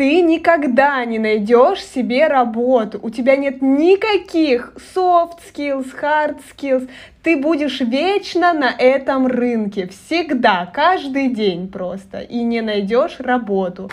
ты 0.00 0.22
никогда 0.22 1.04
не 1.04 1.18
найдешь 1.18 1.84
себе 1.84 2.26
работу, 2.26 2.98
у 3.02 3.10
тебя 3.10 3.36
нет 3.36 3.60
никаких 3.60 4.72
soft 4.94 5.40
skills, 5.52 5.88
hard 6.00 6.40
skills, 6.50 6.88
ты 7.22 7.36
будешь 7.36 7.82
вечно 7.82 8.54
на 8.54 8.70
этом 8.70 9.26
рынке, 9.26 9.88
всегда, 9.88 10.64
каждый 10.72 11.28
день 11.28 11.70
просто, 11.70 12.20
и 12.20 12.42
не 12.42 12.62
найдешь 12.62 13.20
работу. 13.20 13.90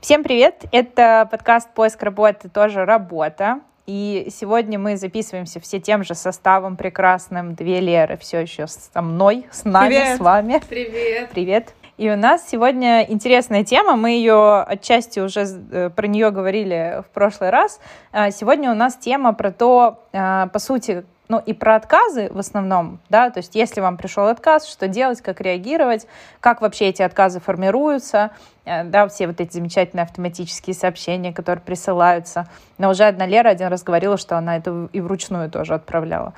Всем 0.00 0.22
привет! 0.22 0.66
Это 0.70 1.26
подкаст 1.28 1.68
«Поиск 1.74 2.00
работы. 2.00 2.48
Тоже 2.48 2.84
работа». 2.84 3.58
И 3.86 4.28
сегодня 4.30 4.78
мы 4.78 4.96
записываемся 4.96 5.60
все 5.60 5.78
тем 5.78 6.04
же 6.04 6.14
составом 6.14 6.76
прекрасным. 6.76 7.54
Две 7.54 7.80
Леры 7.80 8.16
все 8.16 8.40
еще 8.40 8.66
со 8.66 9.02
мной, 9.02 9.46
с 9.50 9.64
нами, 9.64 9.88
Привет. 9.88 10.16
с 10.16 10.20
вами. 10.20 10.62
Привет! 10.68 11.30
Привет! 11.30 11.74
И 11.98 12.10
у 12.10 12.16
нас 12.16 12.48
сегодня 12.48 13.04
интересная 13.04 13.62
тема. 13.62 13.94
Мы 13.96 14.12
ее 14.12 14.62
отчасти 14.62 15.20
уже 15.20 15.46
э, 15.70 15.90
про 15.90 16.06
нее 16.06 16.30
говорили 16.30 17.02
в 17.06 17.12
прошлый 17.12 17.50
раз. 17.50 17.78
А 18.10 18.30
Сегодня 18.30 18.72
у 18.72 18.74
нас 18.74 18.96
тема 18.96 19.32
про 19.34 19.52
то, 19.52 20.02
э, 20.12 20.48
по 20.52 20.58
сути, 20.58 21.04
ну 21.28 21.38
и 21.38 21.52
про 21.52 21.76
отказы 21.76 22.28
в 22.30 22.38
основном, 22.38 22.98
да, 23.08 23.30
то 23.30 23.38
есть 23.38 23.54
если 23.54 23.80
вам 23.80 23.96
пришел 23.96 24.26
отказ, 24.26 24.66
что 24.66 24.88
делать, 24.88 25.22
как 25.22 25.40
реагировать, 25.40 26.06
как 26.40 26.60
вообще 26.60 26.86
эти 26.86 27.02
отказы 27.02 27.40
формируются, 27.40 28.30
э, 28.64 28.84
да, 28.84 29.08
все 29.08 29.26
вот 29.26 29.40
эти 29.40 29.52
замечательные 29.54 30.04
автоматические 30.04 30.74
сообщения, 30.74 31.32
которые 31.32 31.62
присылаются. 31.62 32.46
Но 32.76 32.90
уже 32.90 33.04
одна 33.04 33.26
Лера 33.26 33.48
один 33.48 33.68
раз 33.68 33.82
говорила, 33.82 34.18
что 34.18 34.36
она 34.36 34.56
это 34.56 34.88
и 34.92 35.00
вручную 35.00 35.50
тоже 35.50 35.74
отправляла. 35.74 36.34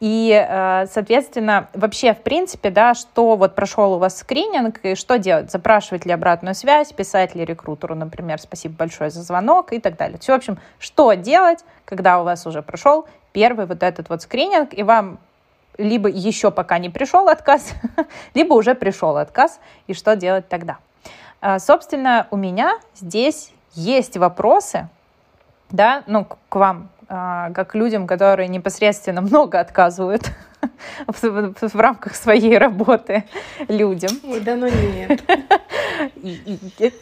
И, 0.00 0.32
э, 0.32 0.86
соответственно, 0.90 1.68
вообще, 1.74 2.14
в 2.14 2.22
принципе, 2.22 2.70
да, 2.70 2.94
что 2.94 3.36
вот 3.36 3.54
прошел 3.54 3.92
у 3.92 3.98
вас 3.98 4.18
скрининг, 4.18 4.80
и 4.82 4.94
что 4.94 5.18
делать? 5.18 5.50
Запрашивать 5.50 6.06
ли 6.06 6.12
обратную 6.12 6.54
связь, 6.54 6.90
писать 6.92 7.34
ли 7.34 7.44
рекрутеру, 7.44 7.94
например, 7.94 8.40
спасибо 8.40 8.74
большое 8.76 9.10
за 9.10 9.22
звонок 9.22 9.74
и 9.74 9.78
так 9.78 9.98
далее. 9.98 10.18
Все, 10.18 10.32
в 10.32 10.36
общем, 10.36 10.58
что 10.78 11.12
делать, 11.12 11.62
когда 11.84 12.22
у 12.22 12.24
вас 12.24 12.46
уже 12.46 12.62
прошел 12.62 13.06
первый 13.32 13.66
вот 13.66 13.82
этот 13.82 14.08
вот 14.08 14.22
скрининг, 14.22 14.72
и 14.76 14.82
вам 14.82 15.18
либо 15.78 16.08
еще 16.08 16.50
пока 16.50 16.78
не 16.78 16.90
пришел 16.90 17.28
отказ, 17.28 17.72
либо 18.34 18.54
уже 18.54 18.74
пришел 18.74 19.16
отказ, 19.16 19.60
и 19.86 19.94
что 19.94 20.16
делать 20.16 20.48
тогда? 20.48 20.78
А, 21.40 21.58
Собственно, 21.58 22.26
у 22.30 22.36
меня 22.36 22.78
здесь 22.94 23.52
есть 23.74 24.16
вопросы, 24.16 24.88
да, 25.70 26.02
ну, 26.06 26.26
к 26.48 26.56
вам, 26.56 26.88
а, 27.08 27.50
как 27.52 27.70
к 27.70 27.74
людям, 27.76 28.06
которые 28.06 28.48
непосредственно 28.48 29.20
много 29.20 29.58
отказывают 29.60 30.30
в, 31.06 31.22
в- 31.22 31.68
в 31.68 31.76
рамках 31.80 32.14
своей 32.14 32.58
работы 32.58 33.24
людям. 33.68 34.10
Ой, 34.24 34.40
да 34.40 34.56
ну 34.56 34.68
нет. 34.68 35.22
И- 36.16 36.58
и- 36.78 36.92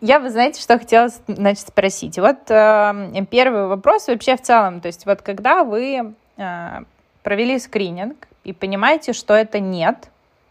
Я, 0.00 0.20
вы 0.20 0.30
знаете, 0.30 0.60
что 0.60 0.78
хотела, 0.78 1.08
значит, 1.26 1.66
спросить. 1.66 2.18
Вот 2.18 2.48
э, 2.48 3.24
первый 3.28 3.66
вопрос 3.66 4.06
вообще 4.06 4.36
в 4.36 4.42
целом. 4.42 4.80
То 4.80 4.86
есть 4.86 5.04
вот 5.04 5.22
когда 5.22 5.64
вы 5.64 6.14
э, 6.36 6.78
провели 7.22 7.58
скрининг 7.58 8.28
и 8.44 8.52
понимаете, 8.52 9.12
что 9.12 9.34
это 9.34 9.58
нет, 9.58 10.08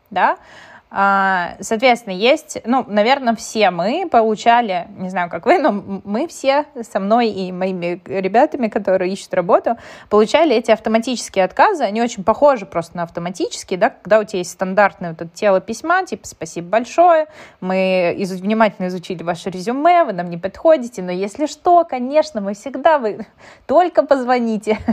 да, 0.09 0.37
соответственно, 0.91 2.13
есть, 2.13 2.57
ну, 2.65 2.83
наверное, 2.87 3.35
все 3.35 3.69
мы 3.69 4.07
получали, 4.09 4.87
не 4.97 5.09
знаю, 5.09 5.29
как 5.29 5.45
вы, 5.45 5.59
но 5.59 5.71
мы 5.71 6.27
все 6.27 6.65
со 6.81 6.99
мной 6.99 7.29
и 7.29 7.51
моими 7.51 8.01
ребятами, 8.05 8.67
которые 8.67 9.13
ищут 9.13 9.33
работу, 9.33 9.77
получали 10.09 10.55
эти 10.55 10.71
автоматические 10.71 11.45
отказы. 11.45 11.83
Они 11.83 12.01
очень 12.01 12.23
похожи 12.23 12.65
просто 12.65 12.97
на 12.97 13.03
автоматические, 13.03 13.77
да, 13.77 13.91
когда 13.91 14.19
у 14.19 14.23
тебя 14.23 14.39
есть 14.39 14.51
стандартное 14.51 15.11
вот 15.11 15.21
это 15.21 15.29
тело 15.31 15.61
письма, 15.61 16.05
типа 16.05 16.25
«спасибо 16.25 16.67
большое», 16.69 17.27
мы 17.61 18.15
из- 18.17 18.31
внимательно 18.31 18.87
изучили 18.87 19.21
ваше 19.21 19.51
резюме, 19.51 20.03
вы 20.03 20.13
нам 20.13 20.29
не 20.29 20.37
подходите, 20.37 21.03
но 21.03 21.11
если 21.11 21.45
что, 21.45 21.83
конечно, 21.83 22.41
мы 22.41 22.53
всегда, 22.55 22.97
вы 22.97 23.27
только 23.67 24.03
позвоните. 24.03 24.79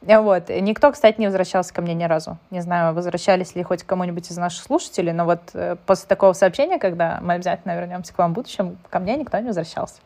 Вот. 0.00 0.48
Никто, 0.48 0.90
кстати, 0.90 1.20
не 1.20 1.26
возвращался 1.26 1.72
ко 1.72 1.82
мне 1.82 1.94
ни 1.94 2.04
разу. 2.04 2.38
Не 2.50 2.60
знаю, 2.60 2.94
возвращались 2.94 3.54
ли 3.54 3.62
хоть 3.62 3.82
кому-нибудь 3.82 4.30
из 4.30 4.36
наших 4.36 4.64
слушателей, 4.64 5.12
но 5.18 5.24
вот 5.24 5.40
э, 5.54 5.74
после 5.84 6.06
такого 6.06 6.32
сообщения, 6.32 6.78
когда 6.78 7.18
мы 7.20 7.34
обязательно 7.34 7.74
вернемся 7.74 8.14
к 8.14 8.18
вам 8.18 8.30
в 8.30 8.34
будущем, 8.34 8.78
ко 8.88 9.00
мне 9.00 9.16
никто 9.16 9.36
не 9.38 9.48
возвращался. 9.48 9.96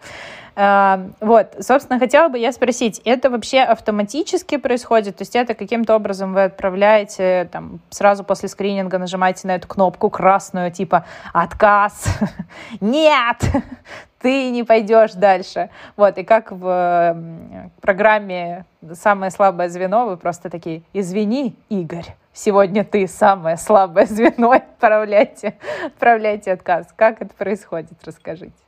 А, 0.57 1.01
Вот, 1.21 1.55
собственно, 1.61 1.99
хотела 1.99 2.29
бы 2.29 2.39
я 2.39 2.51
спросить, 2.51 3.03
это 3.05 3.29
вообще 3.29 3.61
автоматически 3.61 4.57
происходит? 4.57 5.17
То 5.17 5.23
есть 5.23 5.37
это 5.37 5.55
каким-то 5.55 5.95
образом 5.95 6.33
вы 6.33 6.45
отправляете, 6.45 7.47
там, 7.53 7.81
сразу 7.91 8.25
после 8.25 8.49
скрининга 8.49 8.97
нажимаете 8.97 9.47
на 9.49 9.57
эту 9.57 9.69
кнопку 9.69 10.09
красную, 10.09 10.73
типа 10.73 11.05
«Отказ», 11.35 12.07
«Нет», 12.81 13.37
ты 14.19 14.51
не 14.51 14.65
пойдешь 14.65 15.13
дальше. 15.13 15.69
Вот, 15.97 16.17
и 16.17 16.25
как 16.25 16.53
в 16.53 17.17
программе 17.83 18.65
«Самое 18.95 19.31
слабое 19.31 19.69
звено» 19.69 20.07
вы 20.07 20.17
просто 20.17 20.49
такие 20.49 20.85
«Извини, 20.95 21.55
Игорь, 21.69 22.17
сегодня 22.33 22.85
ты 22.85 23.07
самое 23.07 23.57
слабое 23.57 24.07
звено, 24.07 24.53
отправляйте, 24.53 25.55
отправляйте 25.85 26.53
отказ». 26.53 26.89
Как 26.97 27.23
это 27.23 27.35
происходит? 27.35 27.99
Расскажите. 28.05 28.62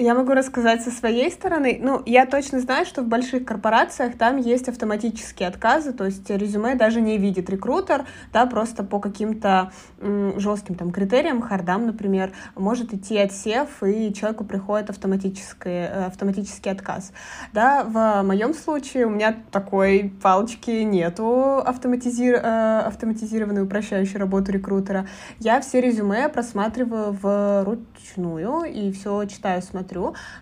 Я 0.00 0.14
могу 0.14 0.32
рассказать 0.32 0.82
со 0.82 0.92
своей 0.92 1.28
стороны. 1.28 1.80
Ну, 1.82 2.00
я 2.06 2.24
точно 2.24 2.60
знаю, 2.60 2.86
что 2.86 3.02
в 3.02 3.08
больших 3.08 3.44
корпорациях 3.44 4.16
там 4.16 4.36
есть 4.36 4.68
автоматические 4.68 5.48
отказы, 5.48 5.92
то 5.92 6.04
есть 6.04 6.30
резюме 6.30 6.76
даже 6.76 7.00
не 7.00 7.18
видит 7.18 7.50
рекрутер, 7.50 8.04
да, 8.32 8.46
просто 8.46 8.84
по 8.84 9.00
каким-то 9.00 9.72
жестким 10.00 10.76
там 10.76 10.92
критериям, 10.92 11.42
хардам, 11.42 11.86
например, 11.86 12.30
может 12.54 12.94
идти 12.94 13.18
отсев, 13.18 13.82
и 13.82 14.14
человеку 14.14 14.44
приходит 14.44 14.88
автоматический, 14.88 15.88
э, 15.88 16.04
автоматический 16.06 16.70
отказ. 16.70 17.10
Да, 17.52 17.82
в 17.82 18.22
моем 18.22 18.54
случае 18.54 19.06
у 19.06 19.10
меня 19.10 19.34
такой 19.50 20.12
палочки 20.22 20.70
нету 20.70 21.58
автоматизир, 21.58 22.36
э, 22.36 22.82
автоматизированной 22.86 23.64
упрощающей 23.64 24.16
работу 24.16 24.52
рекрутера. 24.52 25.08
Я 25.40 25.60
все 25.60 25.80
резюме 25.80 26.28
просматриваю 26.28 27.18
вручную 27.20 28.62
и 28.72 28.92
все 28.92 29.24
читаю, 29.24 29.60
смотрю. 29.60 29.87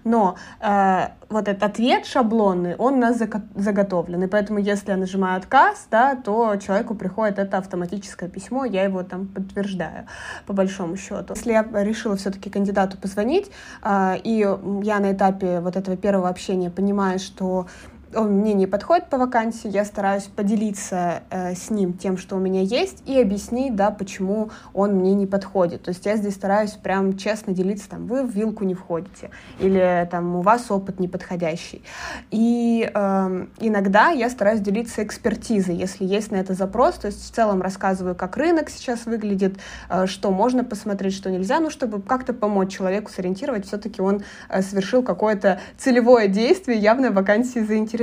Но 0.05 0.37
э, 0.61 1.09
вот 1.29 1.49
этот 1.49 1.63
ответ 1.63 2.07
шаблонный, 2.07 2.77
он 2.77 2.95
у 2.95 2.99
нас 2.99 3.21
заготовлен. 3.55 4.23
И 4.23 4.27
поэтому, 4.27 4.59
если 4.59 4.91
я 4.91 4.97
нажимаю 4.97 5.39
отказ, 5.39 5.87
да, 5.91 6.15
то 6.15 6.57
человеку 6.57 6.95
приходит 6.95 7.39
это 7.39 7.59
автоматическое 7.59 8.29
письмо, 8.29 8.65
я 8.65 8.85
его 8.85 9.03
там 9.03 9.27
подтверждаю, 9.27 10.07
по 10.47 10.53
большому 10.53 10.97
счету. 10.97 11.35
Если 11.35 11.53
я 11.53 11.67
решила 11.83 12.17
все-таки 12.17 12.51
кандидату 12.51 12.99
позвонить, 12.99 13.51
э, 13.83 14.17
и 14.23 14.47
я 14.83 15.01
на 15.01 15.13
этапе 15.13 15.61
вот 15.61 15.77
этого 15.77 15.97
первого 15.97 16.29
общения 16.29 16.71
понимаю, 16.71 17.19
что 17.19 17.67
он 18.15 18.33
мне 18.33 18.55
не 18.55 18.67
подходит 18.67 19.09
по 19.09 19.19
вакансии, 19.19 19.69
я 19.69 19.85
стараюсь 19.85 20.25
поделиться 20.25 21.23
э, 21.31 21.55
с 21.55 21.71
ним 21.71 21.95
тем, 21.95 22.17
что 22.17 22.37
у 22.37 22.39
меня 22.39 22.63
есть, 22.63 23.03
и 23.07 23.21
объяснить, 23.21 23.75
да, 23.75 23.91
почему 23.91 24.51
он 24.73 24.95
мне 24.95 25.15
не 25.15 25.27
подходит. 25.27 25.83
То 25.83 25.91
есть 25.91 26.07
я 26.07 26.17
здесь 26.17 26.35
стараюсь 26.35 26.73
прям 26.73 27.17
честно 27.17 27.53
делиться, 27.53 27.89
там, 27.89 28.07
вы 28.07 28.23
в 28.23 28.31
вилку 28.31 28.65
не 28.65 28.75
входите, 28.75 29.31
или 29.59 30.07
там 30.11 30.37
у 30.37 30.41
вас 30.41 30.71
опыт 30.71 31.01
неподходящий. 31.01 31.83
И 32.31 32.89
эм, 32.95 33.51
иногда 33.59 34.11
я 34.11 34.31
стараюсь 34.31 34.61
делиться 34.61 35.03
экспертизой, 35.03 35.75
если 35.75 36.05
есть 36.05 36.31
на 36.31 36.37
это 36.37 36.55
запрос, 36.55 36.95
то 36.97 37.07
есть 37.07 37.31
в 37.31 37.35
целом 37.35 37.63
рассказываю, 37.63 38.15
как 38.15 38.37
рынок 38.37 38.71
сейчас 38.71 39.07
выглядит, 39.07 39.57
э, 39.89 40.07
что 40.07 40.31
можно 40.31 40.65
посмотреть, 40.65 41.15
что 41.15 41.31
нельзя, 41.31 41.61
ну, 41.61 41.71
чтобы 41.71 42.01
как-то 42.01 42.33
помочь 42.33 42.73
человеку 42.73 43.11
сориентировать, 43.11 43.67
все-таки 43.67 44.01
он 44.01 44.23
э, 44.49 44.63
совершил 44.63 45.03
какое-то 45.03 45.61
целевое 45.77 46.29
действие, 46.29 46.79
явно 46.79 47.11
вакансии 47.11 47.61
заинтересован. 47.61 47.96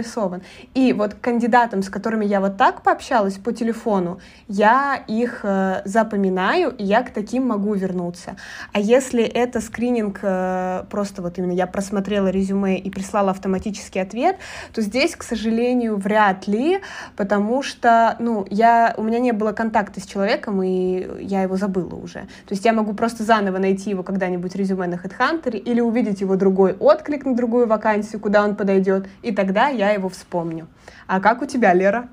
И 0.74 0.94
вот 0.94 1.14
кандидатам, 1.16 1.84
с 1.84 1.90
которыми 1.90 2.26
я 2.26 2.40
вот 2.40 2.58
так 2.58 2.82
пообщалась 2.82 3.36
по 3.36 3.54
телефону, 3.54 4.20
я 4.48 5.04
их 5.08 5.42
э, 5.44 5.82
запоминаю, 5.86 6.72
и 6.72 6.84
я 6.84 7.04
к 7.04 7.12
таким 7.12 7.48
могу 7.48 7.74
вернуться. 7.74 8.36
А 8.72 8.80
если 8.80 9.24
это 9.24 9.62
скрининг, 9.62 10.20
э, 10.22 10.84
просто 10.90 11.22
вот 11.22 11.38
именно 11.38 11.52
я 11.52 11.68
просмотрела 11.68 12.28
резюме 12.28 12.78
и 12.78 12.90
прислала 12.90 13.32
автоматический 13.32 14.00
ответ, 14.00 14.38
то 14.74 14.82
здесь, 14.82 15.16
к 15.16 15.24
сожалению, 15.24 15.98
вряд 15.98 16.48
ли, 16.48 16.80
потому 17.16 17.64
что, 17.64 18.16
ну, 18.20 18.46
я, 18.50 18.94
у 18.98 19.04
меня 19.04 19.20
не 19.20 19.32
было 19.32 19.52
контакта 19.52 20.00
с 20.00 20.06
человеком, 20.06 20.62
и 20.64 21.08
я 21.22 21.44
его 21.44 21.58
забыла 21.58 21.96
уже. 21.96 22.22
То 22.22 22.52
есть 22.52 22.66
я 22.66 22.74
могу 22.74 22.94
просто 22.94 23.24
заново 23.24 23.58
найти 23.58 23.90
его 23.90 24.04
когда-нибудь 24.04 24.56
резюме 24.56 24.88
на 24.88 24.96
HeadHunter 24.96 25.58
или 25.58 25.82
увидеть 25.82 26.22
его 26.22 26.36
другой 26.36 26.74
отклик 26.74 27.26
на 27.26 27.36
другую 27.36 27.68
вакансию, 27.68 28.20
куда 28.20 28.44
он 28.44 28.56
подойдет, 28.56 29.08
и 29.22 29.32
тогда 29.32 29.68
я 29.68 29.83
его 29.92 30.10
вспомню. 30.10 30.68
А 31.08 31.20
как 31.20 31.42
у 31.42 31.46
тебя, 31.46 31.74
Лера? 31.74 32.10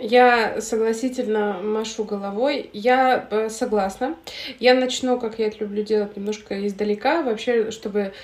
Я 0.00 0.62
согласительно 0.62 1.60
машу 1.62 2.04
головой. 2.04 2.70
Я 2.72 3.28
э, 3.30 3.50
согласна. 3.50 4.16
Я 4.58 4.74
начну, 4.74 5.20
как 5.20 5.38
я 5.38 5.48
это 5.48 5.58
люблю 5.58 5.82
делать, 5.82 6.16
немножко 6.16 6.66
издалека, 6.66 7.22
вообще, 7.22 7.70
чтобы, 7.70 8.14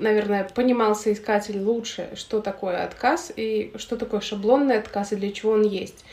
наверное, 0.00 0.44
понимал 0.44 0.94
соискатель 0.94 1.58
лучше, 1.58 2.10
что 2.14 2.42
такое 2.42 2.84
отказ 2.84 3.32
и 3.34 3.72
что 3.76 3.96
такое 3.96 4.20
шаблонный 4.20 4.76
отказ 4.76 5.12
и 5.12 5.16
для 5.16 5.32
чего 5.32 5.52
он 5.52 5.62
есть. 5.62 6.04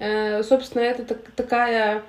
Э, 0.00 0.42
собственно, 0.42 0.82
это 0.82 1.04
так, 1.04 1.18
такая 1.36 2.02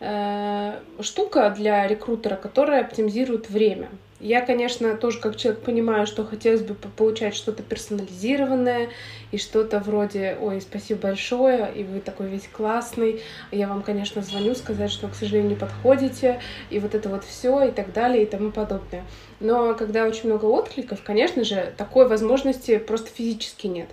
э, 0.00 0.78
штука 1.00 1.48
для 1.56 1.86
рекрутера, 1.86 2.36
которая 2.36 2.82
оптимизирует 2.82 3.48
время. 3.48 3.88
Я, 4.20 4.42
конечно, 4.42 4.94
тоже 4.98 5.18
как 5.18 5.36
человек 5.36 5.62
понимаю, 5.62 6.06
что 6.06 6.26
хотелось 6.26 6.60
бы 6.60 6.74
получать 6.74 7.34
что-то 7.34 7.62
персонализированное 7.62 8.90
и 9.32 9.38
что-то 9.38 9.80
вроде 9.80 10.36
«Ой, 10.38 10.60
спасибо 10.60 11.00
большое, 11.00 11.72
и 11.74 11.84
вы 11.84 12.00
такой 12.00 12.28
весь 12.28 12.46
классный, 12.46 13.22
я 13.50 13.66
вам, 13.66 13.82
конечно, 13.82 14.20
звоню 14.20 14.54
сказать, 14.54 14.90
что, 14.90 15.08
к 15.08 15.14
сожалению, 15.14 15.52
не 15.52 15.56
подходите», 15.56 16.38
и 16.68 16.78
вот 16.80 16.94
это 16.94 17.08
вот 17.08 17.24
все 17.24 17.68
и 17.68 17.70
так 17.70 17.94
далее 17.94 18.24
и 18.24 18.26
тому 18.26 18.50
подобное. 18.50 19.04
Но 19.40 19.72
когда 19.72 20.04
очень 20.04 20.28
много 20.28 20.44
откликов, 20.44 21.02
конечно 21.02 21.42
же, 21.42 21.72
такой 21.78 22.06
возможности 22.06 22.76
просто 22.76 23.08
физически 23.08 23.68
нет. 23.68 23.88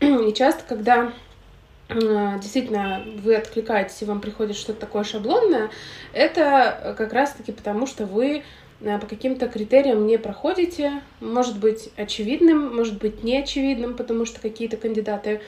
И 0.00 0.34
часто, 0.34 0.62
когда 0.68 1.14
э, 1.88 1.94
действительно 2.38 3.02
вы 3.22 3.36
откликаетесь 3.36 4.02
и 4.02 4.04
вам 4.04 4.20
приходит 4.20 4.56
что-то 4.56 4.80
такое 4.80 5.04
шаблонное, 5.04 5.70
это 6.12 6.94
как 6.98 7.14
раз-таки 7.14 7.52
потому, 7.52 7.86
что 7.86 8.04
вы 8.04 8.42
Э, 8.42 8.67
по 8.80 9.06
каким-то 9.06 9.48
критериям 9.48 10.06
не 10.06 10.18
проходите, 10.18 11.02
может 11.20 11.58
быть 11.58 11.90
очевидным, 11.96 12.76
может 12.76 12.98
быть 12.98 13.24
неочевидным, 13.24 13.96
потому 13.96 14.24
что 14.24 14.40
какие-то 14.40 14.76
кандидаты 14.76 15.40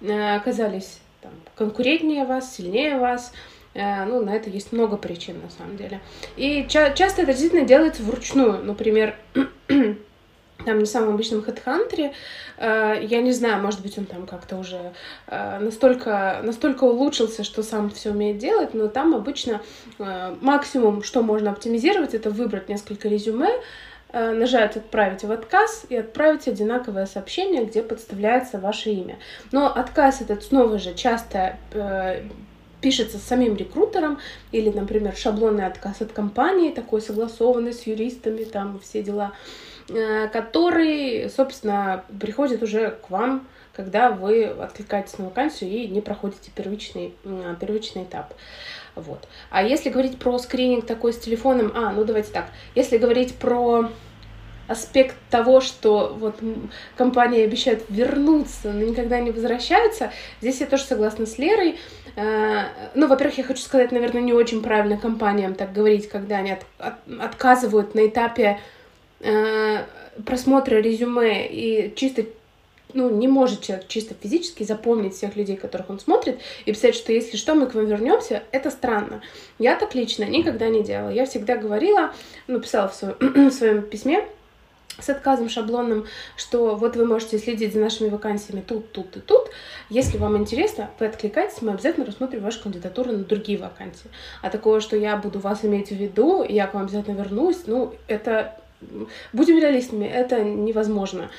э, 0.00 0.36
оказались 0.36 1.00
там, 1.20 1.32
конкурентнее 1.56 2.24
вас, 2.24 2.54
сильнее 2.54 2.98
вас. 2.98 3.32
Э, 3.74 4.04
ну, 4.04 4.24
на 4.24 4.34
это 4.34 4.50
есть 4.50 4.72
много 4.72 4.96
причин, 4.96 5.40
на 5.42 5.50
самом 5.50 5.76
деле. 5.76 6.00
И 6.36 6.64
ча- 6.68 6.92
часто 6.92 7.22
это 7.22 7.32
действительно 7.32 7.66
делается 7.66 8.02
вручную. 8.02 8.62
Например, 8.62 9.16
там 10.66 10.80
на 10.80 10.86
самом 10.86 11.14
обычном 11.14 11.40
HeadHunter, 11.40 12.12
э, 12.58 12.98
я 13.02 13.22
не 13.22 13.32
знаю, 13.32 13.62
может 13.62 13.80
быть, 13.80 13.96
он 13.96 14.04
там 14.04 14.26
как-то 14.26 14.56
уже 14.56 14.92
э, 15.28 15.58
настолько, 15.60 16.40
настолько 16.42 16.84
улучшился, 16.84 17.44
что 17.44 17.62
сам 17.62 17.88
все 17.90 18.10
умеет 18.10 18.38
делать, 18.38 18.74
но 18.74 18.88
там 18.88 19.14
обычно 19.14 19.62
э, 19.98 20.34
максимум, 20.40 21.02
что 21.02 21.22
можно 21.22 21.52
оптимизировать, 21.52 22.14
это 22.14 22.30
выбрать 22.30 22.68
несколько 22.68 23.08
резюме, 23.08 23.48
нажать 24.12 24.76
«Отправить 24.76 25.24
в 25.24 25.32
отказ» 25.32 25.84
и 25.88 25.96
отправить 25.96 26.48
одинаковое 26.48 27.06
сообщение, 27.06 27.64
где 27.64 27.82
подставляется 27.82 28.58
ваше 28.58 28.90
имя. 28.90 29.18
Но 29.52 29.66
отказ 29.66 30.22
этот 30.22 30.44
снова 30.44 30.78
же 30.78 30.94
часто 30.94 31.58
пишется 32.80 33.18
самим 33.18 33.56
рекрутером, 33.56 34.18
или, 34.52 34.70
например, 34.70 35.14
шаблонный 35.16 35.66
отказ 35.66 36.00
от 36.00 36.12
компании, 36.12 36.70
такой 36.70 37.02
согласованный 37.02 37.74
с 37.74 37.82
юристами, 37.82 38.44
там 38.44 38.78
все 38.78 39.02
дела. 39.02 39.32
Э, 39.32 39.65
который, 39.88 41.30
собственно, 41.30 42.04
приходит 42.20 42.62
уже 42.62 42.90
к 42.90 43.10
вам, 43.10 43.46
когда 43.76 44.10
вы 44.10 44.44
откликаетесь 44.44 45.18
на 45.18 45.26
вакансию 45.26 45.70
и 45.70 45.86
не 45.86 46.00
проходите 46.00 46.50
первичный, 46.54 47.14
первичный 47.60 48.04
этап. 48.04 48.34
Вот. 48.94 49.28
А 49.50 49.62
если 49.62 49.90
говорить 49.90 50.18
про 50.18 50.38
скрининг 50.38 50.86
такой 50.86 51.12
с 51.12 51.18
телефоном, 51.18 51.72
а, 51.74 51.92
ну 51.92 52.04
давайте 52.04 52.32
так, 52.32 52.46
если 52.74 52.96
говорить 52.96 53.34
про 53.36 53.90
аспект 54.66 55.14
того, 55.30 55.60
что 55.60 56.16
вот 56.18 56.40
компании 56.96 57.44
обещают 57.44 57.84
вернуться, 57.88 58.72
но 58.72 58.84
никогда 58.84 59.20
не 59.20 59.30
возвращаются, 59.30 60.10
здесь 60.40 60.60
я 60.60 60.66
тоже 60.66 60.84
согласна 60.84 61.26
с 61.26 61.38
Лерой. 61.38 61.78
Э, 62.16 62.64
ну, 62.94 63.06
во-первых, 63.06 63.38
я 63.38 63.44
хочу 63.44 63.60
сказать, 63.60 63.92
наверное, 63.92 64.22
не 64.22 64.32
очень 64.32 64.62
правильно 64.62 64.96
компаниям 64.96 65.54
так 65.54 65.72
говорить, 65.72 66.08
когда 66.08 66.38
они 66.38 66.52
от, 66.52 66.64
от, 66.78 66.94
отказывают 67.20 67.94
на 67.94 68.06
этапе 68.08 68.58
Э, 68.58 68.75
просмотра 70.24 70.76
резюме 70.76 71.46
и 71.46 71.94
чисто 71.94 72.24
ну, 72.94 73.10
не 73.10 73.28
может 73.28 73.60
человек 73.60 73.86
чисто 73.88 74.14
физически 74.20 74.62
запомнить 74.62 75.14
всех 75.14 75.36
людей, 75.36 75.56
которых 75.56 75.90
он 75.90 76.00
смотрит, 76.00 76.40
и 76.64 76.72
писать, 76.72 76.94
что 76.94 77.12
если 77.12 77.36
что, 77.36 77.54
мы 77.54 77.66
к 77.66 77.74
вам 77.74 77.86
вернемся, 77.86 78.42
это 78.52 78.70
странно. 78.70 79.22
Я 79.58 79.76
так 79.76 79.94
лично 79.94 80.24
никогда 80.24 80.68
не 80.68 80.82
делала. 80.82 81.10
Я 81.10 81.26
всегда 81.26 81.56
говорила, 81.56 82.12
ну, 82.46 82.60
писала 82.60 82.88
в 82.88 82.94
своем, 82.94 83.16
в 83.50 83.52
своем 83.52 83.82
письме, 83.82 84.26
с 84.98 85.10
отказом 85.10 85.50
шаблонным, 85.50 86.06
что 86.36 86.74
вот 86.74 86.96
вы 86.96 87.04
можете 87.04 87.38
следить 87.38 87.74
за 87.74 87.80
нашими 87.80 88.08
вакансиями 88.08 88.62
тут, 88.66 88.92
тут 88.92 89.14
и 89.16 89.20
тут. 89.20 89.50
Если 89.90 90.16
вам 90.16 90.38
интересно, 90.38 90.90
вы 90.98 91.06
откликайтесь, 91.06 91.60
мы 91.60 91.72
обязательно 91.72 92.06
рассмотрим 92.06 92.40
вашу 92.40 92.62
кандидатуру 92.62 93.12
на 93.12 93.24
другие 93.24 93.58
вакансии. 93.58 94.08
А 94.40 94.48
такое, 94.48 94.80
что 94.80 94.96
я 94.96 95.18
буду 95.18 95.38
вас 95.38 95.64
иметь 95.66 95.88
в 95.88 95.96
виду, 95.96 96.44
я 96.48 96.66
к 96.66 96.72
вам 96.72 96.84
обязательно 96.84 97.16
вернусь, 97.16 97.66
ну, 97.66 97.94
это 98.08 98.58
Будем 99.32 99.58
реалистами, 99.58 100.06
это 100.06 100.42
невозможно. 100.42 101.30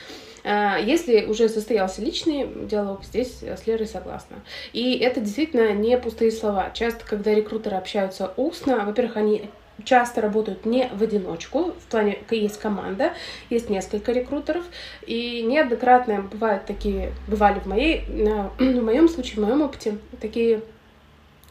А, 0.43 0.77
если 0.77 1.25
уже 1.25 1.49
состоялся 1.49 2.01
личный 2.01 2.47
диалог, 2.65 3.03
здесь 3.03 3.41
с 3.43 3.67
Лерой 3.67 3.87
согласна. 3.87 4.37
И 4.73 4.97
это 4.97 5.19
действительно 5.19 5.73
не 5.73 5.97
пустые 5.97 6.31
слова. 6.31 6.71
Часто, 6.73 7.05
когда 7.05 7.33
рекрутеры 7.33 7.75
общаются 7.75 8.33
устно, 8.37 8.85
во-первых, 8.85 9.17
они 9.17 9.49
часто 9.83 10.21
работают 10.21 10.65
не 10.65 10.89
в 10.93 11.03
одиночку, 11.03 11.73
в 11.73 11.85
плане 11.89 12.19
есть 12.31 12.59
команда, 12.59 13.13
есть 13.49 13.69
несколько 13.69 14.11
рекрутеров, 14.11 14.63
и 15.05 15.43
неоднократно 15.43 16.21
бывают 16.21 16.65
такие, 16.65 17.13
бывали 17.27 17.59
в 17.59 17.65
моей, 17.65 18.03
в 18.59 18.81
моем 18.83 19.07
случае, 19.09 19.35
в 19.35 19.45
моем 19.45 19.61
опыте, 19.61 19.97
такие 20.19 20.61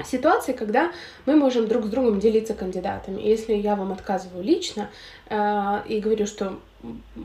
ситуации, 0.04 0.52
когда 0.52 0.92
мы 1.24 1.36
можем 1.36 1.68
друг 1.68 1.86
с 1.86 1.88
другом 1.88 2.20
делиться 2.20 2.54
кандидатами. 2.54 3.20
если 3.22 3.54
я 3.54 3.76
вам 3.76 3.92
отказываю 3.92 4.44
лично 4.44 4.90
э, 5.28 5.82
и 5.88 6.00
говорю, 6.00 6.26
что 6.26 6.58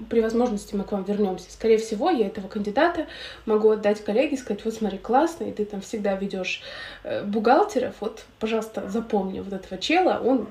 при 0.09 0.21
возможности 0.21 0.75
мы 0.75 0.83
к 0.83 0.91
вам 0.91 1.03
вернемся, 1.03 1.51
скорее 1.51 1.77
всего, 1.77 2.09
я 2.09 2.27
этого 2.27 2.47
кандидата 2.47 3.07
могу 3.45 3.69
отдать 3.69 4.03
коллеге, 4.03 4.37
сказать, 4.37 4.63
вот 4.65 4.73
смотри, 4.73 4.97
классно, 4.97 5.45
и 5.45 5.51
ты 5.51 5.65
там 5.65 5.81
всегда 5.81 6.15
ведешь 6.15 6.61
э, 7.03 7.23
бухгалтеров, 7.23 7.95
вот, 7.99 8.23
пожалуйста, 8.39 8.89
запомни 8.89 9.39
вот 9.39 9.53
этого 9.53 9.79
чела, 9.79 10.21
он 10.23 10.47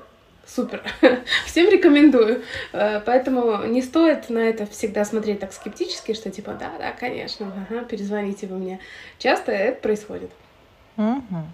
супер, 0.47 0.83
всем 1.47 1.71
рекомендую. 1.71 2.43
Э, 2.73 3.01
поэтому 3.01 3.65
не 3.65 3.83
стоит 3.83 4.29
на 4.29 4.39
это 4.39 4.67
всегда 4.67 5.05
смотреть 5.05 5.41
так 5.41 5.53
скептически, 5.53 6.13
что 6.15 6.31
типа, 6.31 6.57
да, 6.59 6.73
да, 6.79 6.93
конечно, 6.93 7.53
ага, 7.69 7.85
перезвоните 7.85 8.47
вы 8.47 8.59
мне. 8.59 8.81
Часто 9.19 9.53
это 9.53 9.81
происходит. 9.81 10.31
Mm-hmm. 10.97 11.45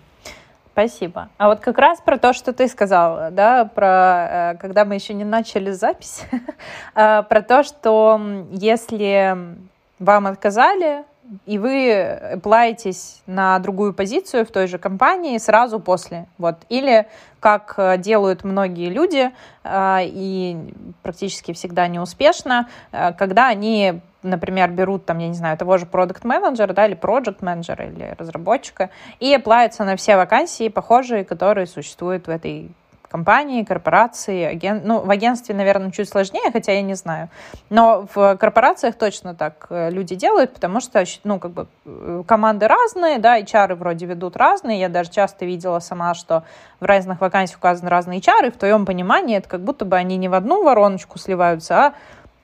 Спасибо. 0.77 1.31
А 1.39 1.49
вот 1.49 1.61
как 1.61 1.79
раз 1.79 2.03
про 2.03 2.19
то, 2.19 2.35
что 2.35 2.53
ты 2.53 2.69
сказала, 2.69 3.31
да, 3.31 3.65
про 3.65 4.53
э, 4.53 4.57
когда 4.61 4.85
мы 4.85 4.97
еще 4.97 5.15
не 5.15 5.25
начали 5.25 5.71
запись, 5.71 6.27
э, 6.95 7.23
про 7.23 7.41
то, 7.41 7.63
что 7.63 8.21
если 8.53 9.57
вам 9.99 10.27
отказали, 10.27 11.05
и 11.45 11.59
вы 11.59 12.41
плаетесь 12.43 13.23
на 13.27 13.59
другую 13.59 13.93
позицию 13.93 14.47
в 14.47 14.51
той 14.51 14.67
же 14.67 14.79
компании 14.79 15.39
сразу 15.39 15.81
после. 15.81 16.27
Вот. 16.39 16.57
Или, 16.69 17.07
как 17.41 17.75
э, 17.77 17.99
делают 17.99 18.45
многие 18.45 18.89
люди, 18.89 19.31
и 19.69 20.75
практически 21.03 21.53
всегда 21.53 21.89
неуспешно, 21.89 22.69
когда 22.93 23.49
они 23.49 24.01
например, 24.27 24.71
берут 24.71 25.07
там, 25.07 25.19
я 25.19 25.29
не 25.29 25.35
знаю, 25.35 25.57
того 25.57 25.79
же 25.79 25.87
продукт 25.87 26.25
менеджера 26.25 26.73
да, 26.73 26.87
или 26.87 26.97
project 26.97 27.39
менеджера 27.41 27.87
или 27.87 28.15
разработчика, 28.19 28.91
и 29.21 29.33
оплавятся 29.33 29.85
на 29.85 29.97
все 29.97 30.17
вакансии 30.17 30.69
похожие, 30.69 31.25
которые 31.25 31.67
существуют 31.67 32.27
в 32.27 32.31
этой 32.31 32.71
компании, 33.09 33.65
корпорации, 33.65 34.45
аген... 34.45 34.83
ну, 34.85 35.01
в 35.01 35.11
агентстве, 35.11 35.55
наверное, 35.55 35.91
чуть 35.91 36.09
сложнее, 36.09 36.51
хотя 36.53 36.73
я 36.73 36.83
не 36.83 36.95
знаю. 36.95 37.29
Но 37.71 38.07
в 38.15 38.37
корпорациях 38.37 38.97
точно 38.97 39.35
так 39.35 39.67
э, 39.71 39.91
люди 39.91 40.15
делают, 40.15 40.55
потому 40.55 40.81
что, 40.81 41.05
ну, 41.25 41.39
как 41.39 41.51
бы 41.53 41.67
э, 41.85 42.23
команды 42.27 42.69
разные, 42.69 43.19
да, 43.19 43.41
HR 43.41 43.75
вроде 43.75 44.07
ведут 44.07 44.37
разные. 44.37 44.81
Я 44.81 44.89
даже 44.89 45.11
часто 45.11 45.45
видела 45.45 45.79
сама, 45.79 46.15
что 46.15 46.45
в 46.81 46.85
разных 46.85 47.21
вакансиях 47.21 47.59
указаны 47.59 47.91
разные 47.91 48.21
HR, 48.21 48.49
и 48.49 48.51
в 48.51 48.57
твоем 48.57 48.87
понимании 48.87 49.37
это 49.37 49.49
как 49.49 49.61
будто 49.61 49.85
бы 49.85 49.97
они 49.97 50.17
не 50.17 50.29
в 50.29 50.35
одну 50.35 50.63
вороночку 50.63 51.19
сливаются, 51.19 51.87
а 51.87 51.95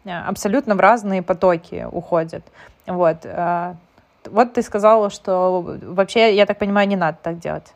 Э, 0.05 0.21
абсолютно 0.29 0.75
в 0.75 0.81
разные 0.81 1.23
потоки 1.23 1.87
уходят. 1.91 2.45
Вот. 2.87 3.27
Вот 4.25 4.53
ты 4.53 4.63
сказала, 4.63 5.11
что 5.11 5.79
вообще, 5.83 6.35
я 6.37 6.47
так 6.47 6.59
понимаю, 6.59 6.89
не 6.89 6.97
надо 6.97 7.19
так 7.23 7.39
делать 7.39 7.75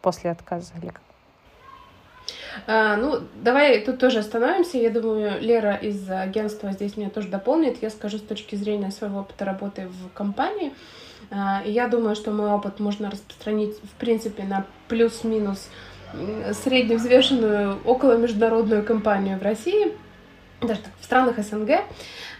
после 0.00 0.30
отказа 0.30 0.72
или 0.80 0.88
как? 0.88 1.05
А, 2.66 2.96
ну, 2.96 3.20
давай 3.42 3.80
тут 3.80 3.98
тоже 3.98 4.20
остановимся. 4.20 4.78
Я 4.78 4.90
думаю, 4.90 5.40
Лера 5.40 5.74
из 5.74 6.10
агентства 6.10 6.72
здесь 6.72 6.96
меня 6.96 7.10
тоже 7.10 7.28
дополнит. 7.28 7.82
Я 7.82 7.90
скажу 7.90 8.18
с 8.18 8.22
точки 8.22 8.56
зрения 8.56 8.90
своего 8.90 9.20
опыта 9.20 9.44
работы 9.44 9.88
в 9.88 10.12
компании. 10.12 10.72
А, 11.30 11.62
я 11.64 11.88
думаю, 11.88 12.16
что 12.16 12.30
мой 12.30 12.50
опыт 12.50 12.80
можно 12.80 13.10
распространить, 13.10 13.76
в 13.82 13.94
принципе, 13.98 14.44
на 14.44 14.64
плюс-минус 14.88 15.68
средневзвешенную 16.64 17.78
около 17.84 18.16
международную 18.16 18.84
компанию 18.84 19.38
в 19.38 19.42
России– 19.42 19.92
даже 20.60 20.80
так, 20.80 20.92
в 21.00 21.04
странах 21.04 21.38
СНГ, 21.38 21.82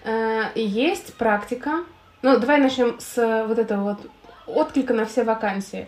э, 0.04 0.42
есть 0.54 1.14
практика. 1.14 1.84
Ну, 2.22 2.38
давай 2.38 2.58
начнем 2.58 2.98
с 2.98 3.44
вот 3.46 3.58
этого 3.58 3.90
вот 3.90 4.10
отклика 4.46 4.94
на 4.94 5.04
все 5.04 5.22
вакансии. 5.22 5.86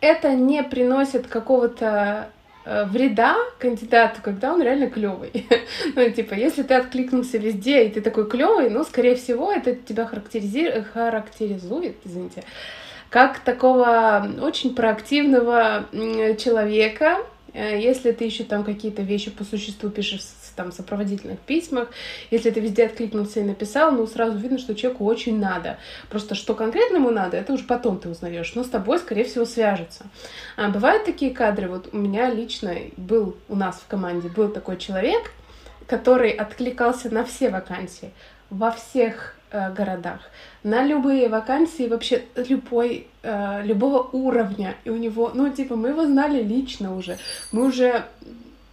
Это 0.00 0.32
не 0.32 0.62
приносит 0.62 1.26
какого-то 1.26 2.30
вреда 2.66 3.36
кандидату, 3.58 4.20
когда 4.22 4.52
он 4.52 4.62
реально 4.62 4.90
клевый. 4.90 5.30
ну, 5.94 6.10
типа, 6.10 6.34
если 6.34 6.62
ты 6.62 6.74
откликнулся 6.74 7.38
везде, 7.38 7.84
и 7.84 7.90
ты 7.90 8.00
такой 8.00 8.28
клевый, 8.28 8.70
ну, 8.70 8.84
скорее 8.84 9.14
всего, 9.14 9.52
это 9.52 9.74
тебя 9.74 10.06
характеризи... 10.06 10.84
характеризует, 10.92 11.96
извините, 12.04 12.42
как 13.08 13.38
такого 13.38 14.28
очень 14.40 14.74
проактивного 14.74 15.86
человека, 15.92 17.18
Э, 17.56 17.80
если 17.80 18.12
ты 18.12 18.24
еще 18.24 18.44
там 18.44 18.64
какие-то 18.64 19.02
вещи 19.02 19.30
по 19.30 19.42
существу 19.42 19.88
пишешь 19.88 20.20
там, 20.56 20.72
сопроводительных 20.72 21.38
письмах, 21.40 21.88
если 22.30 22.50
ты 22.50 22.60
везде 22.60 22.86
откликнулся 22.86 23.40
и 23.40 23.44
написал, 23.44 23.92
ну, 23.92 24.06
сразу 24.06 24.38
видно, 24.38 24.58
что 24.58 24.74
человеку 24.74 25.04
очень 25.04 25.38
надо. 25.38 25.78
Просто 26.10 26.34
что 26.34 26.54
конкретно 26.54 26.96
ему 26.96 27.10
надо, 27.10 27.36
это 27.36 27.52
уже 27.52 27.64
потом 27.64 27.98
ты 27.98 28.08
узнаешь, 28.08 28.54
но 28.54 28.64
с 28.64 28.68
тобой, 28.68 28.98
скорее 28.98 29.24
всего, 29.24 29.44
свяжется. 29.44 30.06
А 30.56 30.68
бывают 30.68 31.04
такие 31.04 31.32
кадры, 31.32 31.68
вот 31.68 31.90
у 31.92 31.96
меня 31.96 32.30
лично 32.30 32.74
был, 32.96 33.36
у 33.48 33.54
нас 33.54 33.76
в 33.76 33.86
команде 33.86 34.28
был 34.28 34.48
такой 34.48 34.78
человек, 34.78 35.30
который 35.86 36.30
откликался 36.30 37.12
на 37.12 37.24
все 37.24 37.50
вакансии, 37.50 38.10
во 38.50 38.70
всех 38.70 39.36
э, 39.50 39.72
городах, 39.72 40.20
на 40.62 40.84
любые 40.84 41.28
вакансии 41.28 41.88
вообще 41.88 42.24
любой, 42.36 43.06
э, 43.22 43.62
любого 43.64 44.08
уровня. 44.12 44.76
И 44.84 44.90
у 44.90 44.96
него, 44.96 45.30
ну, 45.34 45.50
типа, 45.50 45.76
мы 45.76 45.88
его 45.88 46.04
знали 46.06 46.42
лично 46.42 46.96
уже. 46.96 47.18
Мы 47.52 47.66
уже, 47.66 48.04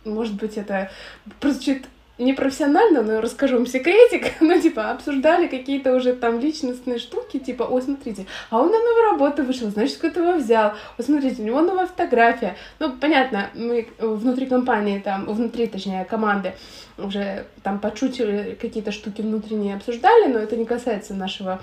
может 0.05 0.36
быть, 0.36 0.57
это 0.57 0.91
прозвучит 1.39 1.86
непрофессионально, 2.19 3.01
но 3.01 3.22
расскажу 3.22 3.57
вам 3.57 3.65
секретик, 3.65 4.33
ну, 4.39 4.60
типа, 4.62 4.91
обсуждали 4.91 5.48
какие-то 5.48 5.95
уже 5.95 6.13
там 6.13 6.39
личностные 6.39 7.00
штуки, 7.00 7.39
типа, 7.39 7.63
ой, 7.63 7.81
смотрите, 7.81 8.27
а 8.50 8.60
он 8.60 8.72
на 8.72 8.77
новую 8.77 9.12
работу 9.12 9.43
вышел, 9.43 9.69
значит, 9.69 9.98
кто-то 9.98 10.19
его 10.22 10.33
взял, 10.33 10.74
ой, 10.98 11.05
смотрите, 11.05 11.41
у 11.41 11.45
него 11.45 11.62
новая 11.62 11.88
фотография. 11.88 12.55
Ну, 12.79 12.91
понятно, 12.91 13.50
мы 13.55 13.88
внутри 14.00 14.45
компании, 14.45 15.00
там, 15.00 15.25
внутри, 15.25 15.67
точнее, 15.67 16.05
команды 16.05 16.53
уже 16.98 17.48
там 17.63 17.79
почутили 17.79 18.55
какие-то 18.62 18.91
штуки 18.91 19.22
внутренние 19.22 19.75
обсуждали, 19.75 20.31
но 20.31 20.39
это 20.39 20.55
не 20.55 20.65
касается 20.65 21.15
нашего 21.15 21.60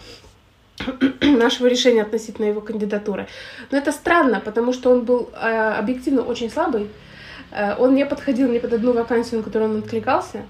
нашего 1.20 1.66
решения 1.66 2.02
относительно 2.02 2.46
его 2.46 2.60
кандидатуры. 2.60 3.28
Но 3.70 3.78
это 3.78 3.92
странно, 3.92 4.40
потому 4.40 4.72
что 4.72 4.90
он 4.90 5.04
был 5.04 5.30
э, 5.34 5.74
объективно 5.78 6.22
очень 6.22 6.50
слабый, 6.50 6.88
он 7.52 7.94
не 7.94 8.06
подходил 8.06 8.50
ни 8.50 8.58
под 8.58 8.72
одну 8.72 8.92
вакансию, 8.92 9.38
на 9.38 9.44
которую 9.44 9.70
он 9.72 9.78
откликался. 9.78 10.44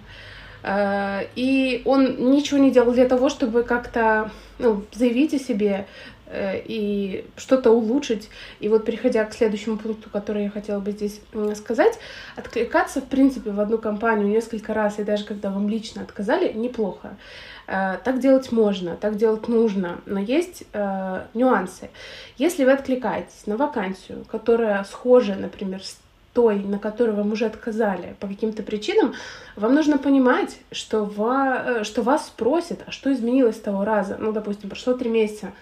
Э, 0.63 1.23
и 1.35 1.83
он 1.85 2.31
ничего 2.31 2.59
не 2.59 2.71
делал 2.71 2.93
для 2.93 3.09
того, 3.09 3.29
чтобы 3.29 3.63
как-то 3.63 4.31
ну, 4.59 4.85
заявить 4.93 5.35
о 5.35 5.39
себе 5.39 5.87
э, 6.27 6.61
и 6.65 7.27
что-то 7.37 7.71
улучшить. 7.71 8.29
И 8.61 8.69
вот 8.69 8.85
переходя 8.85 9.25
к 9.25 9.33
следующему 9.33 9.79
пункту, 9.79 10.11
который 10.11 10.45
я 10.45 10.51
хотела 10.51 10.81
бы 10.81 10.93
здесь 10.93 11.21
сказать, 11.57 11.99
откликаться, 12.37 13.01
в 13.01 13.07
принципе, 13.07 13.51
в 13.51 13.61
одну 13.61 13.79
компанию 13.79 14.29
несколько 14.29 14.75
раз, 14.75 14.99
и 14.99 15.05
даже 15.05 15.25
когда 15.25 15.51
вам 15.51 15.69
лично 15.69 16.03
отказали, 16.03 16.53
неплохо. 16.53 17.17
Так 17.67 18.19
делать 18.19 18.51
можно, 18.51 18.97
так 18.97 19.17
делать 19.17 19.47
нужно, 19.47 20.01
но 20.05 20.19
есть 20.19 20.65
э, 20.73 21.23
нюансы. 21.35 21.91
Если 22.37 22.65
вы 22.65 22.73
откликаетесь 22.73 23.47
на 23.47 23.57
вакансию, 23.57 24.25
которая 24.29 24.83
схожа, 24.83 25.37
например, 25.37 25.81
с 25.81 25.97
той, 26.33 26.61
на 26.61 26.79
которой 26.79 27.15
вам 27.15 27.33
уже 27.33 27.47
отказали 27.47 28.15
по 28.21 28.29
каким-то 28.29 28.63
причинам, 28.63 29.15
вам 29.57 29.75
нужно 29.75 29.99
понимать, 29.99 30.59
что, 30.71 31.05
ва, 31.05 31.63
э, 31.67 31.85
что 31.85 32.03
вас 32.03 32.27
спросят, 32.27 32.81
а 32.87 32.91
что 32.91 33.13
изменилось 33.13 33.57
с 33.57 33.61
того 33.61 33.85
раза. 33.85 34.17
Ну, 34.19 34.33
допустим, 34.33 34.71
прошло 34.71 34.95
три 34.95 35.11
месяца, 35.11 35.53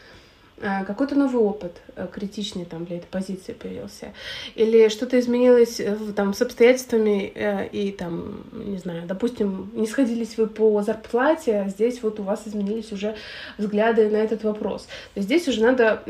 какой-то 0.86 1.14
новый 1.14 1.42
опыт 1.42 1.72
э, 1.96 2.06
критичный 2.12 2.64
там 2.64 2.84
для 2.84 2.98
этой 2.98 3.06
позиции 3.06 3.52
появился, 3.52 4.12
или 4.54 4.88
что-то 4.88 5.18
изменилось 5.18 5.80
э, 5.80 5.96
там 6.16 6.34
с 6.34 6.42
обстоятельствами 6.42 7.32
и 7.72 7.92
там, 7.92 8.44
не 8.52 8.78
знаю, 8.78 9.04
допустим, 9.06 9.70
не 9.74 9.86
сходились 9.86 10.36
вы 10.36 10.46
по 10.46 10.82
зарплате, 10.82 11.60
а 11.60 11.68
здесь 11.68 12.02
вот 12.02 12.20
у 12.20 12.22
вас 12.22 12.42
изменились 12.46 12.92
уже 12.92 13.14
взгляды 13.56 14.08
на 14.08 14.16
этот 14.16 14.44
вопрос. 14.44 14.88
Здесь 15.16 15.48
уже 15.48 15.62
надо 15.62 16.02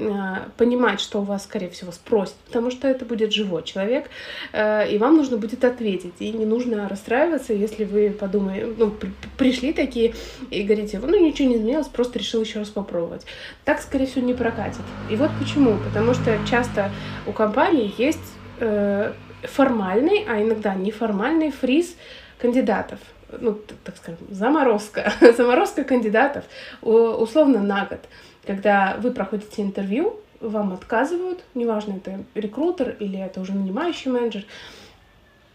понимать, 0.57 1.01
что 1.01 1.21
у 1.21 1.25
вас, 1.25 1.45
скорее 1.45 1.71
всего, 1.71 1.93
спросят, 1.93 2.37
потому 2.47 2.71
что 2.71 2.89
это 2.89 3.05
будет 3.05 3.33
живой 3.33 3.63
человек, 3.63 4.09
и 4.55 4.97
вам 4.99 5.17
нужно 5.17 5.37
будет 5.37 5.65
ответить, 5.65 6.15
и 6.19 6.31
не 6.31 6.47
нужно 6.47 6.89
расстраиваться, 6.89 7.53
если 7.53 7.85
вы 7.85 8.11
подумаете, 8.11 8.67
ну, 8.79 8.95
пришли 9.37 9.73
такие 9.73 10.15
и 10.51 10.63
говорите, 10.63 10.99
ну, 10.99 11.19
ничего 11.19 11.49
не 11.49 11.57
изменилось, 11.57 11.89
просто 11.89 12.19
решил 12.19 12.41
еще 12.43 12.61
раз 12.61 12.69
попробовать. 12.69 13.27
Так, 13.65 13.81
скорее 13.81 14.07
всего, 14.07 14.25
не 14.25 14.35
прокатит. 14.39 14.81
И 15.11 15.17
вот 15.17 15.31
почему. 15.39 15.77
Потому 15.79 16.15
что 16.15 16.39
часто 16.49 16.91
у 17.27 17.33
компании 17.33 17.93
есть 17.99 18.35
э, 18.61 19.13
формальный, 19.43 20.25
а 20.29 20.43
иногда 20.43 20.75
неформальный 20.75 21.51
фриз 21.51 21.97
кандидатов. 22.39 22.99
Ну, 23.41 23.59
так 23.85 23.97
скажем, 23.97 24.21
заморозка. 24.31 25.13
заморозка 25.37 25.85
кандидатов 25.85 26.45
условно 26.81 27.61
на 27.61 27.85
год. 27.85 28.01
Когда 28.47 28.97
вы 28.99 29.11
проходите 29.11 29.61
интервью, 29.61 30.19
вам 30.41 30.73
отказывают, 30.73 31.41
неважно, 31.55 31.97
это 31.97 32.25
рекрутер 32.35 32.97
или 33.01 33.19
это 33.19 33.41
уже 33.41 33.53
нанимающий 33.53 34.11
менеджер. 34.11 34.45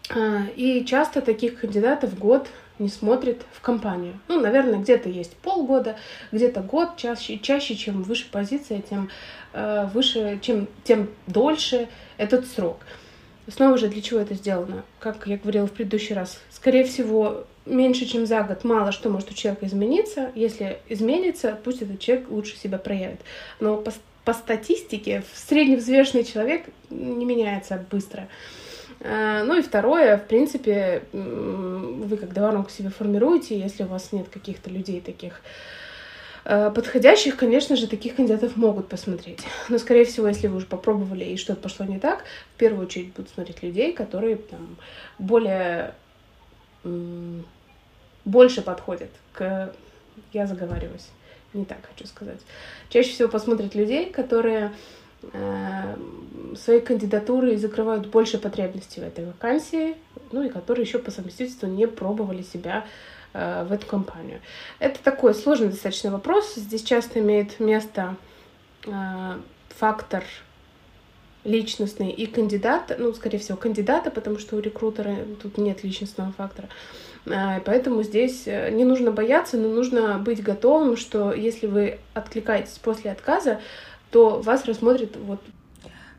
А, 0.10 0.42
и 0.56 0.86
часто 0.86 1.22
таких 1.22 1.60
кандидатов 1.60 2.18
год 2.20 2.48
не 2.80 2.90
смотрит 2.90 3.44
в 3.52 3.62
компанию. 3.62 4.20
Ну, 4.28 4.40
наверное, 4.40 4.80
где-то 4.80 5.10
есть 5.10 5.36
полгода, 5.38 5.98
где-то 6.32 6.62
год, 6.62 6.98
чаще, 6.98 7.38
чаще, 7.40 7.76
чем 7.76 8.04
выше 8.04 8.30
позиция, 8.32 8.82
тем 8.82 9.10
э, 9.54 9.88
выше, 9.94 10.40
чем, 10.42 10.68
тем 10.84 11.10
дольше 11.28 11.88
этот 12.18 12.48
срок. 12.48 12.80
Снова 13.48 13.78
же, 13.78 13.90
для 13.90 14.02
чего 14.02 14.20
это 14.22 14.34
сделано? 14.36 14.84
Как 15.00 15.28
я 15.28 15.38
говорила 15.38 15.68
в 15.68 15.72
предыдущий 15.72 16.16
раз, 16.16 16.40
скорее 16.50 16.86
всего, 16.86 17.46
меньше, 17.66 18.06
чем 18.06 18.26
за 18.26 18.42
год, 18.44 18.64
мало 18.64 18.92
что 18.92 19.10
может 19.10 19.32
у 19.32 19.34
человека 19.34 19.68
измениться. 19.68 20.32
Если 20.36 20.80
изменится, 20.90 21.58
пусть 21.64 21.82
этот 21.82 22.00
человек 22.00 22.30
лучше 22.30 22.58
себя 22.58 22.78
проявит. 22.78 23.22
Но 23.60 23.78
по, 23.78 23.92
по 24.26 24.34
статистике 24.34 25.24
средневзвешенный 25.34 26.24
человек 26.24 26.66
не 26.90 27.26
меняется 27.26 27.86
быстро. 27.92 28.28
Э, 29.00 29.44
ну 29.44 29.58
и 29.58 29.62
второе, 29.62 30.18
в 30.18 30.26
принципе, 30.28 31.04
вы 32.06 32.18
когда 32.18 32.42
воронку 32.42 32.70
себе 32.70 32.90
формируете, 32.90 33.60
если 33.60 33.84
у 33.84 33.88
вас 33.88 34.12
нет 34.12 34.30
каких-то 34.30 34.70
людей 34.70 35.02
таких 35.02 35.42
э, 36.46 36.72
подходящих, 36.74 37.38
конечно 37.38 37.76
же, 37.76 37.88
таких 37.88 38.16
кандидатов 38.16 38.56
могут 38.56 38.88
посмотреть. 38.88 39.42
Но, 39.70 39.78
скорее 39.78 40.06
всего, 40.06 40.28
если 40.28 40.48
вы 40.48 40.58
уже 40.58 40.66
попробовали 40.66 41.26
и 41.26 41.38
что-то 41.38 41.62
пошло 41.62 41.86
не 41.86 42.00
так, 42.00 42.24
в 42.56 42.58
первую 42.58 42.86
очередь 42.86 43.14
будут 43.14 43.30
смотреть 43.32 43.64
людей, 43.64 43.94
которые 43.94 44.38
там 44.38 44.78
более 45.20 45.94
больше 48.26 48.62
подходят 48.62 49.10
к... 49.34 49.74
Я 50.32 50.48
заговариваюсь. 50.48 51.08
Не 51.54 51.66
так 51.66 51.80
хочу 51.88 52.08
сказать. 52.08 52.40
Чаще 52.90 53.12
всего 53.12 53.30
посмотрят 53.30 53.76
людей, 53.76 54.10
которые 54.10 54.74
своей 56.56 56.82
кандидатуры 56.82 57.54
и 57.54 57.58
закрывают 57.58 58.08
больше 58.08 58.38
потребностей 58.38 59.02
в 59.02 59.04
этой 59.04 59.26
вакансии, 59.26 59.96
ну 60.32 60.44
и 60.44 60.50
которые 60.50 60.86
еще 60.86 61.00
по 61.00 61.12
совместительству 61.12 61.68
не 61.68 61.88
пробовали 61.88 62.42
себя 62.42 62.86
э, 63.34 63.66
в 63.68 63.72
эту 63.72 63.88
компанию. 63.88 64.40
Это 64.80 65.02
такой 65.04 65.34
сложный 65.34 65.70
достаточно 65.70 66.12
вопрос. 66.12 66.56
Здесь 66.56 66.84
часто 66.84 67.20
имеет 67.20 67.60
место 67.60 68.16
э, 68.86 68.92
фактор 69.70 70.24
личностный 71.44 72.10
и 72.10 72.26
кандидата, 72.26 72.96
ну, 72.98 73.14
скорее 73.14 73.38
всего, 73.38 73.58
кандидата, 73.58 74.12
потому 74.12 74.40
что 74.40 74.56
у 74.56 74.60
рекрутера 74.60 75.18
тут 75.42 75.58
нет 75.58 75.84
личностного 75.84 76.32
фактора. 76.32 76.70
Поэтому 77.26 78.04
здесь 78.04 78.46
не 78.48 78.84
нужно 78.84 79.12
бояться, 79.12 79.58
но 79.58 79.70
нужно 79.70 80.18
быть 80.20 80.44
готовым, 80.44 80.98
что 80.98 81.34
если 81.34 81.68
вы 81.68 82.00
откликаетесь 82.14 82.78
после 82.80 83.12
отказа, 83.12 83.62
то 84.14 84.40
вас 84.40 84.64
рассмотрят 84.66 85.18
вот 85.18 85.42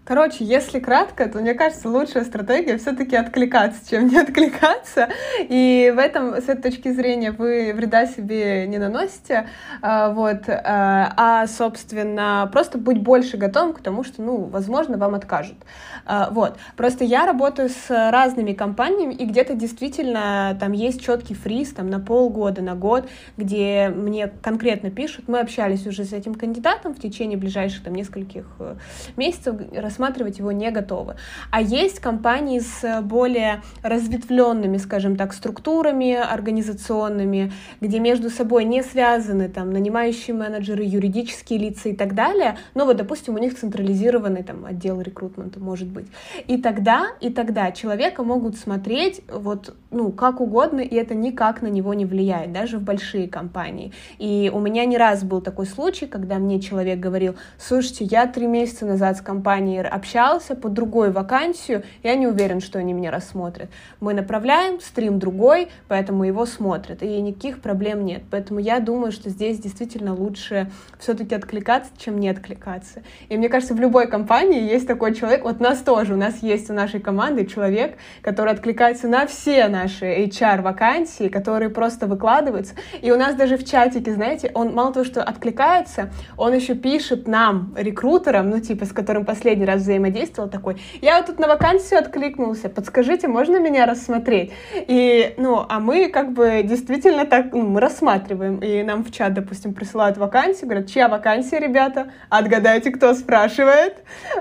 Короче, 0.05 0.45
если 0.45 0.81
кратко, 0.81 1.27
то 1.31 1.39
мне 1.39 1.55
кажется, 1.55 1.89
лучшая 1.89 2.25
стратегия 2.25 2.77
все-таки 2.77 3.17
откликаться, 3.17 3.89
чем 3.89 4.09
не 4.09 4.19
откликаться. 4.19 5.09
И 5.39 5.91
в 5.95 5.99
этом, 5.99 6.35
с 6.35 6.49
этой 6.49 6.71
точки 6.71 6.93
зрения, 6.93 7.31
вы 7.31 7.73
вреда 7.75 8.07
себе 8.07 8.67
не 8.67 8.77
наносите. 8.77 9.49
А, 9.81 10.11
вот, 10.11 10.43
а, 10.49 11.15
а 11.17 11.47
собственно, 11.47 12.49
просто 12.53 12.77
быть 12.77 13.01
больше 13.01 13.39
готовым 13.39 13.73
к 13.73 13.81
тому, 13.81 14.05
что, 14.05 14.21
ну, 14.21 14.45
возможно, 14.45 14.99
вам 14.99 15.15
откажут. 15.15 15.57
А, 16.05 16.29
вот. 16.31 16.59
Просто 16.77 17.05
я 17.05 17.25
работаю 17.25 17.71
с 17.71 17.89
разными 17.89 18.53
компаниями, 18.53 19.15
и 19.15 19.25
где-то 19.25 19.55
действительно 19.55 20.55
там 20.61 20.73
есть 20.73 21.03
четкий 21.03 21.35
фриз 21.35 21.73
там, 21.73 21.89
на 21.89 21.99
полгода, 21.99 22.61
на 22.61 22.75
год, 22.75 23.09
где 23.39 23.89
мне 23.89 24.29
конкретно 24.43 24.91
пишут, 24.91 25.29
мы 25.29 25.41
общались 25.41 25.87
уже 25.87 26.05
с 26.05 26.13
этим 26.13 26.35
кандидатом 26.35 26.95
в 26.95 27.01
течение 27.01 27.39
ближайших 27.39 27.85
там 27.85 27.95
нескольких 27.95 28.45
э, 28.59 28.75
месяцев, 29.17 29.57
рассматривать 29.95 30.39
его 30.39 30.51
не 30.53 30.71
готовы. 30.71 31.15
А 31.51 31.61
есть 31.61 32.01
компании 32.01 32.59
с 32.59 33.03
более 33.03 33.63
разветвленными, 33.83 34.79
скажем 34.79 35.17
так, 35.17 35.33
структурами 35.33 36.15
организационными, 36.15 37.53
где 37.81 38.01
между 38.01 38.31
собой 38.31 38.65
не 38.65 38.83
связаны 38.83 39.49
там 39.49 39.71
нанимающие 39.71 40.35
менеджеры, 40.35 40.83
юридические 40.85 41.61
лица 41.61 41.91
и 41.91 41.97
так 41.97 42.15
далее. 42.15 42.57
Но 42.75 42.87
вот, 42.87 42.97
допустим, 42.97 43.35
у 43.35 43.39
них 43.39 43.57
централизированный 43.57 44.43
там 44.43 44.65
отдел 44.65 45.01
рекрутмента 45.01 45.61
может 45.61 45.89
быть. 45.89 46.07
И 46.49 46.57
тогда, 46.57 47.07
и 47.21 47.31
тогда 47.31 47.71
человека 47.71 48.25
могут 48.25 48.57
смотреть 48.57 49.23
вот, 49.33 49.75
ну, 49.91 50.11
как 50.11 50.41
угодно, 50.41 50.81
и 50.81 50.95
это 50.97 51.15
никак 51.15 51.63
на 51.63 51.69
него 51.69 51.95
не 51.95 52.05
влияет, 52.05 52.53
даже 52.53 52.79
в 52.79 52.83
большие 52.83 53.29
компании. 53.29 53.93
И 54.19 54.51
у 54.53 54.59
меня 54.59 54.85
не 54.87 54.99
раз 54.99 55.23
был 55.23 55.41
такой 55.41 55.67
случай, 55.67 56.07
когда 56.07 56.39
мне 56.39 56.61
человек 56.61 56.99
говорил, 56.99 57.37
слушайте, 57.59 58.05
я 58.05 58.27
три 58.27 58.47
месяца 58.47 58.87
назад 58.87 59.19
с 59.19 59.21
компанией 59.21 59.84
общался 59.89 60.55
по 60.55 60.69
другой 60.69 61.11
вакансию, 61.11 61.83
я 62.03 62.15
не 62.15 62.27
уверен, 62.27 62.61
что 62.61 62.79
они 62.79 62.93
меня 62.93 63.11
рассмотрят. 63.11 63.71
Мы 64.01 64.15
направляем, 64.15 64.81
стрим 64.81 65.19
другой, 65.19 65.69
поэтому 65.89 66.25
его 66.25 66.47
смотрят, 66.47 67.03
и 67.03 67.21
никаких 67.21 67.61
проблем 67.61 68.05
нет. 68.05 68.23
Поэтому 68.31 68.61
я 68.61 68.81
думаю, 68.81 69.13
что 69.13 69.31
здесь 69.31 69.59
действительно 69.59 70.15
лучше 70.15 70.71
все-таки 70.99 71.35
откликаться, 71.35 71.91
чем 71.99 72.19
не 72.19 72.29
откликаться. 72.29 73.03
И 73.29 73.37
мне 73.37 73.49
кажется, 73.49 73.75
в 73.75 73.81
любой 73.81 74.09
компании 74.09 74.63
есть 74.63 74.87
такой 74.87 75.15
человек, 75.15 75.45
вот 75.45 75.61
нас 75.61 75.81
тоже, 75.81 76.15
у 76.15 76.17
нас 76.17 76.43
есть 76.43 76.71
у 76.71 76.73
нашей 76.73 77.01
команды 77.01 77.47
человек, 77.47 77.97
который 78.23 78.53
откликается 78.53 79.09
на 79.09 79.27
все 79.27 79.69
наши 79.69 80.05
HR-вакансии, 80.05 81.29
которые 81.29 81.71
просто 81.71 82.07
выкладываются. 82.07 82.75
И 83.03 83.11
у 83.11 83.17
нас 83.17 83.35
даже 83.35 83.57
в 83.57 83.65
чатике, 83.65 84.13
знаете, 84.15 84.51
он 84.55 84.75
мало 84.75 84.93
того, 84.93 85.05
что 85.05 85.23
откликается, 85.23 86.11
он 86.37 86.55
еще 86.55 86.75
пишет 86.75 87.27
нам, 87.29 87.75
рекрутерам, 87.77 88.51
ну, 88.51 88.61
типа, 88.61 88.87
с 88.87 88.93
которым 88.93 89.25
последний 89.25 89.65
раз 89.65 89.74
взаимодействовал, 89.77 90.49
такой, 90.49 90.81
я 91.01 91.19
вот 91.19 91.27
тут 91.27 91.39
на 91.39 91.49
вакансию 91.49 92.01
откликнулся, 92.01 92.69
подскажите, 92.69 93.29
можно 93.29 93.59
меня 93.59 93.87
рассмотреть? 93.87 94.53
И, 94.75 95.35
ну, 95.37 95.65
а 95.69 95.81
мы 95.81 96.09
как 96.09 96.33
бы 96.33 96.63
действительно 96.65 97.25
так, 97.25 97.53
ну, 97.53 97.63
мы 97.63 97.81
рассматриваем, 97.81 98.59
и 98.59 98.83
нам 98.83 99.05
в 99.05 99.13
чат, 99.13 99.35
допустим, 99.35 99.75
присылают 99.75 100.17
вакансию, 100.17 100.69
говорят, 100.69 100.89
чья 100.89 101.09
вакансия, 101.09 101.59
ребята? 101.59 102.13
Отгадайте, 102.29 102.91
кто 102.91 103.15
спрашивает. 103.15 103.97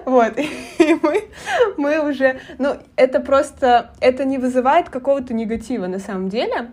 Вот, 0.06 0.38
и 0.38 0.98
мы, 1.02 1.24
мы 1.78 2.10
уже, 2.10 2.40
ну, 2.58 2.76
это 2.96 3.20
просто, 3.20 3.92
это 4.00 4.26
не 4.26 4.38
вызывает 4.38 4.90
какого-то 4.90 5.34
негатива 5.34 5.88
на 5.88 6.00
самом 6.00 6.30
деле, 6.30 6.72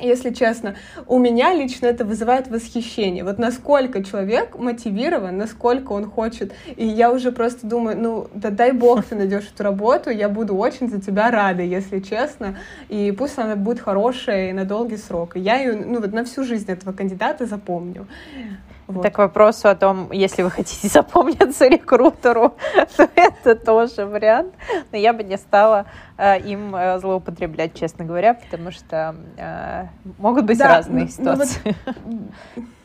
если 0.00 0.32
честно, 0.32 0.76
у 1.06 1.18
меня 1.18 1.54
лично 1.54 1.86
это 1.86 2.04
вызывает 2.04 2.48
восхищение. 2.48 3.24
Вот 3.24 3.38
насколько 3.38 4.02
человек 4.02 4.56
мотивирован, 4.58 5.36
насколько 5.36 5.92
он 5.92 6.06
хочет. 6.10 6.52
И 6.76 6.86
я 6.86 7.12
уже 7.12 7.32
просто 7.32 7.66
думаю, 7.66 7.98
ну, 7.98 8.28
да 8.34 8.50
дай 8.50 8.72
бог 8.72 9.04
ты 9.04 9.14
найдешь 9.14 9.50
эту 9.54 9.62
работу, 9.62 10.10
я 10.10 10.28
буду 10.28 10.56
очень 10.56 10.88
за 10.88 11.00
тебя 11.00 11.30
рада, 11.30 11.62
если 11.62 12.00
честно. 12.00 12.58
И 12.88 13.12
пусть 13.12 13.38
она 13.38 13.56
будет 13.56 13.80
хорошая 13.80 14.50
и 14.50 14.52
на 14.52 14.64
долгий 14.64 14.96
срок. 14.96 15.36
И 15.36 15.40
я 15.40 15.56
ее, 15.56 15.74
ну, 15.74 16.00
вот 16.00 16.12
на 16.12 16.24
всю 16.24 16.44
жизнь 16.44 16.70
этого 16.70 16.92
кандидата 16.92 17.46
запомню. 17.46 18.06
Вот. 18.90 19.02
Так 19.02 19.14
к 19.14 19.18
вопросу 19.18 19.68
о 19.68 19.74
том, 19.74 20.10
если 20.10 20.42
вы 20.42 20.50
хотите 20.50 20.88
запомниться 20.92 21.68
рекрутеру, 21.68 22.54
то 22.96 23.08
это 23.14 23.54
тоже 23.54 24.06
вариант. 24.06 24.54
Но 24.90 24.98
я 24.98 25.12
бы 25.12 25.22
не 25.22 25.38
стала 25.38 25.86
э, 26.18 26.40
им 26.40 26.74
э, 26.74 26.98
злоупотреблять, 26.98 27.74
честно 27.74 28.04
говоря, 28.04 28.34
потому 28.34 28.70
что 28.70 29.14
э, 29.36 29.86
могут 30.18 30.44
быть 30.44 30.58
да, 30.58 30.68
разные 30.68 31.04
ну, 31.04 31.10
ситуации. 31.10 31.60
Ну, 31.64 31.74
вот 32.56 32.64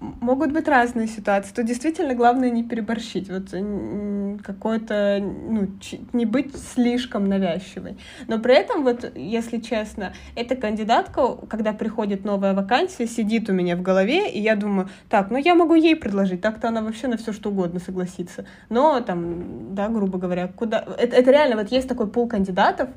могут 0.00 0.52
быть 0.52 0.68
разные 0.68 1.08
ситуации. 1.08 1.52
То 1.52 1.62
действительно 1.62 2.14
главное 2.14 2.50
не 2.50 2.62
переборщить. 2.62 3.28
Вот 3.28 3.48
какой-то, 4.42 5.20
ну, 5.20 5.68
не 6.12 6.24
быть 6.24 6.56
слишком 6.56 7.28
навязчивой. 7.28 7.96
Но 8.26 8.38
при 8.38 8.54
этом, 8.54 8.84
вот, 8.84 9.10
если 9.16 9.58
честно, 9.58 10.12
эта 10.36 10.56
кандидатка, 10.56 11.36
когда 11.48 11.72
приходит 11.72 12.24
новая 12.24 12.54
вакансия, 12.54 13.06
сидит 13.06 13.48
у 13.50 13.52
меня 13.52 13.76
в 13.76 13.82
голове, 13.82 14.30
и 14.30 14.40
я 14.40 14.56
думаю, 14.56 14.88
так, 15.08 15.30
ну 15.30 15.38
я 15.38 15.54
могу 15.54 15.74
ей 15.74 15.96
предложить, 15.96 16.40
так-то 16.40 16.68
она 16.68 16.82
вообще 16.82 17.08
на 17.08 17.16
все 17.16 17.32
что 17.32 17.50
угодно 17.50 17.80
согласится. 17.80 18.44
Но 18.68 19.00
там, 19.00 19.74
да, 19.74 19.88
грубо 19.88 20.18
говоря, 20.18 20.48
куда... 20.48 20.84
Это, 20.98 21.16
это 21.16 21.30
реально, 21.30 21.56
вот 21.56 21.70
есть 21.70 21.88
такой 21.88 22.08
пул 22.08 22.28
кандидатов 22.28 22.88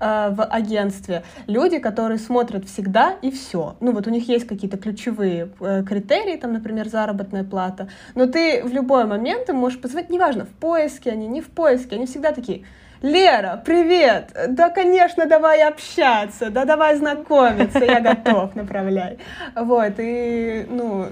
э, 0.00 0.30
в 0.30 0.44
агентстве, 0.44 1.22
люди, 1.46 1.78
которые 1.78 2.18
смотрят 2.18 2.66
всегда 2.66 3.16
и 3.22 3.30
все. 3.30 3.76
Ну 3.80 3.92
вот 3.92 4.06
у 4.06 4.10
них 4.10 4.28
есть 4.28 4.46
какие-то 4.46 4.76
ключевые 4.76 5.50
э, 5.60 5.84
критерии, 5.84 6.36
там, 6.36 6.49
например, 6.50 6.88
заработная 6.88 7.44
плата, 7.44 7.88
но 8.14 8.26
ты 8.26 8.62
в 8.64 8.72
любой 8.72 9.04
момент 9.04 9.48
им 9.48 9.56
можешь 9.56 9.80
позвонить, 9.80 10.10
неважно, 10.10 10.44
в 10.44 10.50
поиске 10.50 11.10
они, 11.10 11.26
не 11.26 11.40
в 11.40 11.48
поиске, 11.48 11.96
они 11.96 12.06
всегда 12.06 12.32
такие, 12.32 12.64
Лера, 13.02 13.62
привет! 13.64 14.30
Да, 14.48 14.68
конечно, 14.68 15.24
давай 15.24 15.62
общаться, 15.62 16.50
да, 16.50 16.66
давай 16.66 16.96
знакомиться, 16.96 17.82
я 17.82 18.00
готов, 18.00 18.54
направляй. 18.54 19.16
Вот, 19.56 19.94
и, 19.96 20.66
ну, 20.68 21.06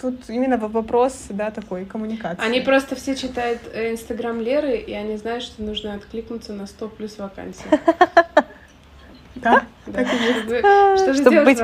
тут 0.00 0.28
именно 0.28 0.56
вопрос, 0.56 1.26
да, 1.30 1.52
такой 1.52 1.84
коммуникации. 1.84 2.44
Они 2.44 2.60
просто 2.60 2.96
все 2.96 3.14
читают 3.14 3.60
э, 3.72 3.92
Инстаграм 3.92 4.40
Леры, 4.40 4.78
и 4.78 4.92
они 4.92 5.16
знают, 5.16 5.44
что 5.44 5.62
нужно 5.62 5.94
откликнуться 5.94 6.52
на 6.52 6.66
100 6.66 6.88
плюс 6.88 7.18
вакансий. 7.18 7.66
Да, 9.42 9.62
так 9.86 10.06
и 10.12 10.16
есть. 10.16 11.00
Что 11.00 11.14
же 11.14 11.22
чтобы 11.22 11.44
быть, 11.44 11.58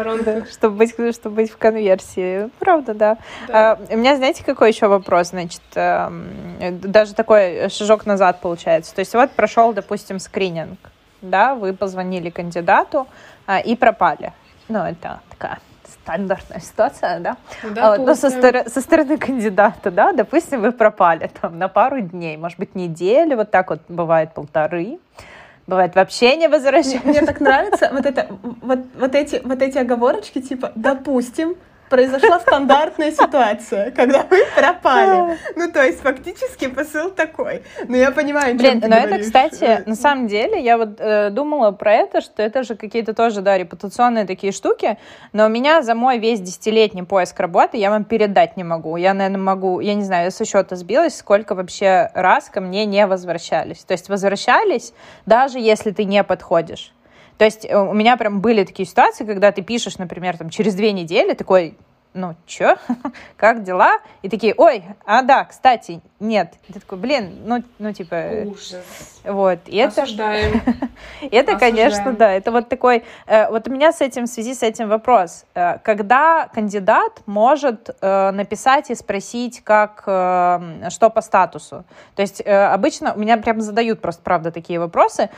чтобы 0.50 0.76
быть, 0.76 1.14
чтобы 1.14 1.36
быть 1.36 1.50
в 1.50 1.56
конверсии. 1.56 2.50
Правда, 2.58 2.94
да. 2.94 3.18
да. 3.48 3.72
А, 3.72 3.94
у 3.94 3.96
меня, 3.96 4.16
знаете, 4.16 4.44
какой 4.44 4.70
еще 4.70 4.88
вопрос? 4.88 5.28
Значит, 5.28 5.62
а, 5.74 6.12
даже 6.60 7.14
такой 7.14 7.68
шажок 7.70 8.06
назад 8.06 8.40
получается. 8.40 8.94
То 8.94 9.00
есть 9.00 9.14
вот 9.14 9.30
прошел, 9.30 9.72
допустим, 9.72 10.18
скрининг, 10.18 10.78
да, 11.22 11.54
вы 11.54 11.72
позвонили 11.72 12.30
кандидату 12.30 13.06
а, 13.46 13.60
и 13.60 13.76
пропали. 13.76 14.32
Ну, 14.68 14.78
это 14.78 15.20
такая 15.30 15.58
стандартная 16.04 16.60
ситуация, 16.60 17.20
да? 17.20 17.36
да 17.62 17.90
вот, 17.96 18.06
но 18.06 18.14
со, 18.14 18.28
стор- 18.28 18.68
со 18.68 18.80
стороны 18.80 19.16
кандидата, 19.16 19.90
да, 19.90 20.12
допустим, 20.12 20.60
вы 20.60 20.72
пропали 20.72 21.30
там 21.40 21.58
на 21.58 21.68
пару 21.68 22.00
дней, 22.00 22.36
может 22.36 22.58
быть, 22.58 22.74
неделю, 22.74 23.36
вот 23.36 23.50
так 23.50 23.70
вот 23.70 23.80
бывает 23.88 24.34
полторы. 24.34 24.98
Бывает, 25.66 25.94
вообще 25.94 26.36
не 26.36 26.48
возвращаются. 26.48 27.08
Мне, 27.08 27.20
мне 27.20 27.26
так 27.26 27.40
нравится 27.40 27.90
вот, 27.92 28.04
это, 28.04 28.28
вот, 28.60 28.80
вот, 28.98 29.14
эти, 29.14 29.40
вот 29.44 29.62
эти 29.62 29.78
оговорочки, 29.78 30.40
типа, 30.40 30.72
допустим, 30.74 31.56
произошла 31.88 32.40
стандартная 32.40 33.12
ситуация, 33.12 33.90
когда 33.90 34.22
вы 34.22 34.38
пропали. 34.56 35.38
Ну, 35.56 35.70
то 35.70 35.84
есть, 35.84 36.00
фактически 36.00 36.68
посыл 36.68 37.10
такой. 37.10 37.62
Ну, 37.86 37.96
я 37.96 38.10
понимаю, 38.10 38.56
Блин, 38.56 38.82
но 38.86 38.96
это, 38.96 39.18
кстати, 39.18 39.82
на 39.86 39.94
самом 39.94 40.26
деле, 40.26 40.62
я 40.62 40.78
вот 40.78 40.96
э, 40.98 41.30
думала 41.30 41.70
про 41.70 41.92
это, 41.92 42.20
что 42.20 42.42
это 42.42 42.62
же 42.62 42.74
какие-то 42.74 43.14
тоже, 43.14 43.40
да, 43.40 43.56
репутационные 43.56 44.26
такие 44.26 44.52
штуки, 44.52 44.98
но 45.32 45.46
у 45.46 45.48
меня 45.48 45.82
за 45.82 45.94
мой 45.94 46.18
весь 46.18 46.40
десятилетний 46.40 47.04
поиск 47.04 47.38
работы 47.40 47.76
я 47.76 47.90
вам 47.90 48.04
передать 48.04 48.56
не 48.56 48.64
могу. 48.64 48.96
Я, 48.96 49.14
наверное, 49.14 49.40
могу, 49.40 49.80
я 49.80 49.94
не 49.94 50.02
знаю, 50.02 50.24
я 50.24 50.30
со 50.30 50.44
счета 50.44 50.76
сбилась, 50.76 51.16
сколько 51.16 51.54
вообще 51.54 52.10
раз 52.14 52.48
ко 52.48 52.60
мне 52.60 52.86
не 52.86 53.06
возвращались. 53.06 53.84
То 53.84 53.92
есть 53.92 54.08
возвращались, 54.08 54.92
даже 55.26 55.58
если 55.58 55.90
ты 55.90 56.04
не 56.04 56.22
подходишь. 56.24 56.92
То 57.38 57.44
есть 57.44 57.66
э, 57.68 57.76
у 57.76 57.92
меня 57.92 58.16
прям 58.16 58.40
были 58.40 58.64
такие 58.64 58.86
ситуации, 58.86 59.24
когда 59.24 59.52
ты 59.52 59.62
пишешь, 59.62 59.98
например, 59.98 60.36
там, 60.36 60.50
через 60.50 60.74
две 60.74 60.92
недели, 60.92 61.34
такой, 61.34 61.76
ну, 62.14 62.36
чё? 62.46 62.76
как 63.36 63.64
дела? 63.64 63.98
И 64.22 64.28
такие, 64.28 64.54
ой, 64.56 64.84
а 65.04 65.22
да, 65.22 65.44
кстати, 65.44 66.00
нет. 66.20 66.54
И 66.68 66.72
ты 66.72 66.80
такой, 66.80 66.98
блин, 66.98 67.42
ну, 67.44 67.62
ну 67.78 67.92
типа... 67.92 68.44
Ужас. 68.46 69.20
Вот. 69.24 69.58
И 69.66 69.80
Осуждаем. 69.80 70.62
это, 71.22 71.52
это 71.52 71.58
конечно, 71.58 72.12
да, 72.12 72.32
это 72.32 72.52
вот 72.52 72.68
такой... 72.68 73.04
Э, 73.26 73.50
вот 73.50 73.66
у 73.66 73.70
меня 73.72 73.92
с 73.92 74.00
этим, 74.00 74.24
в 74.24 74.28
связи 74.28 74.54
с 74.54 74.62
этим 74.62 74.88
вопрос. 74.88 75.44
Э, 75.54 75.78
когда 75.78 76.48
кандидат 76.54 77.22
может 77.26 77.90
э, 78.00 78.30
написать 78.30 78.90
и 78.90 78.94
спросить, 78.94 79.62
как, 79.64 80.02
что 80.04 81.10
по 81.12 81.20
статусу? 81.20 81.84
То 82.14 82.22
есть 82.22 82.40
обычно 82.46 83.14
у 83.14 83.18
меня 83.18 83.36
прям 83.38 83.60
задают 83.60 84.00
просто, 84.00 84.22
правда, 84.22 84.50
такие 84.50 84.78
вопросы, 84.78 85.30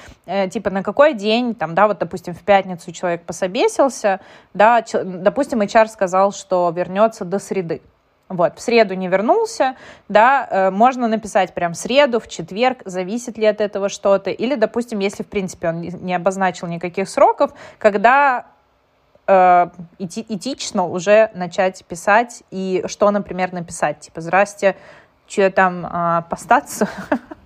типа, 0.51 0.71
на 0.71 0.83
какой 0.83 1.15
день, 1.15 1.55
там, 1.55 1.75
да, 1.75 1.87
вот, 1.87 1.99
допустим, 1.99 2.35
в 2.35 2.43
пятницу 2.43 2.93
человек 2.93 3.23
пособесился, 3.23 4.21
да, 4.55 4.85
допустим, 5.05 5.62
HR 5.62 5.87
сказал, 5.89 6.33
что 6.33 6.66
вернется 6.71 7.25
до 7.25 7.39
среды. 7.39 7.83
Вот, 8.29 8.59
в 8.59 8.61
среду 8.61 8.95
не 8.95 9.07
вернулся, 9.07 9.77
да, 10.09 10.49
э, 10.51 10.71
можно 10.71 11.07
написать 11.07 11.55
прям 11.55 11.75
среду, 11.75 12.19
в 12.19 12.27
четверг, 12.27 12.83
зависит 12.85 13.39
ли 13.39 13.47
от 13.47 13.61
этого 13.61 13.89
что-то, 13.89 14.31
или, 14.31 14.57
допустим, 14.57 14.99
если, 14.99 15.23
в 15.23 15.29
принципе, 15.29 15.69
он 15.69 15.81
не 15.81 16.13
обозначил 16.13 16.67
никаких 16.67 17.09
сроков, 17.09 17.53
когда 17.79 18.47
э, 19.29 19.69
этично 19.99 20.87
уже 20.87 21.31
начать 21.35 21.85
писать, 21.85 22.43
и 22.51 22.83
что, 22.87 23.13
например, 23.13 23.53
написать, 23.53 24.01
типа, 24.01 24.21
здрасте, 24.21 24.75
что 25.29 25.49
там 25.53 25.87
э, 25.87 26.23
по 26.29 26.35
статусу? 26.37 26.89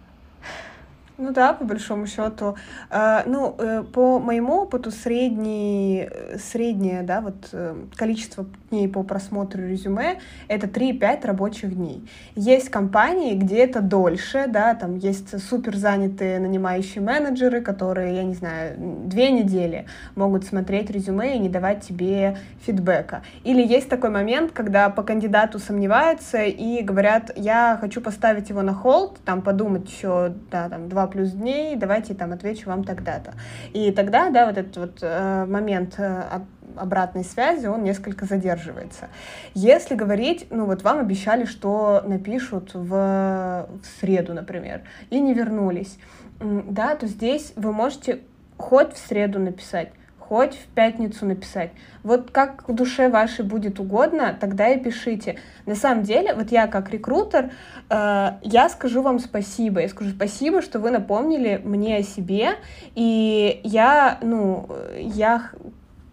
Ну 1.20 1.32
да, 1.32 1.52
по 1.52 1.64
большому 1.64 2.06
счету. 2.06 2.56
Э, 2.88 3.24
ну, 3.26 3.54
э, 3.58 3.82
по 3.92 4.18
моему 4.18 4.62
опыту 4.62 4.90
средний, 4.90 6.08
э, 6.10 6.38
среднее, 6.38 7.02
да, 7.02 7.20
вот 7.20 7.54
количество 7.94 8.46
дней 8.70 8.88
по 8.88 9.02
просмотру 9.02 9.62
резюме— 9.62 10.18
это 10.48 10.66
3-5 10.66 11.26
рабочих 11.26 11.74
дней. 11.74 12.08
Есть 12.36 12.70
компании, 12.70 13.34
где 13.34 13.58
это 13.58 13.82
дольше, 13.82 14.46
да, 14.48 14.74
там 14.74 14.96
есть 14.96 15.38
супер 15.46 15.76
занятые 15.76 16.38
нанимающие 16.38 17.02
менеджеры, 17.02 17.60
которые, 17.60 18.16
я 18.16 18.24
не 18.24 18.34
знаю, 18.34 18.76
две 18.78 19.30
недели 19.30 19.86
могут 20.14 20.44
смотреть 20.44 20.90
резюме 20.90 21.36
и 21.36 21.38
не 21.38 21.50
давать 21.50 21.86
тебе 21.86 22.38
фидбэка. 22.64 23.22
Или 23.44 23.62
есть 23.66 23.90
такой 23.90 24.08
момент, 24.08 24.52
когда 24.52 24.88
по 24.88 25.02
кандидату 25.02 25.58
сомневаются 25.58 26.44
и 26.44 26.82
говорят, 26.82 27.30
я 27.36 27.76
хочу 27.78 28.00
поставить 28.00 28.48
его 28.48 28.62
на 28.62 28.72
холд, 28.72 29.18
там 29.26 29.42
подумать 29.42 29.90
еще, 29.90 30.32
да, 30.50 30.70
там, 30.70 30.88
два 30.88 31.09
плюс 31.10 31.32
дней, 31.32 31.76
давайте 31.76 32.14
там 32.14 32.32
отвечу 32.32 32.68
вам 32.68 32.84
тогда-то. 32.84 33.34
И 33.72 33.92
тогда, 33.92 34.30
да, 34.30 34.46
вот 34.46 34.56
этот 34.56 34.76
вот 34.76 34.98
э, 35.02 35.44
момент 35.46 35.94
э, 35.98 36.40
обратной 36.76 37.24
связи, 37.24 37.66
он 37.66 37.84
несколько 37.84 38.26
задерживается. 38.26 39.08
Если 39.54 39.94
говорить, 39.94 40.46
ну 40.50 40.66
вот 40.66 40.82
вам 40.82 40.98
обещали, 40.98 41.44
что 41.44 42.02
напишут 42.06 42.74
в, 42.74 42.88
в 42.88 44.00
среду, 44.00 44.34
например, 44.34 44.82
и 45.10 45.20
не 45.20 45.34
вернулись, 45.34 45.98
да, 46.40 46.94
то 46.94 47.06
здесь 47.06 47.52
вы 47.56 47.72
можете 47.72 48.20
хоть 48.56 48.92
в 48.92 48.98
среду 48.98 49.38
написать, 49.38 49.90
хоть 50.30 50.54
в 50.54 50.66
пятницу 50.76 51.26
написать. 51.26 51.72
Вот 52.04 52.30
как 52.30 52.62
душе 52.68 53.08
вашей 53.08 53.44
будет 53.44 53.80
угодно, 53.80 54.36
тогда 54.40 54.68
и 54.68 54.78
пишите. 54.78 55.40
На 55.66 55.74
самом 55.74 56.04
деле, 56.04 56.34
вот 56.34 56.52
я 56.52 56.68
как 56.68 56.90
рекрутер, 56.90 57.50
э, 57.88 58.30
я 58.40 58.68
скажу 58.68 59.02
вам 59.02 59.18
спасибо. 59.18 59.80
Я 59.80 59.88
скажу 59.88 60.10
спасибо, 60.10 60.62
что 60.62 60.78
вы 60.78 60.92
напомнили 60.92 61.60
мне 61.64 61.96
о 61.96 62.02
себе. 62.04 62.50
И 62.94 63.60
я, 63.64 64.18
ну, 64.22 64.68
я, 64.96 65.50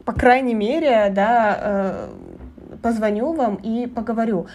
по 0.04 0.14
крайней 0.14 0.56
мере, 0.56 1.12
да, 1.14 1.60
э, 1.62 2.10
позвоню 2.82 3.34
вам 3.34 3.56
и 3.56 3.88
поговорю. 3.88 4.48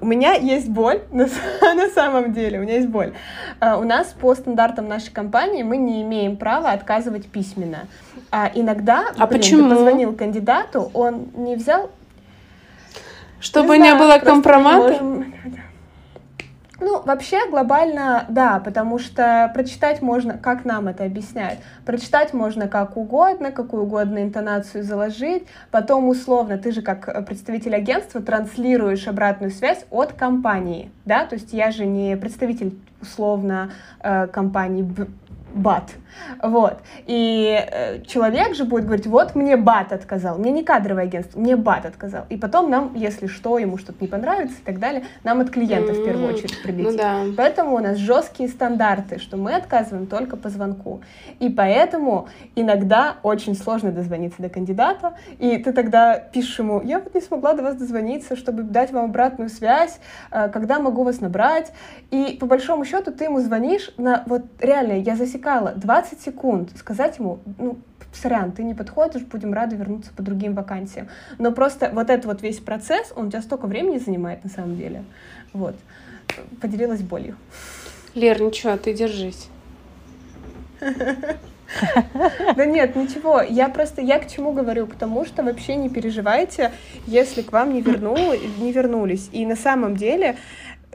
У 0.00 0.06
меня 0.06 0.34
есть 0.34 0.68
боль, 0.68 1.02
на, 1.10 1.26
на 1.74 1.88
самом 1.90 2.32
деле, 2.32 2.58
у 2.58 2.62
меня 2.62 2.74
есть 2.74 2.88
боль. 2.88 3.12
Uh, 3.60 3.80
у 3.80 3.84
нас 3.84 4.14
по 4.18 4.34
стандартам 4.34 4.88
нашей 4.88 5.12
компании 5.12 5.62
мы 5.62 5.76
не 5.76 6.02
имеем 6.02 6.36
права 6.36 6.70
отказывать 6.72 7.26
письменно. 7.26 7.86
А 8.30 8.50
иногда, 8.54 9.06
а 9.16 9.26
блин, 9.26 9.40
почему? 9.40 9.68
ты 9.68 9.76
позвонил 9.76 10.14
кандидату, 10.14 10.90
он 10.94 11.28
не 11.34 11.56
взял... 11.56 11.90
Чтобы 13.38 13.76
не, 13.76 13.84
не 13.84 13.90
знаю, 13.90 13.98
было 13.98 14.18
компромата? 14.18 15.04
Ну, 16.78 17.02
вообще 17.02 17.48
глобально, 17.48 18.26
да, 18.28 18.60
потому 18.60 18.98
что 18.98 19.50
прочитать 19.54 20.02
можно, 20.02 20.36
как 20.36 20.64
нам 20.64 20.88
это 20.88 21.04
объясняют, 21.04 21.60
прочитать 21.86 22.34
можно 22.34 22.68
как 22.68 22.96
угодно, 22.98 23.50
какую 23.50 23.84
угодно 23.84 24.22
интонацию 24.22 24.84
заложить, 24.84 25.46
потом 25.70 26.08
условно, 26.08 26.58
ты 26.58 26.72
же 26.72 26.82
как 26.82 27.26
представитель 27.26 27.74
агентства 27.74 28.20
транслируешь 28.20 29.08
обратную 29.08 29.52
связь 29.52 29.86
от 29.90 30.12
компании, 30.12 30.90
да, 31.06 31.24
то 31.24 31.36
есть 31.36 31.54
я 31.54 31.70
же 31.70 31.86
не 31.86 32.16
представитель 32.16 32.78
условно 33.00 33.70
э, 34.00 34.26
компании 34.26 34.82
бат. 35.56 35.90
Вот. 36.42 36.78
И 37.06 37.58
э, 37.58 38.02
человек 38.02 38.54
же 38.54 38.64
будет 38.64 38.84
говорить, 38.84 39.06
вот 39.06 39.34
мне 39.34 39.56
бат 39.56 39.92
отказал, 39.92 40.38
мне 40.38 40.50
не 40.50 40.64
кадровое 40.64 41.04
агентство, 41.04 41.38
мне 41.38 41.56
бат 41.56 41.86
отказал. 41.86 42.24
И 42.28 42.36
потом 42.36 42.70
нам, 42.70 42.94
если 42.94 43.26
что, 43.26 43.58
ему 43.58 43.78
что-то 43.78 43.98
не 44.00 44.08
понравится 44.08 44.56
и 44.60 44.64
так 44.64 44.78
далее, 44.78 45.04
нам 45.24 45.40
от 45.40 45.50
клиента 45.50 45.92
mm-hmm. 45.92 46.02
в 46.02 46.04
первую 46.04 46.34
очередь 46.34 46.62
прилетит. 46.62 46.92
Ну, 46.92 46.96
да. 46.96 47.22
Поэтому 47.36 47.74
у 47.74 47.78
нас 47.78 47.96
жесткие 47.96 48.48
стандарты, 48.48 49.18
что 49.18 49.36
мы 49.36 49.54
отказываем 49.54 50.06
только 50.06 50.36
по 50.36 50.48
звонку. 50.48 51.00
И 51.38 51.48
поэтому 51.48 52.28
иногда 52.54 53.16
очень 53.22 53.54
сложно 53.54 53.92
дозвониться 53.92 54.42
до 54.42 54.48
кандидата, 54.48 55.14
и 55.38 55.56
ты 55.58 55.72
тогда 55.72 56.18
пишешь 56.18 56.58
ему, 56.58 56.82
я 56.82 56.98
вот 56.98 57.14
не 57.14 57.20
смогла 57.20 57.54
до 57.54 57.62
вас 57.62 57.76
дозвониться, 57.76 58.36
чтобы 58.36 58.62
дать 58.62 58.92
вам 58.92 59.06
обратную 59.06 59.50
связь, 59.50 59.98
э, 60.30 60.48
когда 60.48 60.78
могу 60.80 61.02
вас 61.02 61.20
набрать. 61.20 61.72
И 62.10 62.36
по 62.40 62.46
большому 62.46 62.84
счету 62.84 63.12
ты 63.12 63.24
ему 63.24 63.40
звонишь 63.40 63.92
на, 63.96 64.24
вот 64.26 64.42
реально, 64.60 64.92
я 64.92 65.16
засекала, 65.46 65.72
20 65.72 66.10
15 66.10 66.20
секунд 66.20 66.70
сказать 66.76 67.18
ему, 67.18 67.38
ну, 67.58 67.78
сорян, 68.12 68.52
ты 68.52 68.62
не 68.62 68.74
подходишь, 68.74 69.22
будем 69.22 69.52
рады 69.52 69.76
вернуться 69.76 70.12
по 70.16 70.22
другим 70.22 70.54
вакансиям. 70.54 71.08
Но 71.38 71.52
просто 71.52 71.90
вот 71.92 72.10
этот 72.10 72.26
вот 72.26 72.42
весь 72.42 72.58
процесс, 72.58 73.12
он 73.14 73.26
у 73.26 73.30
тебя 73.30 73.42
столько 73.42 73.66
времени 73.66 73.98
занимает 73.98 74.42
на 74.44 74.50
самом 74.50 74.76
деле. 74.76 75.04
Вот. 75.52 75.76
Поделилась 76.60 77.02
болью. 77.02 77.36
Лер, 78.14 78.40
ничего, 78.40 78.76
ты 78.76 78.94
держись. 78.94 79.48
Да 82.56 82.64
нет, 82.64 82.94
ничего. 82.94 83.42
Я 83.42 83.68
просто, 83.68 84.00
я 84.00 84.18
к 84.18 84.30
чему 84.30 84.52
говорю? 84.52 84.86
К 84.86 84.94
тому, 84.94 85.24
что 85.24 85.42
вообще 85.42 85.74
не 85.74 85.88
переживайте, 85.88 86.70
если 87.06 87.42
к 87.42 87.52
вам 87.52 87.74
не, 87.74 87.82
вернули, 87.82 88.40
не 88.58 88.72
вернулись. 88.72 89.28
И 89.32 89.44
на 89.44 89.56
самом 89.56 89.96
деле, 89.96 90.36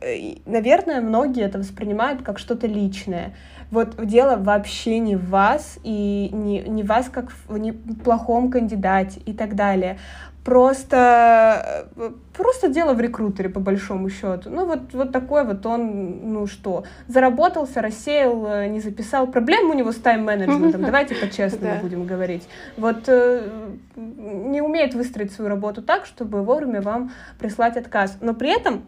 э, 0.01 0.35
наверное, 0.45 1.01
многие 1.01 1.43
это 1.43 1.59
воспринимают 1.59 2.21
как 2.21 2.39
что-то 2.39 2.67
личное. 2.67 3.33
Вот 3.71 4.05
дело 4.05 4.35
вообще 4.35 4.99
не 4.99 5.15
в 5.15 5.29
вас, 5.29 5.79
и 5.83 6.29
не, 6.33 6.59
не 6.59 6.83
вас 6.83 7.09
как 7.09 7.31
в 7.47 7.57
не 7.57 7.71
плохом 7.71 8.51
кандидате 8.51 9.21
и 9.25 9.33
так 9.33 9.55
далее. 9.55 9.97
Просто, 10.43 11.85
э, 11.95 12.11
просто 12.33 12.67
дело 12.67 12.93
в 12.93 12.99
рекрутере, 12.99 13.47
по 13.47 13.59
большому 13.59 14.09
счету. 14.09 14.49
Ну, 14.49 14.65
вот, 14.65 14.93
вот 14.93 15.11
такой 15.11 15.45
вот 15.45 15.63
он, 15.67 16.33
ну 16.33 16.47
что, 16.47 16.83
заработался, 17.07 17.81
рассеял, 17.81 18.47
э, 18.47 18.67
не 18.67 18.79
записал. 18.79 19.27
Проблем 19.27 19.69
у 19.69 19.73
него 19.73 19.91
с 19.91 19.97
тайм-менеджментом, 19.97 20.81
давайте 20.85 21.13
по-честному 21.13 21.79
будем 21.81 22.05
говорить. 22.07 22.47
Вот 22.75 23.03
э, 23.07 23.47
не 23.95 24.61
умеет 24.61 24.95
выстроить 24.95 25.31
свою 25.31 25.49
работу 25.49 25.83
так, 25.83 26.07
чтобы 26.07 26.43
вовремя 26.43 26.81
вам 26.81 27.11
прислать 27.37 27.77
отказ. 27.77 28.17
Но 28.19 28.33
при 28.33 28.49
этом, 28.49 28.83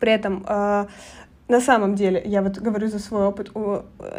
при 0.00 0.10
этом 0.10 0.44
на 1.50 1.60
самом 1.60 1.96
деле, 1.96 2.22
я 2.24 2.42
вот 2.42 2.58
говорю 2.58 2.86
за 2.86 3.00
свой 3.00 3.26
опыт, 3.26 3.50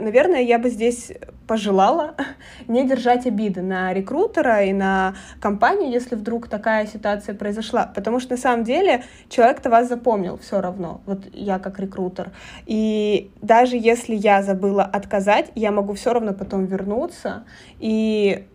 наверное, 0.02 0.41
я 0.41 0.60
бы 0.60 0.70
здесь 0.70 1.13
пожелала 1.48 2.15
не 2.67 2.86
держать 2.86 3.26
обиды 3.26 3.62
на 3.62 3.94
рекрутера 3.94 4.63
и 4.65 4.74
на 4.74 5.15
компанию, 5.39 5.89
если 5.89 6.15
вдруг 6.15 6.50
такая 6.50 6.88
ситуация 6.88 7.34
произошла, 7.34 7.86
потому 7.86 8.20
что 8.20 8.32
на 8.32 8.38
самом 8.38 8.65
деле 8.65 9.04
человек-то 9.30 9.70
вас 9.70 9.88
запомнил 9.88 10.38
все 10.38 10.60
равно, 10.60 11.00
вот 11.06 11.20
я 11.32 11.58
как 11.58 11.80
рекрутер, 11.80 12.32
и 12.65 13.32
даже 13.41 13.78
если 13.78 14.13
я 14.13 14.44
забыла 14.44 14.84
отказать, 14.84 15.52
я 15.56 15.72
могу 15.72 15.94
все 15.94 16.12
равно 16.13 16.34
потом 16.34 16.65
вернуться. 16.65 17.44
И 17.80 18.46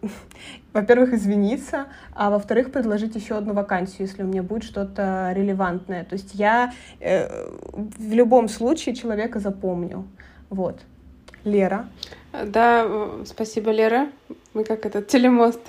во-первых, 0.77 1.15
извиниться, 1.15 1.87
а 2.15 2.29
во-вторых, 2.29 2.71
предложить 2.71 3.15
еще 3.15 3.37
одну 3.37 3.55
вакансию, 3.55 4.07
если 4.07 4.23
у 4.23 4.27
меня 4.27 4.43
будет 4.43 4.63
что-то 4.63 5.33
релевантное. 5.35 6.05
То 6.05 6.15
есть 6.17 6.35
я 6.35 6.73
э, 7.01 7.49
в 7.73 8.13
любом 8.13 8.49
случае 8.49 8.95
человека 8.95 9.41
запомню. 9.41 10.07
Вот. 10.51 10.79
Лера. 11.45 11.89
Да, 12.45 12.87
спасибо, 13.25 13.71
Лера. 13.71 14.09
Мы 14.53 14.65
как 14.65 14.85
этот 14.85 15.09
телемост. 15.09 15.61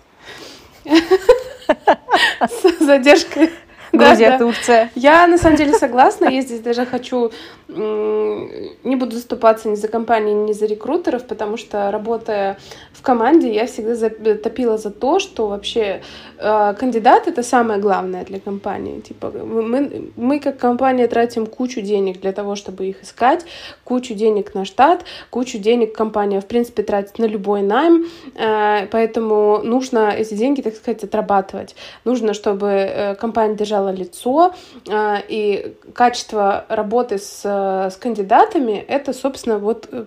С 2.42 2.80
задержкой. 2.80 3.52
Грузия, 3.94 4.32
да, 4.32 4.38
Турция. 4.38 4.92
Да. 4.96 5.02
Я 5.02 5.28
на 5.28 5.38
самом 5.38 5.56
деле 5.56 5.74
согласна. 5.74 6.26
Я 6.26 6.42
здесь 6.42 6.60
даже 6.60 6.86
хочу 6.86 7.32
не 7.68 8.96
буду 8.96 9.16
заступаться 9.16 9.70
ни 9.70 9.76
за 9.76 9.88
компании, 9.88 10.34
ни 10.34 10.54
за 10.54 10.66
рекрутеров, 10.66 11.26
потому 11.26 11.58
что 11.58 11.90
работая 11.92 12.58
в 12.98 13.02
команде, 13.02 13.54
я 13.54 13.66
всегда 13.66 14.10
топила 14.36 14.78
за 14.78 14.92
то, 14.92 15.20
что 15.20 15.48
вообще 15.48 16.02
э, 16.38 16.74
кандидат 16.80 17.28
это 17.28 17.44
самое 17.44 17.80
главное 17.80 18.24
для 18.26 18.40
компании. 18.40 19.00
Типа 19.02 19.32
мы, 19.32 20.12
мы 20.16 20.40
как 20.40 20.58
компания 20.58 21.08
тратим 21.08 21.46
кучу 21.46 21.82
денег 21.82 22.22
для 22.22 22.32
того, 22.32 22.56
чтобы 22.56 22.88
их 22.88 23.04
искать, 23.04 23.46
кучу 23.84 24.14
денег 24.14 24.54
на 24.54 24.66
штат, 24.66 25.06
кучу 25.30 25.58
денег 25.58 25.96
компания 25.96 26.40
в 26.40 26.46
принципе 26.46 26.84
тратит 26.84 27.20
на 27.20 27.26
любой 27.26 27.62
найм, 27.62 28.06
э, 28.36 28.88
поэтому 28.88 29.62
нужно 29.64 30.10
эти 30.10 30.36
деньги, 30.36 30.62
так 30.62 30.76
сказать, 30.76 31.04
отрабатывать. 31.04 31.76
Нужно, 32.06 32.34
чтобы 32.34 32.68
э, 32.68 33.16
компания 33.16 33.56
держала 33.56 33.90
лицо 33.90 34.54
э, 34.88 35.16
и 35.28 35.76
качество 35.94 36.66
работы 36.70 37.18
с 37.18 37.46
Э, 37.58 37.90
с 37.90 37.96
кандидатами, 37.96 38.86
это, 38.88 39.14
собственно, 39.14 39.58
вот 39.58 39.88
э, 39.92 40.06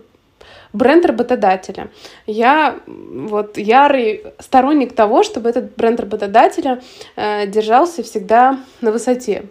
бренд 0.72 1.04
работодателя. 1.04 1.88
Я 2.26 2.78
вот 2.86 3.58
ярый 3.58 4.24
сторонник 4.38 4.94
того, 4.94 5.22
чтобы 5.22 5.48
этот 5.48 5.76
бренд 5.76 6.00
работодателя 6.00 6.80
э, 7.16 7.46
держался 7.46 8.02
всегда 8.02 8.58
на 8.80 8.92
высоте. 8.92 9.44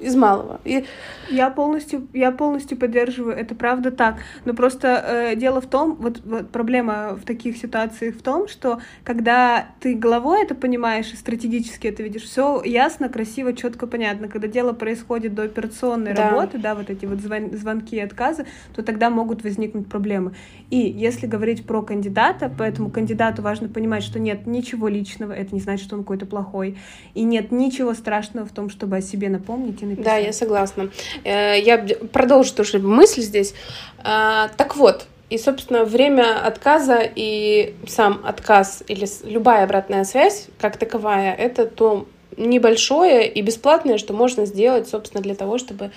Из 0.00 0.16
малого. 0.16 0.60
И... 0.64 0.84
Я 1.30 1.50
полностью, 1.50 2.06
я 2.12 2.30
полностью 2.32 2.76
поддерживаю, 2.76 3.36
это 3.36 3.54
правда 3.54 3.90
так. 3.90 4.16
Но 4.44 4.54
просто 4.54 4.88
э, 5.06 5.36
дело 5.36 5.60
в 5.60 5.66
том, 5.66 5.94
вот, 5.94 6.20
вот 6.24 6.50
проблема 6.50 7.14
в 7.14 7.24
таких 7.24 7.56
ситуациях 7.56 8.16
в 8.16 8.22
том, 8.22 8.48
что 8.48 8.80
когда 9.04 9.68
ты 9.80 9.94
головой 9.94 10.42
это 10.42 10.54
понимаешь 10.54 11.12
и 11.12 11.16
стратегически 11.16 11.86
это 11.86 12.02
видишь, 12.02 12.22
все 12.22 12.62
ясно, 12.64 13.08
красиво, 13.08 13.54
четко, 13.54 13.86
понятно. 13.86 14.28
Когда 14.28 14.48
дело 14.48 14.72
происходит 14.72 15.34
до 15.34 15.44
операционной 15.44 16.14
да. 16.14 16.30
работы, 16.30 16.58
да, 16.58 16.74
вот 16.74 16.90
эти 16.90 17.06
вот 17.06 17.20
звон, 17.20 17.56
звонки 17.56 17.96
и 17.96 18.00
отказы, 18.00 18.46
то 18.74 18.82
тогда 18.82 19.10
могут 19.10 19.42
возникнуть 19.42 19.88
проблемы. 19.88 20.34
И 20.70 20.78
если 20.78 21.26
говорить 21.26 21.66
про 21.66 21.82
кандидата, 21.82 22.52
поэтому 22.56 22.90
кандидату 22.90 23.42
важно 23.42 23.68
понимать, 23.68 24.02
что 24.02 24.18
нет 24.18 24.46
ничего 24.46 24.88
личного, 24.88 25.32
это 25.32 25.54
не 25.54 25.60
значит, 25.60 25.86
что 25.86 25.96
он 25.96 26.02
какой-то 26.02 26.26
плохой, 26.26 26.78
и 27.14 27.22
нет 27.22 27.52
ничего 27.52 27.94
страшного 27.94 28.46
в 28.46 28.52
том, 28.52 28.68
чтобы 28.68 28.96
о 28.96 29.00
себе 29.00 29.28
напомнить 29.28 29.73
и 29.82 29.86
написать. 29.86 30.04
Да, 30.04 30.16
я 30.16 30.32
согласна. 30.32 30.90
Э, 31.24 31.58
я 31.58 31.78
продолжу 32.12 32.54
тоже 32.54 32.78
мысль 32.78 33.22
здесь. 33.22 33.54
А, 34.02 34.48
так 34.56 34.76
вот, 34.76 35.06
и, 35.30 35.38
собственно, 35.38 35.84
время 35.84 36.44
отказа 36.44 37.00
и 37.02 37.74
сам 37.86 38.20
отказ 38.24 38.82
или 38.88 39.06
любая 39.24 39.64
обратная 39.64 40.04
связь, 40.04 40.46
как 40.60 40.76
таковая, 40.76 41.34
это 41.34 41.66
то 41.66 42.06
небольшое 42.36 43.28
и 43.28 43.42
бесплатное, 43.42 43.98
что 43.98 44.12
можно 44.12 44.44
сделать, 44.44 44.88
собственно, 44.88 45.22
для 45.22 45.34
того, 45.34 45.58
чтобы 45.58 45.86
Э, 45.86 45.90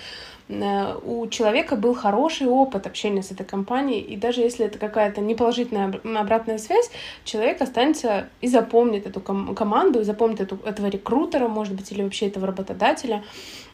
у 0.48 1.26
человека 1.28 1.76
был 1.76 1.94
хороший 1.94 2.46
опыт 2.46 2.86
общения 2.86 3.22
с 3.22 3.30
этой 3.30 3.44
компанией, 3.44 4.00
и 4.00 4.16
даже 4.16 4.40
если 4.40 4.66
это 4.66 4.78
какая-то 4.78 5.20
неположительная 5.20 6.00
обратная 6.18 6.58
связь, 6.58 6.90
человек 7.24 7.60
останется 7.60 8.28
и 8.40 8.48
запомнит 8.48 9.06
эту 9.06 9.20
ком- 9.20 9.54
команду, 9.54 10.00
и 10.00 10.04
запомнит 10.04 10.40
эту, 10.40 10.56
этого 10.64 10.86
рекрутера, 10.86 11.48
может 11.48 11.74
быть, 11.74 11.92
или 11.92 12.02
вообще 12.02 12.28
этого 12.28 12.46
работодателя 12.46 13.22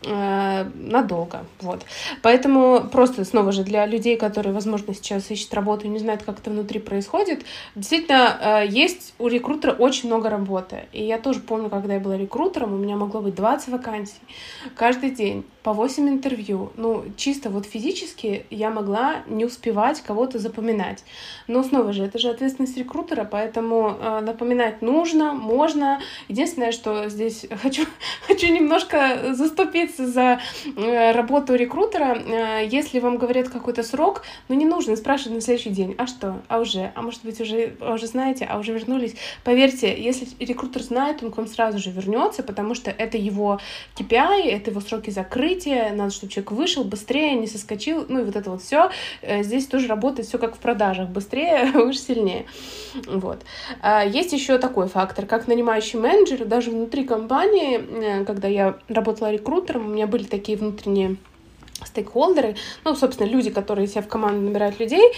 э, 0.04 0.64
надолго. 0.74 1.44
Вот. 1.60 1.82
Поэтому 2.22 2.88
просто, 2.90 3.24
снова 3.24 3.52
же, 3.52 3.62
для 3.62 3.86
людей, 3.86 4.16
которые, 4.16 4.52
возможно, 4.52 4.94
сейчас 4.94 5.30
ищут 5.30 5.54
работу 5.54 5.86
и 5.86 5.88
не 5.88 5.98
знают, 5.98 6.24
как 6.24 6.40
это 6.40 6.50
внутри 6.50 6.80
происходит, 6.80 7.44
действительно, 7.76 8.38
э, 8.40 8.66
есть 8.68 9.14
у 9.18 9.28
рекрутера 9.28 9.72
очень 9.72 10.08
много 10.08 10.28
работы. 10.28 10.86
И 10.92 11.04
я 11.04 11.18
тоже 11.18 11.40
помню, 11.40 11.70
когда 11.70 11.94
я 11.94 12.00
была 12.00 12.16
рекрутером, 12.16 12.74
у 12.74 12.78
меня 12.78 12.96
могло 12.96 13.20
быть 13.20 13.34
20 13.34 13.68
вакансий 13.68 14.14
каждый 14.74 15.10
день 15.10 15.44
по 15.62 15.72
8 15.72 16.08
интервью. 16.08 16.63
Ну, 16.76 17.04
чисто 17.16 17.50
вот 17.50 17.66
физически 17.66 18.46
я 18.50 18.70
могла 18.70 19.22
не 19.26 19.44
успевать 19.44 20.00
кого-то 20.00 20.38
запоминать. 20.38 21.04
Но 21.46 21.62
снова 21.62 21.92
же, 21.92 22.04
это 22.04 22.18
же 22.18 22.28
ответственность 22.28 22.76
рекрутера, 22.76 23.24
поэтому 23.24 23.96
э, 23.98 24.20
напоминать 24.20 24.82
нужно, 24.82 25.32
можно. 25.32 26.00
Единственное, 26.28 26.72
что 26.72 27.08
здесь 27.08 27.46
хочу, 27.62 27.84
хочу 28.26 28.52
немножко 28.52 29.34
заступиться 29.34 30.06
за 30.06 30.40
э, 30.76 31.12
работу 31.12 31.54
рекрутера. 31.54 32.18
Э, 32.18 32.66
если 32.66 33.00
вам 33.00 33.18
говорят 33.18 33.48
какой-то 33.48 33.82
срок, 33.82 34.22
ну 34.48 34.54
не 34.54 34.66
нужно 34.66 34.96
спрашивать 34.96 35.34
на 35.34 35.40
следующий 35.40 35.70
день, 35.70 35.94
а 35.98 36.06
что, 36.06 36.42
а 36.48 36.60
уже, 36.60 36.92
а 36.94 37.02
может 37.02 37.24
быть 37.24 37.40
уже, 37.40 37.76
а 37.80 37.94
уже 37.94 38.06
знаете, 38.06 38.46
а 38.50 38.58
уже 38.58 38.72
вернулись. 38.72 39.14
Поверьте, 39.42 39.94
если 40.00 40.26
рекрутер 40.38 40.82
знает, 40.82 41.22
он 41.22 41.30
к 41.30 41.36
вам 41.36 41.46
сразу 41.46 41.78
же 41.78 41.90
вернется, 41.90 42.42
потому 42.42 42.74
что 42.74 42.90
это 42.90 43.16
его 43.16 43.60
KPI, 43.96 44.50
это 44.50 44.70
его 44.70 44.80
сроки 44.80 45.10
открытие, 45.18 45.92
надо, 45.92 46.12
чтобы 46.12 46.32
человек 46.32 46.52
вышел 46.54 46.84
быстрее, 46.84 47.34
не 47.34 47.46
соскочил, 47.46 48.06
ну 48.08 48.20
и 48.20 48.24
вот 48.24 48.36
это 48.36 48.50
вот 48.50 48.62
все. 48.62 48.90
Э, 49.22 49.42
здесь 49.42 49.66
тоже 49.66 49.88
работает 49.88 50.28
все 50.28 50.38
как 50.38 50.56
в 50.56 50.58
продажах, 50.58 51.08
быстрее, 51.08 51.70
выше, 51.74 51.98
сильнее. 51.98 52.46
Вот. 53.06 53.42
А 53.80 54.04
есть 54.04 54.32
еще 54.32 54.58
такой 54.58 54.88
фактор, 54.88 55.26
как 55.26 55.46
нанимающий 55.46 55.98
менеджер, 55.98 56.44
даже 56.44 56.70
внутри 56.70 57.04
компании, 57.04 57.78
э, 57.78 58.24
когда 58.24 58.48
я 58.48 58.76
работала 58.88 59.30
рекрутером, 59.30 59.86
у 59.86 59.90
меня 59.90 60.06
были 60.06 60.24
такие 60.24 60.56
внутренние 60.56 61.16
стейкхолдеры, 61.84 62.56
ну, 62.84 62.94
собственно, 62.94 63.26
люди, 63.26 63.50
которые 63.50 63.86
себе 63.86 64.02
в 64.02 64.08
команду 64.08 64.40
набирают 64.40 64.78
людей, 64.78 65.12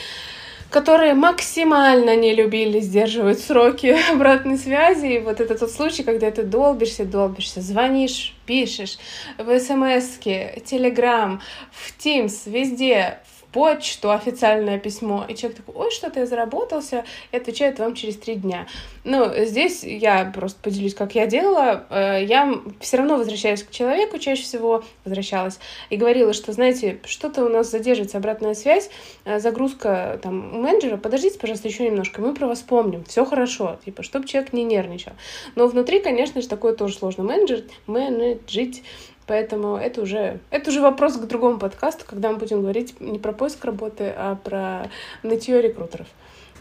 которые 0.70 1.14
максимально 1.14 2.16
не 2.16 2.34
любили 2.34 2.80
сдерживать 2.80 3.40
сроки 3.40 3.96
обратной 4.12 4.58
связи. 4.58 5.06
И 5.06 5.18
вот 5.18 5.40
это 5.40 5.58
тот 5.58 5.70
случай, 5.70 6.02
когда 6.02 6.30
ты 6.30 6.42
долбишься, 6.42 7.04
долбишься, 7.04 7.60
звонишь, 7.60 8.34
пишешь 8.46 8.98
в 9.38 9.58
смс 9.58 10.18
Телеграм, 10.64 11.40
в 11.70 11.96
Teams, 11.98 12.50
везде, 12.50 13.20
почту, 13.56 14.10
официальное 14.10 14.78
письмо, 14.78 15.24
и 15.26 15.34
человек 15.34 15.56
такой, 15.56 15.86
ой, 15.86 15.90
что-то 15.90 16.20
я 16.20 16.26
заработался, 16.26 17.06
и 17.32 17.38
отвечает 17.38 17.78
вам 17.78 17.94
через 17.94 18.18
три 18.18 18.34
дня. 18.34 18.66
Ну, 19.02 19.30
здесь 19.46 19.82
я 19.82 20.30
просто 20.34 20.60
поделюсь, 20.60 20.94
как 20.94 21.14
я 21.14 21.24
делала. 21.24 21.86
Э, 21.88 22.22
я 22.22 22.54
все 22.80 22.98
равно 22.98 23.16
возвращаюсь 23.16 23.62
к 23.62 23.70
человеку, 23.70 24.18
чаще 24.18 24.42
всего 24.42 24.84
возвращалась, 25.06 25.58
и 25.88 25.96
говорила, 25.96 26.34
что, 26.34 26.52
знаете, 26.52 26.98
что-то 27.06 27.46
у 27.46 27.48
нас 27.48 27.70
задерживается 27.70 28.18
обратная 28.18 28.52
связь, 28.52 28.90
э, 29.24 29.38
загрузка 29.38 30.20
там 30.22 30.60
менеджера, 30.60 30.98
подождите, 30.98 31.38
пожалуйста, 31.38 31.66
еще 31.68 31.84
немножко, 31.84 32.20
мы 32.20 32.34
про 32.34 32.48
вас 32.48 32.60
помним, 32.60 33.04
все 33.04 33.24
хорошо, 33.24 33.78
типа, 33.86 34.02
чтобы 34.02 34.28
человек 34.28 34.52
не 34.52 34.64
нервничал. 34.64 35.12
Но 35.54 35.66
внутри, 35.66 36.00
конечно 36.00 36.42
же, 36.42 36.48
такое 36.48 36.74
тоже 36.74 36.98
сложно 36.98 37.24
менеджер, 37.24 37.62
менеджить, 37.86 38.82
Поэтому 39.26 39.76
это 39.76 40.02
уже, 40.02 40.38
это 40.50 40.70
уже 40.70 40.80
вопрос 40.80 41.16
к 41.16 41.26
другому 41.26 41.58
подкасту, 41.58 42.04
когда 42.06 42.30
мы 42.30 42.36
будем 42.36 42.60
говорить 42.60 43.00
не 43.00 43.18
про 43.18 43.32
поиск 43.32 43.64
работы, 43.64 44.12
а 44.16 44.36
про 44.36 44.88
нытье 45.24 45.60
рекрутеров. 45.60 46.06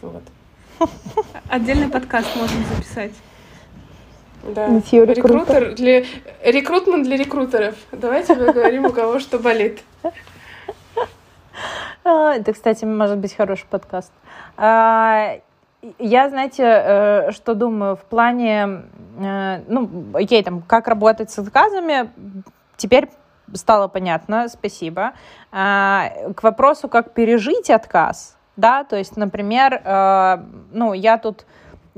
Вот. 0.02 0.22
Отдельный 1.48 1.88
подкаст 1.88 2.34
можем 2.36 2.64
записать. 2.74 3.12
Да. 4.42 4.68
Нытье 4.68 5.04
рекрутер 5.04 5.74
для 5.74 6.04
рекрутмент 6.42 7.04
для 7.04 7.16
рекрутеров. 7.16 7.74
Давайте 7.92 8.34
поговорим, 8.34 8.86
у 8.86 8.92
кого 8.92 9.18
что 9.18 9.38
болит. 9.38 9.80
А, 12.08 12.34
это, 12.34 12.52
кстати, 12.52 12.84
может 12.84 13.18
быть 13.18 13.34
хороший 13.34 13.66
подкаст. 13.68 14.12
А, 14.56 15.40
я, 15.98 16.28
знаете, 16.28 16.62
э, 16.62 17.32
что 17.32 17.54
думаю 17.54 17.96
в 17.96 18.02
плане, 18.02 18.82
э, 19.18 19.62
ну, 19.66 19.90
окей, 20.14 20.42
там, 20.44 20.62
как 20.62 20.86
работать 20.86 21.32
с 21.32 21.38
отказами, 21.40 22.08
теперь 22.76 23.08
стало 23.54 23.88
понятно, 23.88 24.48
спасибо. 24.48 25.12
А, 25.52 26.10
к 26.34 26.42
вопросу, 26.42 26.88
как 26.88 27.12
пережить 27.12 27.70
отказ, 27.70 28.36
да, 28.56 28.84
то 28.84 28.96
есть, 28.96 29.16
например, 29.16 29.82
э, 29.84 30.38
ну, 30.72 30.92
я 30.94 31.18
тут 31.18 31.46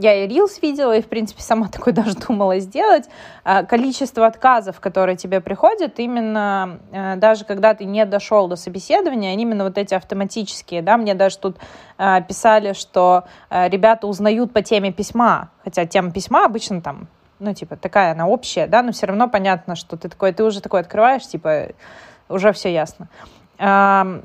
я 0.00 0.14
и 0.14 0.28
Reels 0.28 0.60
видела, 0.62 0.96
и, 0.96 1.02
в 1.02 1.08
принципе, 1.08 1.42
сама 1.42 1.66
такой 1.72 1.92
даже 1.92 2.14
думала 2.14 2.58
сделать. 2.60 3.08
А, 3.44 3.64
количество 3.64 4.26
отказов, 4.26 4.78
которые 4.80 5.16
тебе 5.16 5.40
приходят, 5.40 5.98
именно 5.98 6.78
э, 6.92 7.16
даже 7.16 7.44
когда 7.44 7.74
ты 7.74 7.84
не 7.84 8.04
дошел 8.06 8.48
до 8.48 8.56
собеседования, 8.56 9.34
именно 9.34 9.64
вот 9.64 9.78
эти 9.78 9.94
автоматические, 9.94 10.82
да, 10.82 10.96
мне 10.96 11.14
даже 11.14 11.38
тут 11.38 11.56
э, 11.98 12.22
писали, 12.28 12.72
что 12.74 13.24
ребята 13.50 14.06
узнают 14.06 14.52
по 14.52 14.62
теме 14.62 14.92
письма, 14.92 15.50
хотя 15.64 15.86
тема 15.86 16.12
письма 16.12 16.44
обычно 16.44 16.80
там 16.80 17.08
ну, 17.38 17.54
типа, 17.54 17.76
такая 17.76 18.12
она 18.12 18.26
общая, 18.26 18.66
да, 18.66 18.82
но 18.82 18.92
все 18.92 19.06
равно 19.06 19.28
понятно, 19.28 19.76
что 19.76 19.96
ты 19.96 20.08
такой, 20.08 20.32
ты 20.32 20.44
уже 20.44 20.60
такой 20.60 20.80
открываешь, 20.80 21.26
типа, 21.26 21.68
уже 22.28 22.52
все 22.52 22.72
ясно. 22.72 23.08
К 23.58 24.22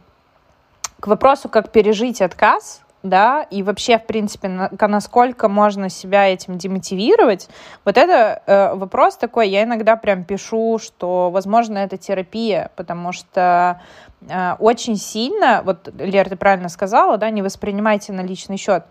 вопросу, 1.08 1.50
как 1.50 1.72
пережить 1.72 2.22
отказ, 2.22 2.84
да, 3.04 3.44
и 3.44 3.62
вообще, 3.64 4.00
в 4.00 4.06
принципе, 4.06 4.48
на, 4.48 4.70
насколько 4.80 5.50
можно 5.50 5.90
себя 5.90 6.30
этим 6.30 6.58
демотивировать, 6.58 7.50
вот 7.84 7.98
это 7.98 8.42
э, 8.46 8.76
вопрос 8.76 9.18
такой, 9.18 9.50
я 9.50 9.64
иногда 9.64 9.98
прям 9.98 10.24
пишу, 10.24 10.80
что, 10.82 11.30
возможно, 11.30 11.80
это 11.80 11.98
терапия, 11.98 12.72
потому 12.78 13.12
что 13.12 13.82
э, 14.22 14.54
очень 14.60 14.96
сильно, 14.96 15.62
вот, 15.66 15.90
Лер, 16.00 16.30
ты 16.30 16.38
правильно 16.38 16.70
сказала, 16.70 17.18
да, 17.18 17.30
не 17.30 17.42
воспринимайте 17.42 18.14
на 18.14 18.22
личный 18.22 18.56
счет, 18.56 18.86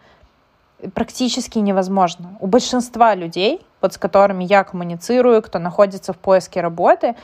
практически 0.95 1.59
невозможно. 1.59 2.37
У 2.41 2.47
большинства 2.47 3.15
людей, 3.15 3.65
вот 3.83 3.93
с 3.95 3.99
которыми 3.99 4.45
я 4.45 4.65
коммуницирую, 4.65 5.43
кто 5.43 5.59
находится 5.59 6.13
в 6.13 6.17
поиске 6.17 6.61
работы, 6.61 7.15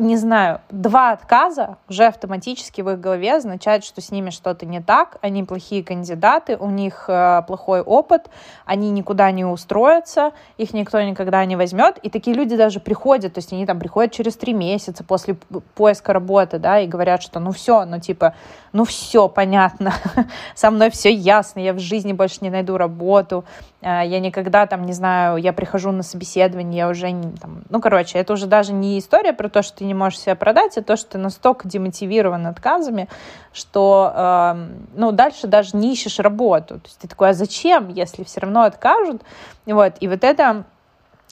не 0.00 0.16
знаю, 0.16 0.60
два 0.70 1.12
отказа 1.12 1.76
уже 1.88 2.06
автоматически 2.06 2.80
в 2.80 2.90
их 2.90 3.00
голове 3.00 3.36
означает, 3.36 3.84
что 3.84 4.00
с 4.00 4.10
ними 4.10 4.30
что-то 4.30 4.64
не 4.64 4.80
так, 4.80 5.18
они 5.20 5.44
плохие 5.44 5.84
кандидаты, 5.84 6.56
у 6.56 6.70
них 6.70 7.04
э, 7.08 7.42
плохой 7.46 7.82
опыт, 7.82 8.30
они 8.64 8.90
никуда 8.90 9.30
не 9.30 9.44
устроятся, 9.44 10.32
их 10.56 10.72
никто 10.72 11.00
никогда 11.02 11.44
не 11.44 11.56
возьмет, 11.56 11.98
и 11.98 12.08
такие 12.08 12.34
люди 12.34 12.56
даже 12.56 12.80
приходят, 12.80 13.34
то 13.34 13.38
есть 13.38 13.52
они 13.52 13.66
там 13.66 13.78
приходят 13.78 14.12
через 14.12 14.36
три 14.36 14.54
месяца 14.54 15.04
после 15.04 15.36
поиска 15.74 16.12
работы, 16.12 16.58
да, 16.58 16.80
и 16.80 16.86
говорят, 16.86 17.22
что 17.22 17.38
ну 17.38 17.52
все, 17.52 17.84
ну 17.84 18.00
типа, 18.00 18.34
ну 18.72 18.84
все 18.84 19.28
понятно, 19.28 19.92
со 20.54 20.70
мной 20.70 20.90
все 20.90 21.12
ясно, 21.12 21.60
я 21.60 21.74
в 21.74 21.78
жизни 21.78 22.14
больше 22.14 22.38
не 22.40 22.50
найду 22.50 22.78
работу, 22.78 23.44
я 23.82 24.20
никогда 24.20 24.66
там, 24.66 24.84
не 24.84 24.92
знаю, 24.92 25.38
я 25.38 25.52
прихожу 25.52 25.90
на 25.90 26.02
собеседование, 26.02 26.78
я 26.78 26.88
уже, 26.88 27.10
там, 27.40 27.62
ну 27.70 27.80
короче, 27.80 28.18
это 28.18 28.34
уже 28.34 28.46
даже 28.46 28.72
не 28.72 28.98
история 28.98 29.32
про 29.32 29.48
то, 29.48 29.62
что 29.62 29.78
ты 29.78 29.84
не 29.84 29.94
можешь 29.94 30.20
себя 30.20 30.34
продать, 30.34 30.76
а 30.76 30.82
то, 30.82 30.96
что 30.96 31.12
ты 31.12 31.18
настолько 31.18 31.66
демотивирован 31.66 32.46
отказами, 32.46 33.08
что 33.52 34.12
э, 34.14 34.66
ну, 34.94 35.12
дальше 35.12 35.46
даже 35.46 35.76
не 35.76 35.92
ищешь 35.92 36.18
работу. 36.18 36.78
То 36.80 36.86
есть 36.86 36.98
ты 36.98 37.08
такой, 37.08 37.30
а 37.30 37.32
зачем, 37.32 37.88
если 37.88 38.22
все 38.24 38.40
равно 38.40 38.62
откажут? 38.62 39.22
Вот, 39.64 39.94
и 40.00 40.08
вот 40.08 40.24
это 40.24 40.64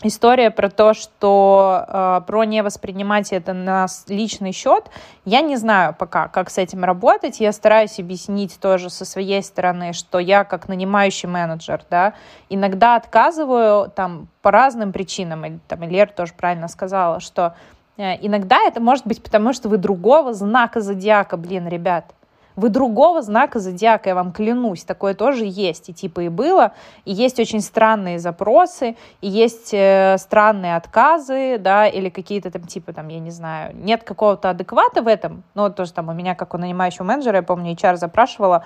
история 0.02 0.50
про 0.50 0.70
то, 0.70 0.94
что 0.94 1.84
э, 1.88 2.20
про 2.26 2.44
не 2.44 2.62
воспринимать 2.62 3.32
это 3.32 3.52
на 3.52 3.86
личный 4.06 4.52
счет, 4.52 4.84
я 5.24 5.40
не 5.40 5.56
знаю 5.56 5.94
пока, 5.98 6.28
как 6.28 6.50
с 6.50 6.58
этим 6.58 6.84
работать. 6.84 7.40
Я 7.40 7.52
стараюсь 7.52 7.98
объяснить 7.98 8.58
тоже 8.60 8.90
со 8.90 9.04
своей 9.04 9.42
стороны, 9.42 9.92
что 9.92 10.18
я 10.18 10.44
как 10.44 10.68
нанимающий 10.68 11.28
менеджер, 11.28 11.82
да, 11.90 12.14
иногда 12.48 12.96
отказываю 12.96 13.90
там 13.90 14.28
по 14.42 14.50
разным 14.50 14.92
причинам. 14.92 15.44
И, 15.44 15.58
там 15.66 15.82
Лер 15.82 16.10
тоже 16.10 16.32
правильно 16.34 16.68
сказала, 16.68 17.20
что 17.20 17.54
э, 17.96 18.14
иногда 18.24 18.58
это 18.66 18.80
может 18.80 19.06
быть 19.06 19.22
потому, 19.22 19.52
что 19.52 19.68
вы 19.68 19.78
другого 19.78 20.32
знака 20.32 20.80
зодиака, 20.80 21.36
блин, 21.36 21.66
ребят. 21.68 22.14
Вы 22.58 22.70
другого 22.70 23.22
знака 23.22 23.60
зодиака, 23.60 24.08
я 24.08 24.14
вам 24.16 24.32
клянусь, 24.32 24.82
такое 24.82 25.14
тоже 25.14 25.44
есть, 25.46 25.90
и 25.90 25.94
типа 25.94 26.22
и 26.22 26.28
было, 26.28 26.72
и 27.04 27.12
есть 27.12 27.38
очень 27.38 27.60
странные 27.60 28.18
запросы, 28.18 28.96
и 29.20 29.28
есть 29.28 29.72
э, 29.72 30.16
странные 30.18 30.74
отказы, 30.74 31.58
да, 31.60 31.86
или 31.86 32.08
какие-то 32.08 32.50
там 32.50 32.64
типа 32.64 32.92
там, 32.92 33.06
я 33.06 33.20
не 33.20 33.30
знаю, 33.30 33.76
нет 33.76 34.02
какого-то 34.02 34.50
адеквата 34.50 35.02
в 35.02 35.06
этом, 35.06 35.44
ну, 35.54 35.70
тоже 35.70 35.92
там 35.92 36.08
у 36.08 36.12
меня, 36.12 36.34
как 36.34 36.52
у 36.52 36.58
нанимающего 36.58 37.04
менеджера, 37.04 37.36
я 37.36 37.42
помню, 37.44 37.74
HR 37.74 37.94
запрашивала, 37.94 38.64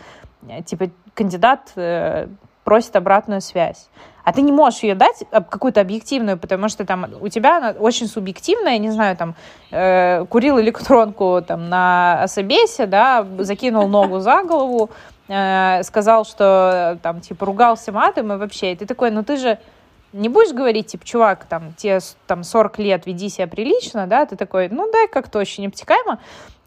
э, 0.48 0.62
типа, 0.62 0.88
кандидат 1.12 1.72
э, 1.76 2.28
просит 2.64 2.96
обратную 2.96 3.42
связь 3.42 3.90
а 4.24 4.32
ты 4.32 4.42
не 4.42 4.52
можешь 4.52 4.80
ее 4.80 4.94
дать 4.94 5.24
а, 5.30 5.42
какую-то 5.42 5.80
объективную, 5.80 6.38
потому 6.38 6.68
что 6.68 6.84
там 6.84 7.06
у 7.20 7.28
тебя 7.28 7.56
она 7.56 7.70
очень 7.70 8.06
субъективная, 8.06 8.78
не 8.78 8.90
знаю, 8.90 9.16
там 9.16 9.34
э, 9.70 10.24
курил 10.26 10.60
электронку 10.60 11.42
там 11.46 11.68
на 11.68 12.26
собесе, 12.28 12.86
да, 12.86 13.26
закинул 13.38 13.88
ногу 13.88 14.20
за 14.20 14.42
голову, 14.42 14.90
э, 15.28 15.82
сказал, 15.82 16.24
что 16.24 16.98
там 17.02 17.20
типа 17.20 17.46
ругался 17.46 17.92
матом 17.92 18.32
и 18.32 18.36
вообще, 18.36 18.72
и 18.72 18.76
ты 18.76 18.86
такой, 18.86 19.10
ну 19.10 19.22
ты 19.24 19.36
же 19.36 19.58
не 20.12 20.28
будешь 20.28 20.52
говорить, 20.52 20.88
типа, 20.88 21.06
чувак, 21.06 21.46
там, 21.46 21.72
тебе 21.74 21.98
там 22.26 22.44
40 22.44 22.78
лет, 22.80 23.06
веди 23.06 23.28
себя 23.28 23.46
прилично, 23.46 24.06
да, 24.06 24.26
ты 24.26 24.36
такой, 24.36 24.68
ну, 24.68 24.90
дай 24.92 25.08
как-то 25.08 25.38
очень 25.38 25.66
обтекаемо, 25.66 26.18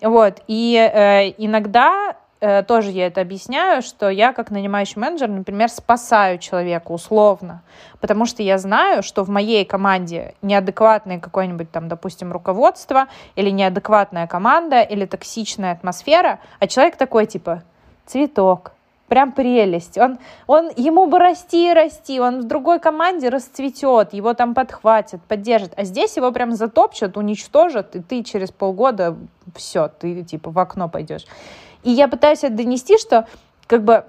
вот, 0.01 0.41
и 0.47 0.75
э, 0.75 1.29
иногда 1.37 2.15
Э, 2.45 2.61
тоже 2.61 2.91
я 2.91 3.07
это 3.07 3.21
объясняю, 3.21 3.81
что 3.81 4.07
я 4.07 4.31
как 4.31 4.51
нанимающий 4.51 5.01
менеджер, 5.01 5.27
например, 5.27 5.67
спасаю 5.67 6.37
человека 6.37 6.91
условно, 6.91 7.63
потому 7.99 8.27
что 8.27 8.43
я 8.43 8.59
знаю, 8.59 9.01
что 9.01 9.23
в 9.23 9.29
моей 9.29 9.65
команде 9.65 10.35
неадекватное 10.43 11.19
какое-нибудь 11.19 11.71
там, 11.71 11.87
допустим, 11.87 12.31
руководство 12.31 13.07
или 13.35 13.49
неадекватная 13.49 14.27
команда 14.27 14.81
или 14.81 15.05
токсичная 15.05 15.71
атмосфера, 15.71 16.39
а 16.59 16.67
человек 16.67 16.97
такой 16.97 17.25
типа 17.25 17.63
цветок, 18.05 18.73
прям 19.07 19.31
прелесть. 19.31 19.97
Он, 19.97 20.19
он, 20.45 20.69
ему 20.75 21.07
бы 21.07 21.17
расти 21.17 21.71
и 21.71 21.73
расти, 21.73 22.19
он 22.19 22.41
в 22.41 22.43
другой 22.43 22.79
команде 22.79 23.29
расцветет, 23.29 24.13
его 24.13 24.35
там 24.35 24.53
подхватят, 24.53 25.19
поддержат. 25.23 25.73
А 25.77 25.83
здесь 25.83 26.15
его 26.15 26.31
прям 26.31 26.51
затопчут, 26.51 27.17
уничтожат, 27.17 27.95
и 27.95 28.01
ты 28.01 28.21
через 28.21 28.51
полгода 28.51 29.17
все, 29.55 29.87
ты 29.87 30.21
типа 30.21 30.51
в 30.51 30.59
окно 30.59 30.89
пойдешь. 30.89 31.25
И 31.85 31.91
я 31.91 32.07
пытаюсь 32.07 32.43
это 32.43 32.55
донести, 32.55 32.97
что 32.97 33.27
как 33.67 33.83
бы 33.83 34.03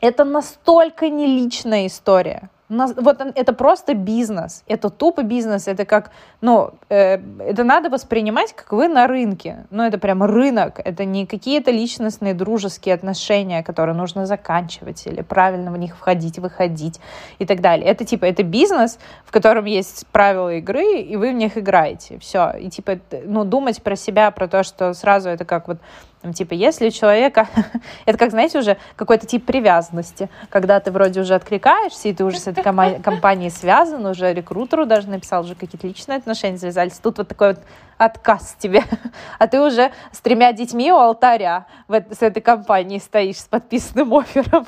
это 0.00 0.24
настолько 0.24 1.10
не 1.10 1.26
личная 1.26 1.86
история 1.86 2.48
вот 2.70 3.20
это 3.34 3.52
просто 3.52 3.94
бизнес, 3.94 4.62
это 4.68 4.90
тупо 4.90 5.22
бизнес, 5.22 5.66
это 5.66 5.84
как, 5.84 6.12
ну, 6.40 6.70
э, 6.88 7.18
это 7.40 7.64
надо 7.64 7.90
воспринимать, 7.90 8.52
как 8.52 8.72
вы 8.72 8.86
на 8.86 9.08
рынке, 9.08 9.66
ну, 9.70 9.82
это 9.82 9.98
прям 9.98 10.22
рынок, 10.22 10.80
это 10.84 11.04
не 11.04 11.26
какие-то 11.26 11.72
личностные 11.72 12.32
дружеские 12.32 12.94
отношения, 12.94 13.64
которые 13.64 13.96
нужно 13.96 14.24
заканчивать 14.24 15.04
или 15.06 15.20
правильно 15.22 15.72
в 15.72 15.78
них 15.78 15.96
входить, 15.96 16.38
выходить 16.38 17.00
и 17.40 17.46
так 17.46 17.60
далее. 17.60 17.88
Это 17.88 18.04
типа, 18.04 18.26
это 18.26 18.44
бизнес, 18.44 18.98
в 19.24 19.32
котором 19.32 19.64
есть 19.64 20.06
правила 20.12 20.54
игры, 20.54 21.00
и 21.00 21.16
вы 21.16 21.32
в 21.32 21.34
них 21.34 21.58
играете, 21.58 22.18
все. 22.20 22.52
И 22.52 22.70
типа, 22.70 23.00
ну, 23.24 23.44
думать 23.44 23.82
про 23.82 23.96
себя, 23.96 24.30
про 24.30 24.46
то, 24.46 24.62
что 24.62 24.94
сразу 24.94 25.28
это 25.28 25.44
как 25.44 25.66
вот 25.66 25.78
там, 26.22 26.32
типа, 26.34 26.52
если 26.52 26.88
у 26.88 26.90
человека... 26.90 27.48
это 28.06 28.18
как, 28.18 28.30
знаете, 28.30 28.58
уже 28.58 28.76
какой-то 28.96 29.26
тип 29.26 29.46
привязанности, 29.46 30.28
когда 30.50 30.78
ты 30.80 30.90
вроде 30.90 31.20
уже 31.20 31.34
откликаешься, 31.34 32.08
и 32.08 32.12
ты 32.12 32.24
уже 32.24 32.38
с 32.38 32.46
этой 32.46 32.62
компанией 33.02 33.50
связан, 33.50 34.04
уже 34.04 34.32
рекрутеру 34.34 34.86
даже 34.86 35.08
написал, 35.08 35.44
уже 35.44 35.54
какие-то 35.54 35.86
личные 35.86 36.18
отношения 36.18 36.58
завязались. 36.58 36.98
Тут 36.98 37.18
вот 37.18 37.28
такой 37.28 37.54
вот 37.54 37.60
отказ 38.00 38.56
тебе, 38.58 38.82
а 39.38 39.46
ты 39.46 39.60
уже 39.60 39.92
с 40.10 40.20
тремя 40.20 40.52
детьми 40.52 40.90
у 40.90 40.96
алтаря 40.96 41.66
с 41.88 42.22
этой 42.22 42.40
компанией 42.40 42.98
стоишь 42.98 43.36
с 43.36 43.44
подписанным 43.44 44.14
оффером. 44.14 44.66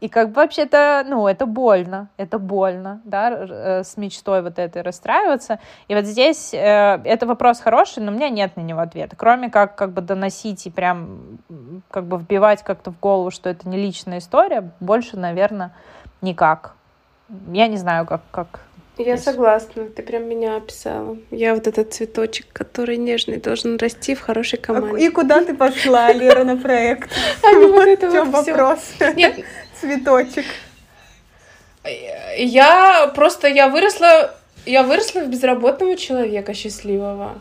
И 0.00 0.08
как 0.08 0.28
бы 0.28 0.34
вообще-то, 0.36 1.04
ну, 1.08 1.26
это 1.26 1.44
больно, 1.44 2.08
это 2.16 2.38
больно, 2.38 3.00
да, 3.04 3.30
э, 3.30 3.82
с 3.82 3.96
мечтой 3.96 4.42
вот 4.42 4.60
этой 4.60 4.82
расстраиваться. 4.82 5.58
И 5.88 5.94
вот 5.96 6.04
здесь 6.04 6.54
э, 6.54 7.00
это 7.02 7.26
вопрос 7.26 7.58
хороший, 7.58 8.00
но 8.04 8.12
у 8.12 8.14
меня 8.14 8.28
нет 8.28 8.56
на 8.56 8.60
него 8.60 8.78
ответа, 8.78 9.16
кроме 9.16 9.50
как 9.50 9.74
как 9.74 9.92
бы 9.92 10.00
доносить 10.00 10.64
и 10.66 10.70
прям 10.70 10.87
как 11.90 12.04
бы 12.04 12.18
вбивать 12.18 12.62
как-то 12.62 12.90
в 12.90 13.00
голову, 13.00 13.30
что 13.30 13.48
это 13.48 13.68
не 13.68 13.76
личная 13.76 14.18
история, 14.18 14.72
больше, 14.80 15.16
наверное, 15.16 15.74
никак. 16.20 16.74
Я 17.52 17.66
не 17.66 17.76
знаю, 17.76 18.06
как, 18.06 18.22
как 18.30 18.60
я 18.98 19.16
согласна, 19.16 19.84
ты 19.84 20.02
прям 20.02 20.28
меня 20.28 20.56
описала. 20.56 21.16
Я 21.30 21.54
вот 21.54 21.66
этот 21.66 21.94
цветочек, 21.94 22.46
который 22.52 22.96
нежный, 22.96 23.36
должен 23.36 23.76
расти 23.76 24.14
в 24.14 24.20
хорошей 24.20 24.58
а 24.58 24.62
команде. 24.62 25.06
И 25.06 25.08
куда 25.08 25.44
ты 25.44 25.54
пошла, 25.54 26.12
Лера, 26.12 26.44
на 26.44 26.56
проект? 26.56 27.10
А 27.42 27.52
не 27.52 27.66
вот 27.66 27.86
это 27.86 28.10
вот 28.10 28.28
вопрос. 28.28 28.80
Нет. 29.14 29.44
Цветочек. 29.80 30.44
Я 32.36 33.10
просто, 33.14 33.46
я 33.46 33.68
выросла, 33.68 34.34
я 34.66 34.82
выросла 34.82 35.20
в 35.20 35.28
безработного 35.28 35.96
человека 35.96 36.52
счастливого. 36.52 37.40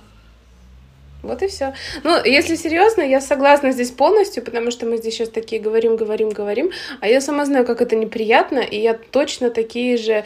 Вот 1.27 1.43
и 1.43 1.47
все. 1.47 1.73
Ну, 2.03 2.23
если 2.23 2.55
серьезно, 2.55 3.01
я 3.01 3.21
согласна 3.21 3.71
здесь 3.71 3.91
полностью, 3.91 4.43
потому 4.43 4.71
что 4.71 4.85
мы 4.85 4.97
здесь 4.97 5.15
сейчас 5.15 5.29
такие 5.29 5.61
говорим, 5.61 5.95
говорим, 5.95 6.29
говорим, 6.29 6.71
а 7.01 7.07
я 7.07 7.21
сама 7.21 7.45
знаю, 7.45 7.65
как 7.65 7.81
это 7.81 7.95
неприятно, 7.95 8.59
и 8.59 8.79
я 8.79 8.93
точно 8.93 9.49
такие 9.49 9.97
же 9.97 10.23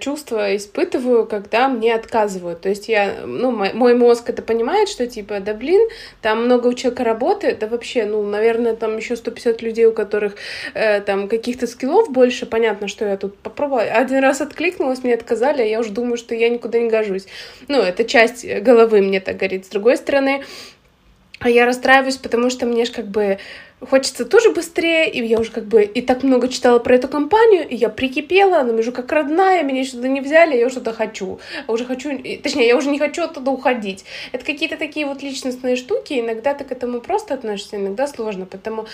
чувства 0.00 0.56
испытываю, 0.56 1.26
когда 1.26 1.68
мне 1.68 1.94
отказывают. 1.94 2.62
То 2.62 2.68
есть 2.68 2.88
я, 2.88 3.22
ну, 3.24 3.50
мой, 3.50 3.72
мой 3.72 3.94
мозг 3.94 4.30
это 4.30 4.42
понимает, 4.42 4.88
что 4.88 5.06
типа, 5.06 5.40
да 5.40 5.54
блин, 5.54 5.88
там 6.20 6.44
много 6.44 6.68
у 6.68 6.74
человека 6.74 7.04
работы, 7.04 7.56
да 7.58 7.66
вообще, 7.66 8.04
ну, 8.04 8.22
наверное, 8.22 8.74
там 8.74 8.96
еще 8.96 9.14
150 9.16 9.62
людей, 9.62 9.86
у 9.86 9.92
которых 9.92 10.34
э, 10.74 11.00
там 11.00 11.28
каких-то 11.28 11.66
скиллов 11.66 12.10
больше, 12.10 12.46
понятно, 12.46 12.88
что 12.88 13.04
я 13.04 13.16
тут 13.16 13.38
попробовала. 13.38 13.82
Один 13.82 14.18
раз 14.18 14.40
откликнулась, 14.40 15.04
мне 15.04 15.14
отказали, 15.14 15.62
а 15.62 15.66
я 15.66 15.80
уже 15.80 15.90
думаю, 15.90 16.16
что 16.16 16.34
я 16.34 16.48
никуда 16.48 16.78
не 16.78 16.90
гожусь. 16.90 17.26
Ну, 17.68 17.80
это 17.80 18.04
часть 18.04 18.44
головы 18.62 19.00
мне 19.00 19.20
так 19.20 19.36
говорит. 19.36 19.66
С 19.66 19.68
другой 19.68 19.92
другой 19.92 19.96
стороны, 19.96 20.44
а 21.40 21.50
я 21.50 21.66
расстраиваюсь, 21.66 22.16
потому 22.16 22.50
что 22.50 22.66
мне 22.66 22.84
же 22.84 22.92
как 22.92 23.06
бы 23.06 23.38
хочется 23.88 24.24
тоже 24.24 24.50
быстрее, 24.50 25.10
и 25.10 25.24
я 25.24 25.38
уже 25.38 25.50
как 25.50 25.64
бы 25.64 25.82
и 25.82 26.02
так 26.02 26.22
много 26.22 26.48
читала 26.48 26.78
про 26.78 26.94
эту 26.94 27.08
компанию, 27.08 27.68
и 27.68 27.74
я 27.74 27.88
прикипела, 27.88 28.60
она 28.60 28.72
уже 28.74 28.92
как 28.92 29.10
родная, 29.12 29.62
меня 29.62 29.84
сюда 29.84 30.08
не 30.08 30.20
взяли, 30.20 30.56
я 30.56 30.66
уже 30.66 30.76
туда 30.76 30.92
хочу, 30.92 31.40
а 31.66 31.72
уже 31.72 31.84
хочу, 31.84 32.10
точнее, 32.42 32.66
я 32.66 32.76
уже 32.76 32.90
не 32.90 32.98
хочу 32.98 33.22
оттуда 33.22 33.50
уходить. 33.50 34.04
Это 34.32 34.44
какие-то 34.44 34.76
такие 34.76 35.06
вот 35.06 35.22
личностные 35.22 35.76
штуки, 35.76 36.20
иногда 36.20 36.54
ты 36.54 36.64
к 36.64 36.72
этому 36.72 37.00
просто 37.00 37.34
относишься, 37.34 37.76
иногда 37.76 38.06
сложно, 38.06 38.46
потому 38.46 38.86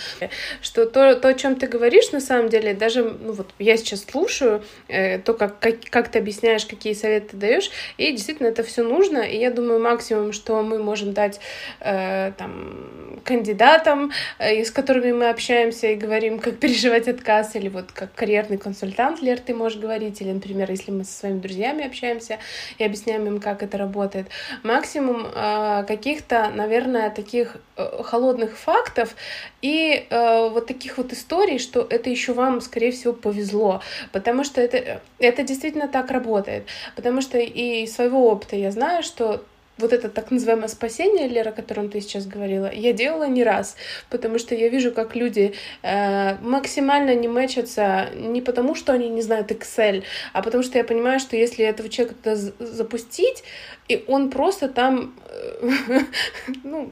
что 0.61 0.85
то, 0.85 1.15
то 1.15 1.27
о 1.27 1.33
чем 1.33 1.55
ты 1.55 1.67
говоришь, 1.67 2.11
на 2.11 2.19
самом 2.19 2.49
деле, 2.49 2.73
даже, 2.73 3.03
ну 3.03 3.33
вот, 3.33 3.47
я 3.59 3.77
сейчас 3.77 4.05
слушаю 4.09 4.63
э, 4.87 5.19
то, 5.19 5.33
как, 5.33 5.59
как, 5.59 5.75
как 5.89 6.09
ты 6.09 6.19
объясняешь, 6.19 6.65
какие 6.65 6.93
советы 6.93 7.37
даешь, 7.37 7.69
и 7.97 8.11
действительно 8.11 8.47
это 8.47 8.63
все 8.63 8.83
нужно, 8.83 9.19
и 9.19 9.37
я 9.37 9.51
думаю, 9.51 9.79
максимум, 9.79 10.33
что 10.33 10.61
мы 10.61 10.79
можем 10.79 11.13
дать 11.13 11.39
э, 11.79 12.31
там 12.37 13.19
кандидатам, 13.23 14.11
э, 14.39 14.55
из 14.61 14.71
которыми 14.79 15.11
мы 15.11 15.29
общаемся 15.29 15.87
и 15.87 15.95
говорим, 15.95 16.39
как 16.39 16.57
переживать 16.57 17.09
отказ, 17.09 17.55
или 17.55 17.67
вот 17.67 17.91
как 17.91 18.13
карьерный 18.13 18.57
консультант, 18.57 19.21
Лер, 19.21 19.37
ты 19.37 19.53
можешь 19.53 19.77
говорить, 19.77 20.21
или, 20.21 20.31
например, 20.31 20.71
если 20.71 20.91
мы 20.91 21.03
со 21.03 21.11
своими 21.11 21.39
друзьями 21.39 21.85
общаемся 21.85 22.39
и 22.77 22.85
объясняем 22.85 23.27
им, 23.27 23.41
как 23.41 23.61
это 23.61 23.77
работает. 23.77 24.27
Максимум 24.63 25.27
э, 25.35 25.83
каких-то, 25.85 26.49
наверное, 26.55 27.09
таких 27.09 27.57
э, 27.75 28.03
холодных 28.03 28.57
фактов 28.57 29.15
и 29.61 30.07
э, 30.09 30.49
вот 30.49 30.67
таких 30.67 30.97
вот 30.97 31.11
историй, 31.11 31.59
что 31.59 31.85
это 31.89 32.09
еще 32.09 32.31
вам, 32.31 32.61
скорее 32.61 32.93
всего, 32.93 33.11
повезло, 33.11 33.81
потому 34.13 34.45
что 34.45 34.61
это, 34.61 35.01
это 35.19 35.43
действительно 35.43 35.89
так 35.89 36.09
работает, 36.09 36.67
потому 36.95 37.19
что 37.21 37.37
и 37.37 37.85
своего 37.85 38.29
опыта 38.31 38.55
я 38.55 38.71
знаю, 38.71 39.03
что 39.03 39.43
вот 39.79 39.93
это 39.93 40.09
так 40.09 40.31
называемое 40.31 40.67
спасение, 40.67 41.27
Лера, 41.27 41.49
о 41.49 41.53
котором 41.53 41.89
ты 41.89 42.01
сейчас 42.01 42.25
говорила, 42.25 42.71
я 42.71 42.93
делала 42.93 43.27
не 43.27 43.43
раз, 43.43 43.75
потому 44.09 44.39
что 44.39 44.55
я 44.55 44.69
вижу, 44.69 44.91
как 44.91 45.15
люди 45.15 45.53
э, 45.81 46.35
максимально 46.41 47.15
не 47.15 47.27
мэчатся 47.27 48.09
не 48.13 48.41
потому, 48.41 48.75
что 48.75 48.93
они 48.93 49.09
не 49.09 49.21
знают 49.21 49.51
Excel, 49.51 50.03
а 50.33 50.41
потому 50.41 50.63
что 50.63 50.77
я 50.77 50.83
понимаю, 50.83 51.19
что 51.19 51.35
если 51.35 51.65
этого 51.65 51.89
человека 51.89 52.15
туда 52.21 52.35
запустить, 52.35 53.43
и 53.87 54.03
он 54.07 54.29
просто 54.29 54.67
там, 54.67 55.13
э, 55.27 55.69
ну, 56.63 56.91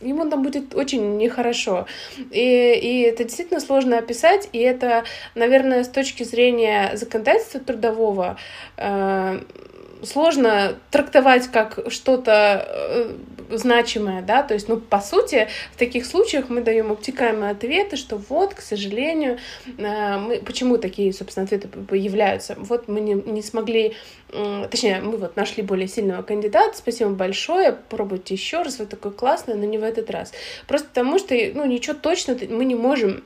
ему 0.00 0.28
там 0.28 0.42
будет 0.42 0.74
очень 0.74 1.16
нехорошо. 1.16 1.86
И, 2.30 2.74
и 2.74 3.02
это 3.02 3.24
действительно 3.24 3.60
сложно 3.60 3.98
описать, 3.98 4.48
и 4.52 4.58
это, 4.58 5.04
наверное, 5.34 5.84
с 5.84 5.88
точки 5.88 6.24
зрения 6.24 6.92
законодательства 6.94 7.60
трудового, 7.60 8.36
э, 8.76 9.40
сложно 10.02 10.76
трактовать 10.90 11.48
как 11.48 11.78
что-то 11.88 12.66
э, 12.68 13.12
значимое, 13.50 14.22
да, 14.22 14.42
то 14.42 14.54
есть, 14.54 14.68
ну, 14.68 14.78
по 14.78 15.00
сути, 15.00 15.48
в 15.72 15.78
таких 15.78 16.06
случаях 16.06 16.48
мы 16.48 16.60
даем 16.60 16.92
обтекаемые 16.92 17.50
ответы, 17.52 17.96
что 17.96 18.16
вот, 18.16 18.54
к 18.54 18.60
сожалению, 18.60 19.38
э, 19.78 20.18
мы, 20.18 20.38
почему 20.38 20.78
такие, 20.78 21.12
собственно, 21.12 21.44
ответы 21.44 21.68
появляются, 21.68 22.54
вот 22.58 22.88
мы 22.88 23.00
не, 23.00 23.14
не 23.14 23.42
смогли, 23.42 23.94
точнее, 24.70 25.00
мы 25.00 25.16
вот 25.16 25.36
нашли 25.36 25.62
более 25.62 25.88
сильного 25.88 26.22
кандидата, 26.22 26.76
спасибо 26.76 27.10
большое, 27.10 27.72
пробуйте 27.72 28.34
еще 28.34 28.62
раз, 28.62 28.78
вы 28.78 28.86
такой 28.86 29.12
классный, 29.12 29.54
но 29.54 29.64
не 29.64 29.78
в 29.78 29.84
этот 29.84 30.10
раз. 30.10 30.32
Просто 30.66 30.88
потому 30.88 31.18
что, 31.18 31.34
ну, 31.54 31.64
ничего 31.64 31.94
точно 31.94 32.36
мы 32.48 32.64
не 32.64 32.74
можем 32.74 33.24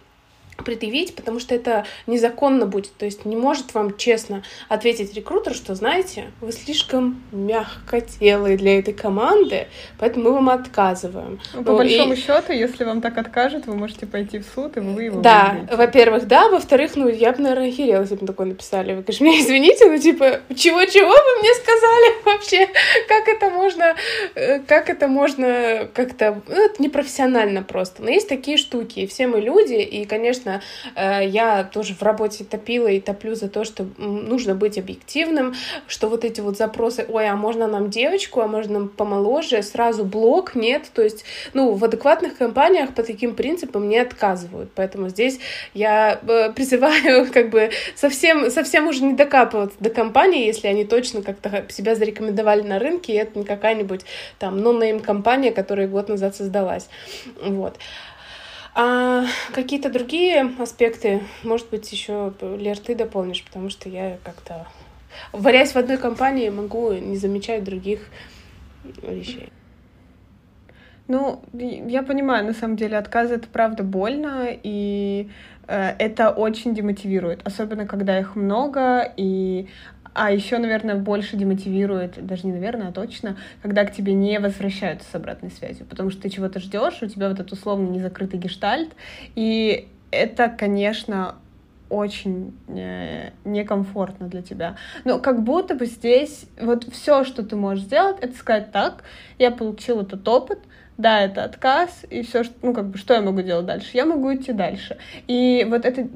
предъявить, 0.65 1.15
потому 1.15 1.41
что 1.41 1.55
это 1.55 1.85
незаконно 2.07 2.67
будет. 2.67 2.93
То 2.97 3.05
есть 3.05 3.25
не 3.25 3.37
может 3.37 3.75
вам 3.75 3.97
честно 3.97 4.43
ответить 4.69 5.15
рекрутер, 5.15 5.55
что, 5.55 5.75
знаете, 5.75 6.31
вы 6.41 6.53
слишком 6.53 7.23
мягкотелые 7.33 8.57
для 8.57 8.79
этой 8.79 8.95
команды, 8.95 9.69
поэтому 9.99 10.27
мы 10.27 10.35
вам 10.35 10.51
отказываем. 10.51 11.41
Ну, 11.55 11.65
по 11.65 11.73
ну, 11.73 11.79
большому 11.79 12.15
и... 12.15 12.17
счету, 12.17 12.53
если 12.53 12.85
вам 12.85 13.01
так 13.01 13.19
откажут, 13.19 13.67
вы 13.67 13.77
можете 13.77 14.07
пойти 14.07 14.39
в 14.39 14.47
суд, 14.55 14.77
и 14.77 14.81
вы 14.81 15.05
его 15.05 15.21
Да, 15.21 15.67
во-первых, 15.71 16.27
да, 16.27 16.49
во-вторых, 16.49 16.97
ну, 16.97 17.09
я 17.09 17.33
бы, 17.33 17.43
наверное, 17.43 17.69
охерела, 17.69 18.03
если 18.03 18.17
бы 18.17 18.27
такое 18.27 18.47
написали. 18.47 18.95
Вы, 18.95 19.03
конечно, 19.03 19.27
мне 19.27 19.41
извините, 19.41 19.87
но 19.87 19.99
типа, 19.99 20.41
чего-чего 20.55 21.09
вы 21.09 21.41
мне 21.41 21.55
сказали 21.55 22.25
вообще? 22.25 22.69
Как 23.09 23.29
это 23.29 23.51
можно, 23.51 23.95
э, 24.35 24.61
как 24.61 24.91
это 24.91 25.09
можно 25.09 25.89
как-то, 25.95 26.43
ну, 26.49 26.65
это 26.65 26.83
непрофессионально 26.83 27.63
просто. 27.63 28.03
Но 28.03 28.11
есть 28.11 28.29
такие 28.29 28.57
штуки, 28.57 29.01
и 29.01 29.07
все 29.07 29.27
мы 29.27 29.41
люди, 29.41 29.75
и, 29.75 30.05
конечно, 30.05 30.50
конечно, 30.51 30.63
э, 30.95 31.27
я 31.27 31.65
тоже 31.65 31.95
в 31.95 32.03
работе 32.03 32.45
топила 32.45 32.89
и 32.89 33.01
топлю 33.01 33.35
за 33.35 33.49
то, 33.49 33.65
что 33.65 33.87
нужно 33.99 34.55
быть 34.55 34.79
объективным, 34.79 35.55
что 35.87 36.09
вот 36.09 36.25
эти 36.25 36.41
вот 36.41 36.57
запросы, 36.57 37.07
ой, 37.09 37.29
а 37.29 37.37
можно 37.37 37.67
нам 37.67 37.91
девочку, 37.91 38.41
а 38.41 38.47
можно 38.47 38.81
нам 38.81 38.89
помоложе, 38.89 39.63
сразу 39.63 40.05
блок, 40.05 40.55
нет, 40.55 40.91
то 40.95 41.03
есть, 41.03 41.25
ну, 41.55 41.73
в 41.75 41.85
адекватных 41.85 42.37
компаниях 42.37 42.95
по 42.95 43.03
таким 43.03 43.35
принципам 43.35 43.89
не 43.89 43.99
отказывают, 43.99 44.71
поэтому 44.75 45.09
здесь 45.09 45.39
я 45.75 46.21
э, 46.27 46.53
призываю 46.53 47.31
как 47.33 47.51
бы 47.51 47.71
совсем, 47.95 48.51
совсем 48.51 48.89
уже 48.89 49.03
не 49.05 49.15
докапываться 49.15 49.77
до 49.81 49.91
компании, 49.91 50.47
если 50.47 50.69
они 50.69 50.85
точно 50.85 51.23
как-то 51.23 51.65
себя 51.69 51.95
зарекомендовали 51.95 52.63
на 52.63 52.79
рынке, 52.79 53.13
и 53.13 53.17
это 53.17 53.39
не 53.39 53.45
какая-нибудь 53.45 54.03
там 54.39 54.61
нонейм 54.61 55.01
компания, 55.01 55.53
которая 55.53 55.89
год 55.89 56.09
назад 56.09 56.37
создалась, 56.37 56.89
вот. 57.43 57.77
А 58.75 59.25
какие-то 59.53 59.91
другие 59.91 60.49
аспекты, 60.59 61.23
может 61.43 61.69
быть, 61.71 61.91
еще, 61.91 62.33
Лер, 62.41 62.79
ты 62.79 62.95
дополнишь, 62.95 63.45
потому 63.45 63.69
что 63.69 63.89
я 63.89 64.19
как-то, 64.23 64.67
варясь 65.33 65.73
в 65.73 65.77
одной 65.77 65.97
компании, 65.97 66.51
могу 66.51 66.93
не 66.93 67.17
замечать 67.17 67.65
других 67.65 68.09
вещей. 69.03 69.51
Ну, 71.09 71.43
я 71.53 72.05
понимаю, 72.05 72.47
на 72.47 72.53
самом 72.53 72.77
деле, 72.77 72.97
отказ 72.97 73.33
это 73.33 73.49
правда 73.49 73.83
больно, 73.83 74.47
и 74.51 75.29
э, 75.67 75.95
это 75.99 76.31
очень 76.31 76.73
демотивирует, 76.73 77.45
особенно 77.45 77.85
когда 77.85 78.17
их 78.17 78.37
много, 78.37 79.13
и 79.17 79.67
а 80.13 80.33
еще, 80.33 80.59
наверное, 80.59 80.97
больше 80.97 81.37
демотивирует, 81.37 82.25
даже 82.25 82.47
не 82.47 82.53
наверное, 82.53 82.89
а 82.89 82.93
точно, 82.93 83.37
когда 83.63 83.85
к 83.85 83.95
тебе 83.95 84.13
не 84.13 84.39
возвращаются 84.39 85.09
с 85.11 85.15
обратной 85.15 85.51
связью, 85.51 85.87
потому 85.87 86.11
что 86.11 86.23
ты 86.23 86.31
чего-то 86.31 86.61
ждешь, 86.61 86.99
у 87.03 87.07
тебя 87.07 87.29
вот 87.29 87.39
этот 87.39 87.53
условно 87.53 87.89
незакрытый 87.89 88.39
гештальт, 88.39 88.93
и 89.35 89.89
это, 90.11 90.49
конечно, 90.49 91.37
очень 91.91 92.57
э, 92.69 93.31
некомфортно 93.45 94.29
для 94.29 94.43
тебя. 94.43 94.77
Но 95.05 95.19
как 95.19 95.43
будто 95.43 95.75
бы 95.75 95.87
здесь 95.87 96.47
вот 96.61 96.85
все, 96.85 97.25
что 97.25 97.43
ты 97.43 97.57
можешь 97.57 97.85
сделать, 97.85 98.17
это 98.21 98.37
сказать 98.37 98.71
так, 98.73 99.03
я 99.39 99.51
получил 99.51 100.01
этот 100.01 100.27
опыт, 100.27 100.61
да, 101.01 101.23
это 101.23 101.45
отказ, 101.45 102.05
и 102.11 102.23
все, 102.23 102.43
ну, 102.63 102.75
как 102.75 102.89
бы, 102.89 102.99
что 102.99 103.15
я 103.15 103.21
могу 103.21 103.43
делать 103.43 103.67
дальше? 103.67 103.89
Я 103.95 104.05
могу 104.05 104.35
идти 104.35 104.53
дальше. 104.53 104.99
И 105.27 105.67
вот 105.69 105.85
это 105.85 106.07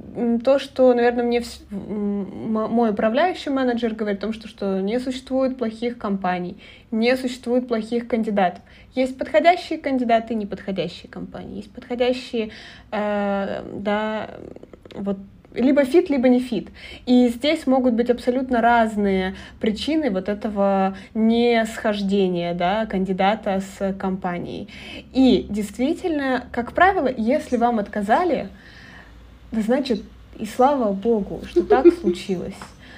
то, 0.44 0.58
что, 0.58 0.92
наверное, 0.92 1.24
мне 1.24 1.40
в... 1.40 1.70
мой 1.70 2.90
управляющий 2.90 3.50
менеджер 3.50 3.94
говорит 3.94 4.18
о 4.18 4.22
том, 4.22 4.32
что, 4.32 4.48
что 4.48 4.80
не 4.80 5.00
существует 5.00 5.56
плохих 5.56 5.98
компаний, 5.98 6.58
не 6.90 7.16
существует 7.16 7.66
плохих 7.66 8.06
кандидатов. 8.08 8.62
Есть 8.94 9.18
подходящие 9.18 9.78
кандидаты, 9.78 10.34
неподходящие 10.34 11.10
компании, 11.10 11.56
есть 11.56 11.72
подходящие, 11.72 12.50
э, 12.92 13.64
да, 13.72 14.30
вот 14.94 15.18
либо 15.54 15.84
fit, 15.84 16.10
либо 16.10 16.28
не 16.28 16.40
fit. 16.40 16.68
И 17.06 17.28
здесь 17.28 17.66
могут 17.66 17.94
быть 17.94 18.10
абсолютно 18.10 18.60
разные 18.60 19.34
причины 19.60 20.10
вот 20.10 20.28
этого 20.28 20.96
несхождения 21.14 22.54
да, 22.54 22.86
кандидата 22.86 23.62
с 23.78 23.92
компанией. 23.94 24.68
И 25.12 25.46
действительно, 25.48 26.44
как 26.52 26.72
правило, 26.72 27.08
если 27.16 27.56
вам 27.56 27.78
отказали, 27.78 28.48
значит, 29.52 30.02
и 30.38 30.46
слава 30.46 30.92
богу, 30.92 31.42
что 31.48 31.62
так 31.62 31.86
случилось. 32.00 32.54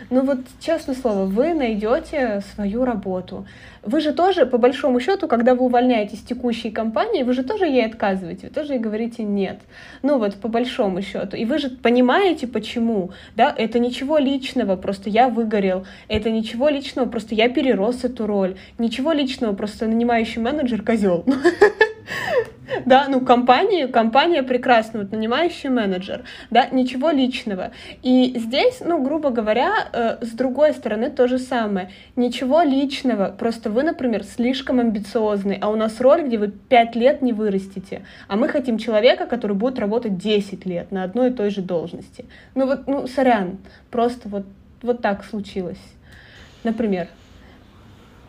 Ну 0.09 0.23
вот, 0.23 0.39
честное 0.61 0.95
слово, 0.95 1.25
вы 1.25 1.53
найдете 1.53 2.43
свою 2.55 2.85
работу. 2.85 3.47
Вы 3.83 4.01
же 4.01 4.13
тоже, 4.13 4.47
по 4.47 4.59
большому 4.59 5.01
счету, 5.01 5.27
когда 5.27 5.55
вы 5.55 5.65
увольняетесь 5.65 6.21
с 6.21 6.23
текущей 6.23 6.71
компании, 6.71 7.25
вы 7.25 7.33
же 7.33 7.43
тоже 7.43 7.67
ей 7.67 7.87
отказываете, 7.87 8.49
вы 8.49 8.53
тоже 8.53 8.75
ей 8.75 8.79
говорите 8.79 9.25
нет. 9.25 9.61
Ну 10.03 10.19
вот, 10.19 10.37
по 10.37 10.49
большому 10.49 11.03
счету. 11.03 11.37
И 11.37 11.45
вы 11.45 11.59
же 11.59 11.71
понимаете, 11.71 12.47
почему. 12.47 13.11
Да, 13.35 13.53
это 13.57 13.79
ничего 13.79 14.19
личного, 14.19 14.77
просто 14.77 15.11
я 15.11 15.29
выгорел. 15.29 15.87
Это 16.09 16.31
ничего 16.31 16.69
личного, 16.69 17.07
просто 17.07 17.35
я 17.35 17.49
перерос 17.49 18.05
эту 18.05 18.27
роль. 18.27 18.57
Ничего 18.79 19.13
личного, 19.13 19.55
просто 19.55 19.87
нанимающий 19.87 20.41
менеджер 20.41 20.83
козел. 20.83 21.25
Да, 22.85 23.07
ну 23.09 23.21
компания, 23.21 23.87
компания 23.87 24.43
прекрасная, 24.43 25.03
вот 25.03 25.13
нанимающий 25.13 25.69
менеджер, 25.69 26.25
да, 26.51 26.67
ничего 26.67 27.11
личного. 27.11 27.71
И 28.03 28.35
здесь, 28.37 28.81
ну, 28.85 29.03
грубо 29.03 29.31
говоря, 29.31 29.73
э, 29.93 30.19
с 30.21 30.31
другой 30.31 30.73
стороны 30.73 31.11
то 31.11 31.29
же 31.29 31.39
самое. 31.39 31.91
Ничего 32.17 32.63
личного, 32.63 33.35
просто 33.39 33.71
вы, 33.71 33.83
например, 33.83 34.25
слишком 34.25 34.81
амбициозный, 34.81 35.59
а 35.61 35.69
у 35.69 35.77
нас 35.77 36.01
роль, 36.01 36.23
где 36.23 36.39
вы 36.39 36.49
5 36.49 36.97
лет 36.97 37.23
не 37.23 37.33
вырастете, 37.33 38.03
а 38.29 38.37
мы 38.37 38.49
хотим 38.49 38.79
человека, 38.79 39.27
который 39.27 39.57
будет 39.57 39.79
работать 39.79 40.19
10 40.19 40.67
лет 40.67 40.91
на 40.91 41.05
одной 41.05 41.31
и 41.31 41.33
той 41.33 41.51
же 41.51 41.63
должности. 41.63 42.25
Ну 42.55 42.67
вот, 42.67 42.87
ну, 42.87 43.07
сорян, 43.07 43.59
просто 43.91 44.29
вот, 44.29 44.45
вот 44.83 45.03
так 45.03 45.25
случилось. 45.25 45.79
Например. 46.65 47.07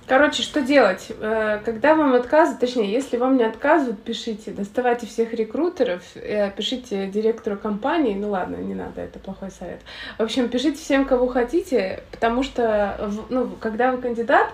Короче, 0.08 0.41
что 0.41 0.62
делать? 0.62 1.12
Э, 1.20 1.60
когда 1.66 1.93
вам 1.93 2.14
отказывают, 2.14 2.62
точнее, 2.62 2.89
если 2.89 3.18
вам 3.18 3.36
не 3.36 3.43
отказывают, 3.43 4.01
пишите, 4.01 4.51
доставайте 4.51 5.05
всех 5.05 5.34
рекрутеров, 5.34 6.01
э, 6.16 6.49
пишите 6.51 7.08
директору 7.08 7.58
компании, 7.58 8.16
ну 8.16 8.30
ладно, 8.30 8.55
не 8.55 8.74
надо, 8.74 9.01
это 9.01 9.20
плохой 9.20 9.51
совет. 9.51 9.82
В 10.18 10.24
общем, 10.24 10.47
пишите 10.47 10.78
всем, 10.78 11.03
кого 11.03 11.28
хотите, 11.28 12.03
потому 12.12 12.43
что, 12.43 13.12
ну, 13.30 13.49
когда 13.60 13.91
вы 13.91 14.01
кандидат, 14.01 14.47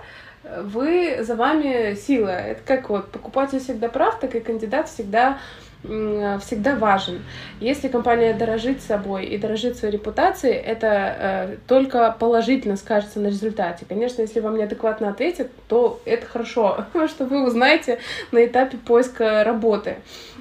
вы, 0.43 1.20
за 1.22 1.36
вами 1.36 1.95
сила. 1.95 2.30
Это 2.30 2.62
как 2.66 2.89
вот 2.89 3.12
покупатель 3.12 3.60
всегда 3.60 3.89
прав, 3.89 4.20
так 4.20 4.36
и 4.36 4.39
кандидат 4.39 4.89
всегда 4.89 5.38
всегда 5.84 6.76
важен. 6.76 7.22
Если 7.60 7.88
компания 7.88 8.34
дорожит 8.34 8.82
собой 8.82 9.26
и 9.26 9.38
дорожит 9.38 9.78
своей 9.78 9.94
репутацией, 9.94 10.54
это 10.54 10.88
э, 10.88 11.58
только 11.68 12.16
положительно 12.18 12.78
скажется 12.78 13.20
на 13.20 13.28
результате. 13.28 13.86
Конечно, 13.88 14.22
если 14.22 14.40
вам 14.40 14.58
неадекватно 14.58 15.10
ответят, 15.10 15.52
то 15.68 16.00
это 16.06 16.26
хорошо, 16.26 16.86
что 17.08 17.26
вы 17.26 17.46
узнаете 17.46 18.00
на 18.32 18.46
этапе 18.46 18.78
поиска 18.78 19.44
работы. 19.44 19.98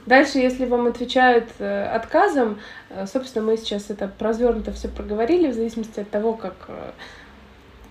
Дальше, 0.06 0.38
если 0.38 0.64
вам 0.64 0.86
отвечают 0.86 1.48
э, 1.58 1.84
отказом, 1.84 2.58
э, 2.90 3.06
собственно, 3.06 3.44
мы 3.44 3.56
сейчас 3.56 3.88
это 3.88 4.10
развернуто 4.18 4.72
все 4.72 4.88
проговорили, 4.88 5.50
в 5.50 5.54
зависимости 5.54 6.00
от 6.00 6.10
того, 6.10 6.34
как 6.34 6.54
э, 6.68 6.90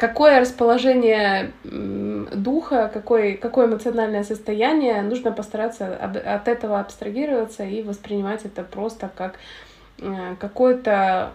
какое 0.02 0.40
расположение 0.40 1.52
духа, 1.64 2.90
какое, 2.92 3.38
какое 3.38 3.68
эмоциональное 3.68 4.24
состояние, 4.24 5.04
нужно 5.04 5.32
постараться 5.32 5.96
от 5.96 6.48
этого 6.48 6.80
абстрагироваться 6.80 7.64
и 7.64 7.84
воспринимать 7.84 8.44
это 8.44 8.64
просто 8.64 9.12
как 9.16 9.36
э, 10.00 10.36
какое-то 10.40 11.34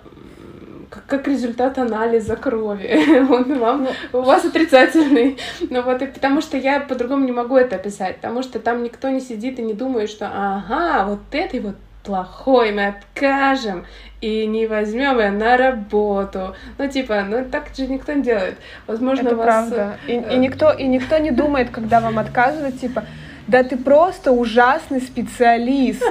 как, 0.90 1.06
как 1.06 1.28
результат 1.28 1.78
анализа 1.78 2.34
крови. 2.34 3.28
Он 3.30 3.56
вам, 3.56 3.88
у 4.12 4.22
вас 4.22 4.44
отрицательный. 4.44 5.38
Ну 5.70 5.82
вот, 5.82 6.02
и 6.02 6.06
потому 6.06 6.40
что 6.40 6.56
я 6.56 6.80
по-другому 6.80 7.24
не 7.24 7.32
могу 7.32 7.56
это 7.56 7.76
описать, 7.76 8.16
потому 8.16 8.42
что 8.42 8.58
там 8.58 8.82
никто 8.82 9.08
не 9.10 9.20
сидит 9.20 9.60
и 9.60 9.62
не 9.62 9.74
думает, 9.74 10.10
что 10.10 10.26
ага, 10.26 11.06
вот 11.06 11.20
этой 11.30 11.60
вот 11.60 11.76
плохой 12.06 12.72
мы 12.72 12.86
откажем 12.86 13.84
и 14.20 14.46
не 14.46 14.66
возьмем 14.66 15.18
ее 15.18 15.30
на 15.30 15.56
работу. 15.56 16.54
Ну, 16.78 16.88
типа, 16.88 17.24
ну 17.28 17.44
так 17.44 17.74
же 17.76 17.86
никто 17.86 18.12
не 18.12 18.22
делает. 18.22 18.56
Возможно, 18.86 19.28
Это 19.28 19.36
вас... 19.36 19.44
правда. 19.44 19.98
И, 20.06 20.12
и, 20.12 20.36
никто, 20.38 20.72
и 20.72 20.86
никто 20.86 21.18
не 21.18 21.32
думает, 21.32 21.70
когда 21.70 22.00
вам 22.00 22.18
отказывают, 22.18 22.80
типа, 22.80 23.04
да 23.46 23.62
ты 23.62 23.76
просто 23.76 24.32
ужасный 24.32 25.00
специалист 25.00 26.02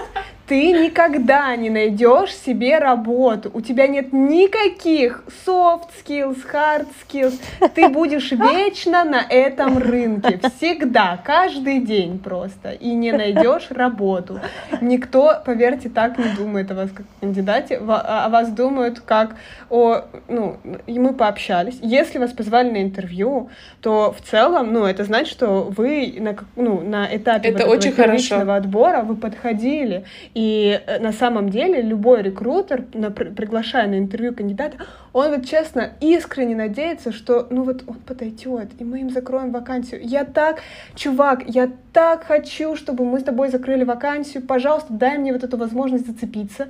ты 0.47 0.71
никогда 0.71 1.55
не 1.55 1.69
найдешь 1.69 2.33
себе 2.35 2.77
работу. 2.77 3.49
У 3.53 3.61
тебя 3.61 3.87
нет 3.87 4.13
никаких 4.13 5.23
soft 5.45 5.89
skills, 6.03 6.37
hard 6.51 6.87
skills. 7.07 7.39
Ты 7.73 7.89
будешь 7.89 8.31
вечно 8.31 9.03
на 9.03 9.21
этом 9.27 9.77
рынке. 9.77 10.39
Всегда, 10.57 11.19
каждый 11.23 11.79
день 11.79 12.19
просто. 12.19 12.71
И 12.71 12.89
не 12.93 13.11
найдешь 13.11 13.67
работу. 13.71 14.39
Никто, 14.81 15.41
поверьте, 15.45 15.89
так 15.89 16.17
не 16.17 16.29
думает 16.37 16.69
о 16.71 16.75
вас 16.75 16.91
как 16.91 17.05
кандидате. 17.19 17.77
О 17.77 18.29
вас 18.29 18.49
думают 18.49 18.99
как 18.99 19.35
о... 19.69 20.03
Ну, 20.27 20.57
и 20.85 20.99
мы 20.99 21.13
пообщались. 21.13 21.79
Если 21.81 22.19
вас 22.19 22.31
позвали 22.31 22.69
на 22.69 22.83
интервью, 22.83 23.49
то 23.81 24.11
в 24.11 24.21
целом, 24.21 24.73
ну, 24.73 24.85
это 24.85 25.03
значит, 25.05 25.31
что 25.31 25.63
вы 25.75 26.15
на, 26.19 26.35
ну, 26.55 26.81
на 26.81 27.07
этапе 27.15 27.49
это 27.49 27.65
вот 27.65 27.77
очень 27.77 27.91
хорошо. 27.91 28.41
отбора 28.51 29.01
вы 29.01 29.15
подходили. 29.15 30.05
И 30.35 30.81
э, 30.85 30.99
на 30.99 31.13
самом 31.13 31.49
деле 31.49 31.81
любой 31.81 32.21
рекрутер, 32.21 32.83
приглашая 32.83 33.87
на 33.87 33.97
интервью 33.97 34.35
кандидата, 34.35 34.77
он 35.13 35.33
вот 35.33 35.45
честно 35.45 35.93
искренне 36.01 36.57
надеется, 36.57 37.13
что 37.13 37.47
ну 37.49 37.63
вот 37.63 37.83
он 37.87 37.95
подойдет, 37.95 38.69
и 38.77 38.83
мы 38.83 38.99
им 38.99 39.09
закроем 39.09 39.51
вакансию. 39.51 40.01
Я 40.03 40.25
так, 40.25 40.61
чувак, 40.93 41.43
я 41.47 41.71
так 41.93 42.25
хочу, 42.25 42.75
чтобы 42.75 43.05
мы 43.05 43.21
с 43.21 43.23
тобой 43.23 43.49
закрыли 43.49 43.85
вакансию. 43.85 44.43
Пожалуйста, 44.43 44.91
дай 44.91 45.17
мне 45.17 45.31
вот 45.31 45.45
эту 45.45 45.55
возможность 45.55 46.05
зацепиться. 46.05 46.67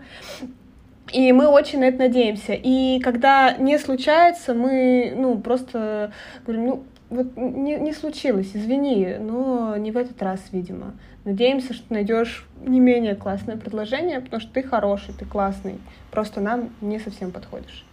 И 1.11 1.31
мы 1.31 1.47
очень 1.47 1.79
на 1.79 1.85
это 1.85 1.99
надеемся. 1.99 2.53
И 2.53 2.99
когда 2.99 3.53
не 3.57 3.79
случается, 3.79 4.53
мы, 4.53 5.13
ну, 5.15 5.39
просто 5.39 6.11
говорим, 6.45 6.65
ну, 6.65 6.83
вот 7.09 7.37
не, 7.37 7.75
не 7.75 7.93
случилось, 7.93 8.51
извини, 8.53 9.17
но 9.19 9.77
не 9.77 9.91
в 9.91 9.97
этот 9.97 10.21
раз, 10.21 10.39
видимо. 10.51 10.93
Надеемся, 11.23 11.73
что 11.73 11.93
найдешь 11.93 12.45
не 12.61 12.79
менее 12.79 13.15
классное 13.15 13.57
предложение, 13.57 14.21
потому 14.21 14.41
что 14.41 14.51
ты 14.51 14.63
хороший, 14.63 15.13
ты 15.13 15.25
классный. 15.25 15.79
Просто 16.11 16.41
нам 16.41 16.69
не 16.81 16.99
совсем 16.99 17.31
подходишь. 17.31 17.85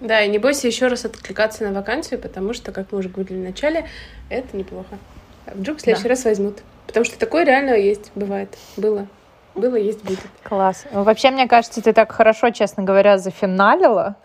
Да, 0.00 0.20
и 0.20 0.28
не 0.28 0.38
бойся 0.38 0.66
еще 0.66 0.88
раз 0.88 1.04
откликаться 1.04 1.64
на 1.64 1.72
вакансию, 1.72 2.20
потому 2.20 2.52
что, 2.52 2.72
как 2.72 2.92
мы 2.92 2.98
уже 2.98 3.08
говорили 3.08 3.40
в 3.40 3.44
начале, 3.44 3.86
это 4.28 4.56
неплохо. 4.56 4.98
Вдруг 5.54 5.78
в 5.78 5.80
следующий 5.80 6.04
да. 6.04 6.10
раз 6.10 6.24
возьмут. 6.24 6.58
Потому 6.86 7.04
что 7.04 7.18
такое 7.18 7.44
реально 7.44 7.74
есть, 7.74 8.12
бывает. 8.14 8.56
Было. 8.76 9.06
Было, 9.54 9.76
есть, 9.76 10.04
будет. 10.04 10.20
Класс. 10.42 10.84
Вообще, 10.92 11.30
мне 11.30 11.48
кажется, 11.48 11.82
ты 11.82 11.94
так 11.94 12.12
хорошо, 12.12 12.50
честно 12.50 12.82
говоря, 12.82 13.16
зафиналила. 13.16 14.16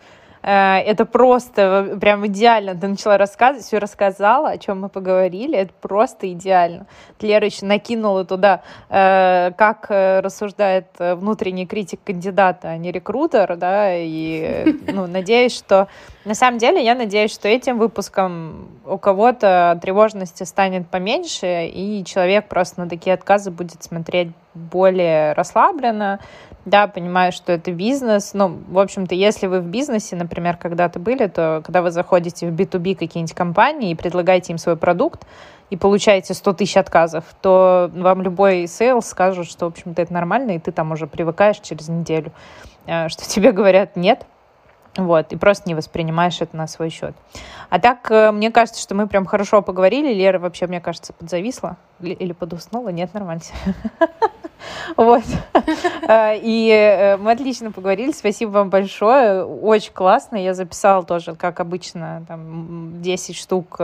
Э, 0.42 0.78
это 0.78 1.04
просто 1.04 1.96
прям 2.00 2.26
идеально. 2.26 2.74
Ты 2.74 2.88
начала 2.88 3.18
рассказывать, 3.18 3.64
все 3.64 3.78
рассказала, 3.78 4.50
о 4.50 4.58
чем 4.58 4.80
мы 4.80 4.88
поговорили. 4.88 5.56
Это 5.56 5.72
просто 5.80 6.32
идеально. 6.32 6.86
Лера 7.20 7.46
еще 7.46 7.64
накинула 7.66 8.24
туда, 8.24 8.62
э, 8.88 9.52
как 9.56 9.86
э, 9.90 10.20
рассуждает 10.20 10.86
внутренний 10.98 11.66
критик 11.66 12.00
кандидата, 12.04 12.70
а 12.70 12.76
не 12.76 12.90
рекрутер, 12.90 13.56
да, 13.56 13.94
и 13.94 14.76
ну, 14.92 15.06
надеюсь, 15.06 15.56
что 15.56 15.88
на 16.24 16.34
самом 16.34 16.58
деле 16.58 16.84
я 16.84 16.94
надеюсь, 16.94 17.32
что 17.32 17.48
этим 17.48 17.78
выпуском 17.78 18.68
у 18.86 18.96
кого-то 18.98 19.78
тревожности 19.82 20.44
станет 20.44 20.88
поменьше, 20.88 21.66
и 21.66 22.04
человек 22.04 22.48
просто 22.48 22.80
на 22.80 22.88
такие 22.88 23.14
отказы 23.14 23.50
будет 23.50 23.82
смотреть 23.82 24.28
более 24.54 25.32
расслабленно, 25.32 26.20
да, 26.64 26.86
понимаю, 26.86 27.32
что 27.32 27.52
это 27.52 27.72
бизнес. 27.72 28.34
Ну, 28.34 28.58
в 28.68 28.78
общем-то, 28.78 29.14
если 29.14 29.48
вы 29.48 29.60
в 29.60 29.66
бизнесе, 29.66 30.14
например, 30.14 30.56
когда-то 30.56 31.00
были, 31.00 31.26
то 31.26 31.60
когда 31.64 31.82
вы 31.82 31.90
заходите 31.90 32.48
в 32.48 32.54
B2B 32.54 32.94
какие-нибудь 32.94 33.34
компании 33.34 33.90
и 33.90 33.94
предлагаете 33.96 34.52
им 34.52 34.58
свой 34.58 34.76
продукт, 34.76 35.26
и 35.70 35.76
получаете 35.76 36.34
100 36.34 36.52
тысяч 36.52 36.76
отказов, 36.76 37.24
то 37.40 37.90
вам 37.94 38.20
любой 38.20 38.66
sales 38.66 39.06
скажет, 39.06 39.46
что, 39.46 39.64
в 39.64 39.68
общем-то, 39.68 40.02
это 40.02 40.12
нормально, 40.12 40.50
и 40.50 40.58
ты 40.58 40.70
там 40.70 40.92
уже 40.92 41.06
привыкаешь 41.06 41.60
через 41.60 41.88
неделю, 41.88 42.30
э, 42.84 43.08
что 43.08 43.26
тебе 43.26 43.52
говорят 43.52 43.96
«нет», 43.96 44.26
вот, 44.96 45.32
и 45.32 45.36
просто 45.36 45.68
не 45.68 45.74
воспринимаешь 45.74 46.40
это 46.40 46.56
на 46.56 46.66
свой 46.66 46.90
счет. 46.90 47.14
А 47.70 47.78
так, 47.78 48.10
э, 48.10 48.30
мне 48.30 48.50
кажется, 48.50 48.82
что 48.82 48.94
мы 48.94 49.06
прям 49.06 49.24
хорошо 49.24 49.62
поговорили. 49.62 50.12
Лера 50.12 50.38
вообще, 50.38 50.66
мне 50.66 50.80
кажется, 50.80 51.14
подзависла 51.14 51.78
или 52.00 52.32
подуснула. 52.32 52.90
Нет, 52.90 53.12
нормально. 53.14 53.42
Вот. 54.96 55.24
Э, 56.06 56.38
и 56.40 56.70
э, 56.70 57.16
мы 57.16 57.32
отлично 57.32 57.72
поговорили. 57.72 58.12
Спасибо 58.12 58.50
вам 58.50 58.70
большое. 58.70 59.44
Очень 59.44 59.92
классно. 59.92 60.36
Я 60.36 60.54
записала 60.54 61.02
тоже, 61.02 61.34
как 61.34 61.58
обычно, 61.58 62.24
там 62.28 63.02
10 63.02 63.34
штук 63.34 63.80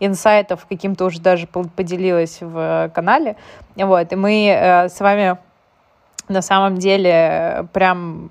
инсайтов. 0.00 0.64
Каким-то 0.66 1.04
уже 1.04 1.20
даже 1.20 1.46
поделилась 1.46 2.38
в 2.40 2.90
канале. 2.94 3.36
Вот. 3.74 4.10
И 4.10 4.16
мы 4.16 4.88
с 4.88 4.98
вами 5.00 5.36
на 6.28 6.40
самом 6.40 6.78
деле 6.78 7.68
прям 7.74 8.30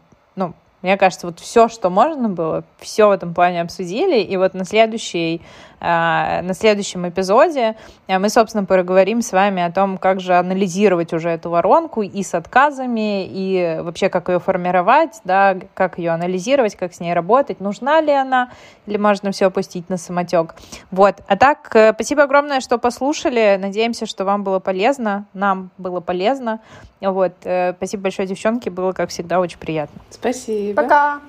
мне 0.86 0.98
кажется, 0.98 1.26
вот 1.26 1.40
все, 1.40 1.68
что 1.68 1.90
можно 1.90 2.30
было, 2.30 2.64
все 2.78 3.08
в 3.08 3.12
этом 3.12 3.34
плане 3.34 3.62
обсудили. 3.62 4.22
И 4.22 4.38
вот 4.38 4.54
на 4.54 4.66
следующий 4.66 5.42
а, 5.75 5.75
на 5.80 6.54
следующем 6.54 7.08
эпизоде 7.08 7.76
а, 8.08 8.20
мы, 8.20 8.30
собственно, 8.30 8.66
поговорим 8.66 9.22
с 9.22 9.32
вами 9.32 9.62
о 9.62 9.72
том, 9.72 9.98
как 9.98 10.20
же 10.20 10.36
анализировать 10.36 11.14
уже 11.14 11.30
эту 11.30 11.50
воронку 11.50 12.02
и 12.02 12.24
с 12.24 12.34
отказами, 12.34 13.26
и 13.26 13.80
вообще 13.82 14.10
как 14.10 14.30
ее 14.30 14.40
формировать, 14.40 15.22
да, 15.24 15.58
как 15.74 15.98
ее 15.98 16.12
анализировать, 16.12 16.76
как 16.76 16.94
с 16.94 17.00
ней 17.00 17.14
работать, 17.14 17.60
нужна 17.60 18.02
ли 18.02 18.12
она, 18.12 18.50
или 18.86 18.98
можно 18.98 19.32
все 19.32 19.48
опустить 19.48 19.90
на 19.90 19.98
самотек. 19.98 20.56
Вот. 20.92 21.16
А 21.28 21.36
так, 21.36 21.76
э, 21.76 21.94
спасибо 21.94 22.24
огромное, 22.24 22.60
что 22.60 22.78
послушали. 22.78 23.58
Надеемся, 23.60 24.06
что 24.06 24.26
вам 24.26 24.44
было 24.44 24.60
полезно, 24.60 25.26
нам 25.34 25.72
было 25.78 26.00
полезно. 26.00 26.60
Вот. 27.02 27.34
Э, 27.44 27.74
спасибо 27.78 28.04
большое, 28.04 28.28
девчонки, 28.28 28.70
было, 28.70 28.92
как 28.92 29.10
всегда, 29.10 29.40
очень 29.40 29.60
приятно. 29.60 30.02
Спасибо. 30.10 30.82
Пока. 30.82 31.22